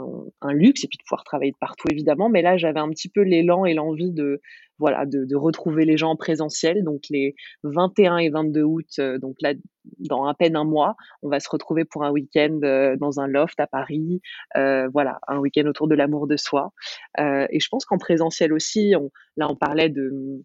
un, 0.48 0.52
luxe 0.52 0.84
et 0.84 0.88
puis 0.88 0.98
de 0.98 1.02
pouvoir 1.04 1.24
travailler 1.24 1.52
de 1.52 1.56
partout 1.58 1.88
évidemment. 1.90 2.28
Mais 2.28 2.42
là, 2.42 2.56
j'avais 2.56 2.80
un 2.80 2.88
petit 2.90 3.08
peu 3.08 3.22
l'élan 3.22 3.64
et 3.64 3.74
l'envie 3.74 4.12
de 4.12 4.40
voilà 4.78 5.06
de, 5.06 5.34
retrouver 5.36 5.84
les 5.84 5.96
gens 5.96 6.10
en 6.10 6.16
présentiel. 6.16 6.84
Donc 6.84 7.02
les 7.10 7.34
21 7.64 8.18
et 8.18 8.30
22 8.30 8.62
août, 8.62 8.86
euh, 8.98 9.18
donc 9.18 9.36
là 9.40 9.54
dans 9.98 10.26
à 10.26 10.34
peine 10.34 10.56
un 10.56 10.64
mois, 10.64 10.96
on 11.22 11.28
va 11.28 11.40
se 11.40 11.48
retrouver 11.48 11.84
pour 11.84 12.04
un 12.04 12.10
week-end 12.10 12.60
euh, 12.62 12.96
dans 12.96 13.20
un 13.20 13.26
loft 13.26 13.58
à 13.60 13.66
Paris. 13.66 14.20
Euh, 14.56 14.88
voilà, 14.92 15.18
un 15.28 15.38
week-end 15.38 15.66
autour 15.66 15.88
de 15.88 15.94
l'amour 15.94 16.26
de 16.26 16.36
soi. 16.36 16.72
Et 17.18 17.60
je 17.60 17.68
pense 17.68 17.84
qu'en 17.84 17.98
présentiel 17.98 18.52
aussi, 18.52 18.94
là 19.36 19.48
on 19.48 19.56
parlait 19.56 19.90
de 19.90 20.42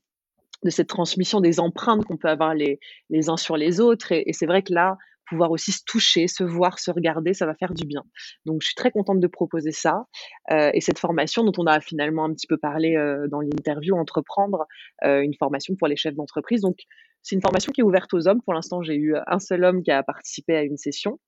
de 0.64 0.70
cette 0.70 0.88
transmission 0.88 1.41
des 1.41 1.60
empreintes 1.60 2.06
qu'on 2.06 2.16
peut 2.16 2.30
avoir 2.30 2.54
les, 2.54 2.80
les 3.10 3.30
uns 3.30 3.36
sur 3.36 3.58
les 3.58 3.82
autres. 3.82 4.14
et 4.14 4.32
c'est 4.32 4.45
vrai 4.45 4.64
que 4.64 4.74
là, 4.74 4.97
pouvoir 5.26 5.51
aussi 5.51 5.71
se 5.71 5.82
toucher, 5.86 6.28
se 6.28 6.43
voir, 6.43 6.80
se 6.80 6.91
regarder, 6.91 7.34
ça 7.34 7.45
va 7.45 7.53
faire 7.55 7.74
du 7.74 7.86
bien. 7.86 8.03
Donc 8.45 8.61
je 8.61 8.67
suis 8.67 8.76
très 8.76 8.91
contente 8.91 9.19
de 9.19 9.28
proposer 9.28 9.71
ça. 9.71 10.05
Euh, 10.51 10.71
et 10.74 10.82
cette 10.82 10.99
formation 10.99 11.43
dont 11.43 11.53
on 11.57 11.65
a 11.65 11.80
finalement 11.80 12.26
un 12.26 12.34
petit 12.34 12.47
peu 12.47 12.57
parlé 12.57 12.95
euh, 12.95 13.28
dans 13.28 13.41
l'interview, 13.41 13.95
entreprendre, 13.95 14.65
euh, 15.03 15.21
une 15.21 15.34
formation 15.34 15.76
pour 15.76 15.88
les 15.88 15.95
chefs 15.95 16.15
d'entreprise. 16.15 16.61
Donc 16.61 16.78
c'est 17.21 17.36
une 17.36 17.41
formation 17.41 17.71
qui 17.71 17.82
est 17.82 17.84
ouverte 17.84 18.13
aux 18.13 18.28
hommes. 18.28 18.41
Pour 18.41 18.53
l'instant, 18.53 18.82
j'ai 18.82 18.95
eu 18.95 19.15
un 19.28 19.39
seul 19.39 19.63
homme 19.63 19.82
qui 19.82 19.91
a 19.91 20.03
participé 20.03 20.55
à 20.55 20.63
une 20.63 20.78
session. 20.78 21.19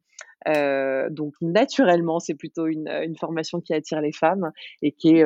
donc 0.46 1.34
naturellement, 1.42 2.20
c'est 2.20 2.36
plutôt 2.36 2.68
une, 2.68 2.90
une, 2.90 3.16
formation 3.16 3.62
qui 3.62 3.74
attire 3.74 4.02
les 4.02 4.12
femmes 4.12 4.52
et 4.82 4.92
qui 4.92 5.16
est 5.16 5.24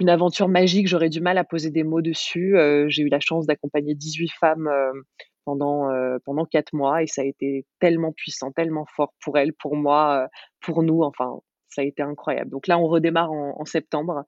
une 0.00 0.08
aventure 0.08 0.48
magique. 0.48 0.88
J'aurais 0.88 1.10
du 1.10 1.20
mal 1.20 1.38
à 1.38 1.44
poser 1.44 1.70
des 1.70 1.84
mots 1.84 2.02
dessus. 2.02 2.56
j'ai 2.88 3.02
eu 3.02 3.08
la 3.08 3.20
chance 3.20 3.46
d'accompagner 3.46 3.94
18 3.94 4.32
femmes 4.32 4.68
pendant 5.48 5.90
euh, 5.90 6.18
pendant 6.26 6.44
quatre 6.44 6.74
mois 6.74 7.02
et 7.02 7.06
ça 7.06 7.22
a 7.22 7.24
été 7.24 7.64
tellement 7.80 8.12
puissant, 8.12 8.52
tellement 8.52 8.84
fort 8.84 9.14
pour 9.24 9.38
elle, 9.38 9.54
pour 9.54 9.76
moi, 9.76 10.24
euh, 10.24 10.28
pour 10.60 10.82
nous. 10.82 11.02
Enfin, 11.02 11.40
ça 11.70 11.80
a 11.80 11.84
été 11.86 12.02
incroyable. 12.02 12.50
Donc 12.50 12.66
là, 12.66 12.78
on 12.78 12.86
redémarre 12.86 13.32
en, 13.32 13.64
septembre 13.64 14.24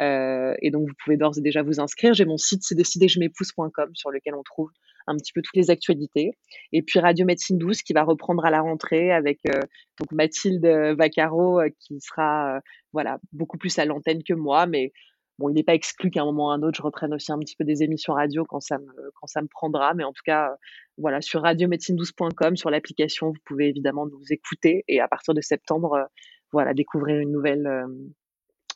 euh, 0.00 0.52
et 0.62 0.72
donc 0.72 0.88
vous 0.88 0.94
pouvez 1.04 1.16
d'ores 1.16 1.38
et 1.38 1.42
déjà 1.42 1.62
vous 1.62 1.78
inscrire. 1.78 2.12
J'ai 2.12 2.24
mon 2.24 2.38
site 2.38 2.64
c'est 2.64 2.74
décidéjem'épouse.com 2.74 3.90
sur 3.94 4.10
lequel 4.10 4.34
on 4.34 4.42
trouve 4.42 4.70
un 5.06 5.14
petit 5.16 5.32
peu 5.32 5.42
toutes 5.42 5.56
les 5.56 5.70
actualités. 5.70 6.32
Et 6.72 6.82
puis 6.82 6.98
Radio 6.98 7.24
Médecine 7.24 7.56
12 7.56 7.82
qui 7.82 7.92
va 7.92 8.02
reprendre 8.02 8.44
à 8.44 8.50
la 8.50 8.60
rentrée 8.60 9.12
avec 9.12 9.38
euh, 9.48 9.60
donc 10.00 10.10
Mathilde 10.10 10.66
Vaccaro 10.98 11.60
qui 11.78 12.00
sera 12.00 12.58
voilà 12.92 13.18
beaucoup 13.32 13.58
plus 13.58 13.78
à 13.78 13.84
l'antenne 13.84 14.24
que 14.24 14.34
moi, 14.34 14.66
mais 14.66 14.90
Bon, 15.38 15.48
il 15.48 15.54
n'est 15.54 15.64
pas 15.64 15.74
exclu 15.74 16.10
qu'à 16.10 16.22
un 16.22 16.26
moment 16.26 16.48
ou 16.48 16.50
un 16.50 16.62
autre, 16.62 16.76
je 16.76 16.82
reprenne 16.82 17.12
aussi 17.12 17.32
un 17.32 17.38
petit 17.40 17.56
peu 17.56 17.64
des 17.64 17.82
émissions 17.82 18.12
radio 18.12 18.44
quand 18.44 18.60
ça 18.60 18.78
me, 18.78 19.10
quand 19.20 19.26
ça 19.26 19.42
me 19.42 19.48
prendra. 19.48 19.92
Mais 19.94 20.04
en 20.04 20.12
tout 20.12 20.22
cas, 20.24 20.50
euh, 20.50 20.56
voilà, 20.96 21.20
sur 21.20 21.42
radiomédecine12.com, 21.42 22.56
sur 22.56 22.70
l'application, 22.70 23.28
vous 23.30 23.40
pouvez 23.44 23.68
évidemment 23.68 24.06
nous 24.06 24.22
écouter. 24.30 24.84
Et 24.86 25.00
à 25.00 25.08
partir 25.08 25.34
de 25.34 25.40
septembre, 25.40 25.94
euh, 25.94 26.04
voilà, 26.52 26.72
découvrir 26.72 27.18
une 27.18 27.32
nouvelle, 27.32 27.66
euh, 27.66 27.86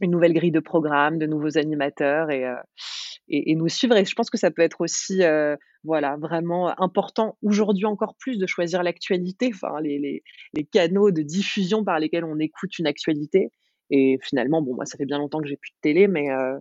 une 0.01 0.11
nouvelle 0.11 0.33
grille 0.33 0.51
de 0.51 0.61
programmes, 0.61 1.19
de 1.19 1.27
nouveaux 1.27 1.59
animateurs 1.59 2.31
et, 2.31 2.45
et, 3.29 3.53
et, 3.53 3.55
nous 3.55 3.69
suivre. 3.69 3.97
Et 3.97 4.05
je 4.05 4.15
pense 4.15 4.31
que 4.31 4.39
ça 4.39 4.51
peut 4.51 4.63
être 4.63 4.81
aussi, 4.81 5.23
voilà, 5.85 6.17
vraiment 6.17 6.81
important 6.81 7.37
aujourd'hui 7.43 7.85
encore 7.85 8.15
plus 8.17 8.39
de 8.39 8.47
choisir 8.47 8.83
l'actualité, 8.83 9.51
enfin, 9.53 9.81
les, 9.81 9.99
les, 9.99 10.23
les 10.55 10.65
canaux 10.65 11.11
de 11.11 11.23
diffusion 11.23 11.85
par 11.85 11.99
lesquels 11.99 12.25
on 12.25 12.39
écoute 12.39 12.79
une 12.79 12.87
actualité 12.87 13.51
et 13.91 14.19
finalement, 14.23 14.63
bon, 14.63 14.75
moi, 14.75 14.85
ça 14.87 14.97
fait 14.97 15.07
bien 15.07 15.19
longtemps 15.19 15.41
que 15.41 15.49
j'ai 15.49 15.57
plus 15.57 15.71
de 15.71 15.81
télé, 15.81 16.09
mais 16.09 16.31
euh, 16.31 16.59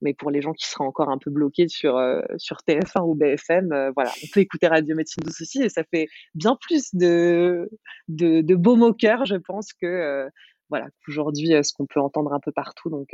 mais 0.00 0.14
pour 0.14 0.30
les 0.30 0.40
gens 0.42 0.52
qui 0.52 0.66
seraient 0.66 0.84
encore 0.84 1.08
un 1.10 1.18
peu 1.18 1.30
bloqués 1.30 1.68
sur 1.68 1.96
euh, 1.96 2.20
sur 2.36 2.58
TF1 2.58 3.02
ou 3.04 3.14
BFM, 3.14 3.72
euh, 3.72 3.90
voilà, 3.94 4.10
on 4.22 4.26
peut 4.32 4.40
écouter 4.40 4.68
Radio 4.68 4.94
Médecine 4.96 5.22
Douce 5.24 5.40
aussi, 5.40 5.62
et 5.62 5.68
ça 5.68 5.82
fait 5.84 6.08
bien 6.34 6.56
plus 6.60 6.94
de 6.94 7.68
de, 8.08 8.40
de 8.42 8.54
au 8.54 8.94
cœur, 8.94 9.24
je 9.26 9.36
pense, 9.36 9.72
que 9.72 10.28
voilà, 10.70 10.88
qu'aujourd'hui, 11.04 11.48
ce 11.62 11.72
qu'on 11.72 11.86
peut 11.86 12.00
entendre 12.00 12.32
un 12.32 12.40
peu 12.40 12.52
partout. 12.52 12.90
Donc 12.90 13.08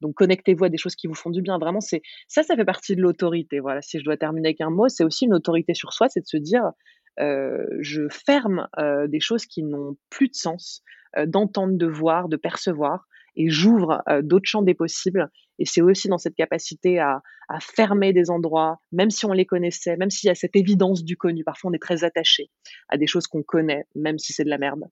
donc 0.00 0.14
connectez-vous 0.14 0.64
à 0.64 0.68
des 0.68 0.76
choses 0.76 0.94
qui 0.94 1.06
vous 1.06 1.14
font 1.14 1.30
du 1.30 1.42
bien. 1.42 1.58
Vraiment, 1.58 1.80
c'est 1.80 2.02
ça, 2.28 2.42
ça 2.42 2.56
fait 2.56 2.64
partie 2.64 2.96
de 2.96 3.02
l'autorité. 3.02 3.60
Voilà, 3.60 3.82
si 3.82 3.98
je 3.98 4.04
dois 4.04 4.16
terminer 4.16 4.48
avec 4.48 4.60
un 4.60 4.70
mot, 4.70 4.88
c'est 4.88 5.04
aussi 5.04 5.24
une 5.26 5.34
autorité 5.34 5.74
sur 5.74 5.92
soi, 5.92 6.08
c'est 6.08 6.20
de 6.20 6.26
se 6.26 6.36
dire 6.36 6.64
euh, 6.64 6.70
je 7.18 8.08
ferme 8.08 8.68
euh, 8.78 9.06
des 9.08 9.20
choses 9.20 9.46
qui 9.46 9.62
n'ont 9.62 9.96
plus 10.10 10.28
de 10.28 10.34
sens, 10.34 10.82
euh, 11.16 11.26
d'entendre, 11.26 11.76
de 11.76 11.86
voir, 11.86 12.28
de 12.28 12.36
percevoir, 12.36 13.06
et 13.36 13.50
j'ouvre 13.50 14.02
d'autres 14.22 14.48
champs 14.48 14.62
des 14.62 14.74
possibles. 14.74 15.30
Et 15.60 15.64
c'est 15.64 15.80
aussi 15.80 16.08
dans 16.08 16.18
cette 16.18 16.34
capacité 16.34 16.98
à, 16.98 17.22
à, 17.48 17.60
fermer 17.60 18.12
des 18.12 18.30
endroits, 18.30 18.80
même 18.90 19.10
si 19.10 19.26
on 19.26 19.32
les 19.32 19.46
connaissait, 19.46 19.96
même 19.96 20.10
s'il 20.10 20.26
y 20.26 20.30
a 20.30 20.34
cette 20.34 20.56
évidence 20.56 21.04
du 21.04 21.16
connu. 21.16 21.44
Parfois, 21.44 21.70
on 21.70 21.74
est 21.74 21.82
très 21.82 22.02
attaché 22.02 22.50
à 22.88 22.96
des 22.96 23.06
choses 23.06 23.28
qu'on 23.28 23.44
connaît, 23.44 23.84
même 23.94 24.18
si 24.18 24.32
c'est 24.32 24.42
de 24.42 24.50
la 24.50 24.58
merde. 24.58 24.82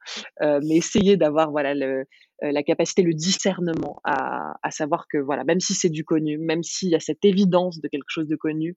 mais 0.40 0.76
essayer 0.76 1.16
d'avoir 1.16 1.50
voilà 1.50 1.74
le, 1.74 2.04
la 2.40 2.62
capacité, 2.62 3.02
le 3.02 3.14
discernement 3.14 4.00
à, 4.04 4.54
à 4.62 4.70
savoir 4.70 5.06
que 5.08 5.18
voilà, 5.18 5.42
même 5.42 5.60
si 5.60 5.74
c'est 5.74 5.90
du 5.90 6.04
connu, 6.04 6.38
même 6.38 6.62
s'il 6.62 6.90
y 6.90 6.94
a 6.94 7.00
cette 7.00 7.24
évidence 7.24 7.80
de 7.80 7.88
quelque 7.88 8.10
chose 8.10 8.28
de 8.28 8.36
connu, 8.36 8.76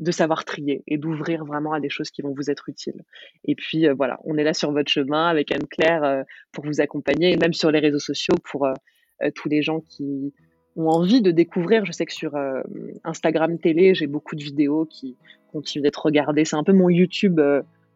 de 0.00 0.10
savoir 0.12 0.44
trier 0.44 0.82
et 0.86 0.96
d'ouvrir 0.96 1.44
vraiment 1.44 1.72
à 1.72 1.80
des 1.80 1.88
choses 1.88 2.10
qui 2.10 2.22
vont 2.22 2.32
vous 2.32 2.50
être 2.50 2.68
utiles. 2.68 3.02
Et 3.44 3.54
puis 3.54 3.88
euh, 3.88 3.94
voilà, 3.94 4.18
on 4.24 4.36
est 4.36 4.44
là 4.44 4.54
sur 4.54 4.70
votre 4.72 4.90
chemin 4.90 5.26
avec 5.26 5.50
Anne-Claire 5.50 6.04
euh, 6.04 6.22
pour 6.52 6.64
vous 6.64 6.80
accompagner 6.80 7.32
et 7.32 7.36
même 7.36 7.52
sur 7.52 7.70
les 7.70 7.80
réseaux 7.80 7.98
sociaux 7.98 8.34
pour 8.44 8.66
euh, 8.66 8.74
tous 9.34 9.48
les 9.48 9.62
gens 9.62 9.80
qui 9.80 10.32
ont 10.76 10.88
envie 10.88 11.20
de 11.20 11.32
découvrir. 11.32 11.84
Je 11.84 11.90
sais 11.90 12.06
que 12.06 12.12
sur 12.12 12.36
Instagram 13.02 13.58
télé, 13.58 13.94
j'ai 13.94 14.06
beaucoup 14.06 14.36
de 14.36 14.44
vidéos 14.44 14.84
qui 14.84 15.16
continuent 15.50 15.82
d'être 15.82 16.04
regardées. 16.04 16.44
C'est 16.44 16.54
un 16.54 16.62
peu 16.62 16.72
mon 16.72 16.88
YouTube. 16.88 17.40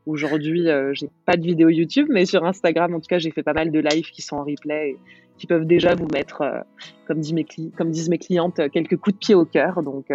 Aujourd'hui, 0.05 0.66
j'ai 0.94 1.09
pas 1.24 1.36
de 1.36 1.42
vidéo 1.42 1.68
YouTube, 1.68 2.09
mais 2.11 2.26
sur 2.26 2.44
Instagram, 2.44 2.92
en 2.92 2.98
tout 2.98 3.07
cas, 3.07 3.18
j'ai 3.18 3.30
fait 3.30 3.44
pas 3.44 3.53
mal 3.53 3.70
de 3.70 3.78
lives 3.78 4.11
qui 4.11 4.20
sont 4.20 4.34
en 4.34 4.42
replay 4.42 4.90
et 4.90 4.96
qui 5.38 5.46
peuvent 5.46 5.64
déjà 5.64 5.94
vous 5.94 6.09
mettre, 6.12 6.42
comme, 7.07 7.20
comme 7.76 7.90
disent 7.92 8.09
mes 8.09 8.18
clientes, 8.18 8.61
quelques 8.72 8.96
coups 8.96 9.14
de 9.14 9.20
pied 9.20 9.34
au 9.36 9.44
cœur. 9.44 9.84
Donc, 9.84 10.11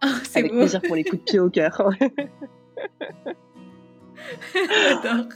Oh, 0.04 0.08
Avec 0.36 0.52
plaisir 0.52 0.80
pour 0.82 0.94
les 0.94 1.02
coups 1.02 1.24
de 1.24 1.30
pied 1.30 1.40
au 1.40 1.50
cœur. 1.50 1.90
J'adore. 4.54 5.28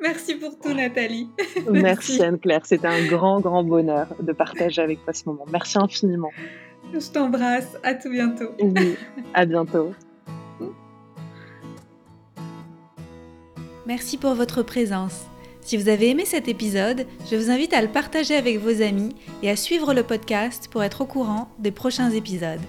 Merci 0.00 0.36
pour 0.36 0.58
tout, 0.58 0.72
Nathalie. 0.72 1.28
Merci, 1.70 2.22
Anne-Claire. 2.22 2.64
C'était 2.64 2.86
un 2.86 3.04
grand, 3.06 3.40
grand 3.40 3.64
bonheur 3.64 4.08
de 4.20 4.32
partager 4.32 4.80
avec 4.82 5.02
toi 5.04 5.12
ce 5.12 5.24
moment. 5.26 5.44
Merci 5.50 5.78
infiniment. 5.78 6.30
Je 6.92 7.10
t'embrasse. 7.10 7.76
À 7.82 7.94
tout 7.94 8.10
bientôt. 8.10 8.50
Oui, 8.60 8.96
à 9.34 9.44
bientôt. 9.44 9.92
Merci 13.86 14.18
pour 14.18 14.34
votre 14.34 14.62
présence. 14.62 15.26
Si 15.60 15.76
vous 15.76 15.88
avez 15.88 16.10
aimé 16.10 16.24
cet 16.24 16.46
épisode, 16.48 17.06
je 17.28 17.36
vous 17.36 17.50
invite 17.50 17.72
à 17.72 17.82
le 17.82 17.88
partager 17.88 18.36
avec 18.36 18.58
vos 18.58 18.82
amis 18.82 19.14
et 19.42 19.50
à 19.50 19.56
suivre 19.56 19.94
le 19.94 20.04
podcast 20.04 20.68
pour 20.70 20.84
être 20.84 21.00
au 21.00 21.06
courant 21.06 21.48
des 21.58 21.72
prochains 21.72 22.10
épisodes. 22.10 22.60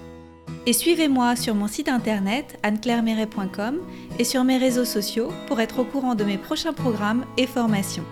Et 0.65 0.73
suivez-moi 0.73 1.35
sur 1.35 1.55
mon 1.55 1.67
site 1.67 1.89
internet 1.89 2.59
anneclairemeret.com 2.63 3.79
et 4.19 4.23
sur 4.23 4.43
mes 4.43 4.57
réseaux 4.57 4.85
sociaux 4.85 5.29
pour 5.47 5.59
être 5.61 5.79
au 5.79 5.85
courant 5.85 6.15
de 6.15 6.23
mes 6.23 6.37
prochains 6.37 6.73
programmes 6.73 7.25
et 7.37 7.47
formations. 7.47 8.05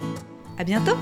À 0.58 0.64
bientôt! 0.64 0.98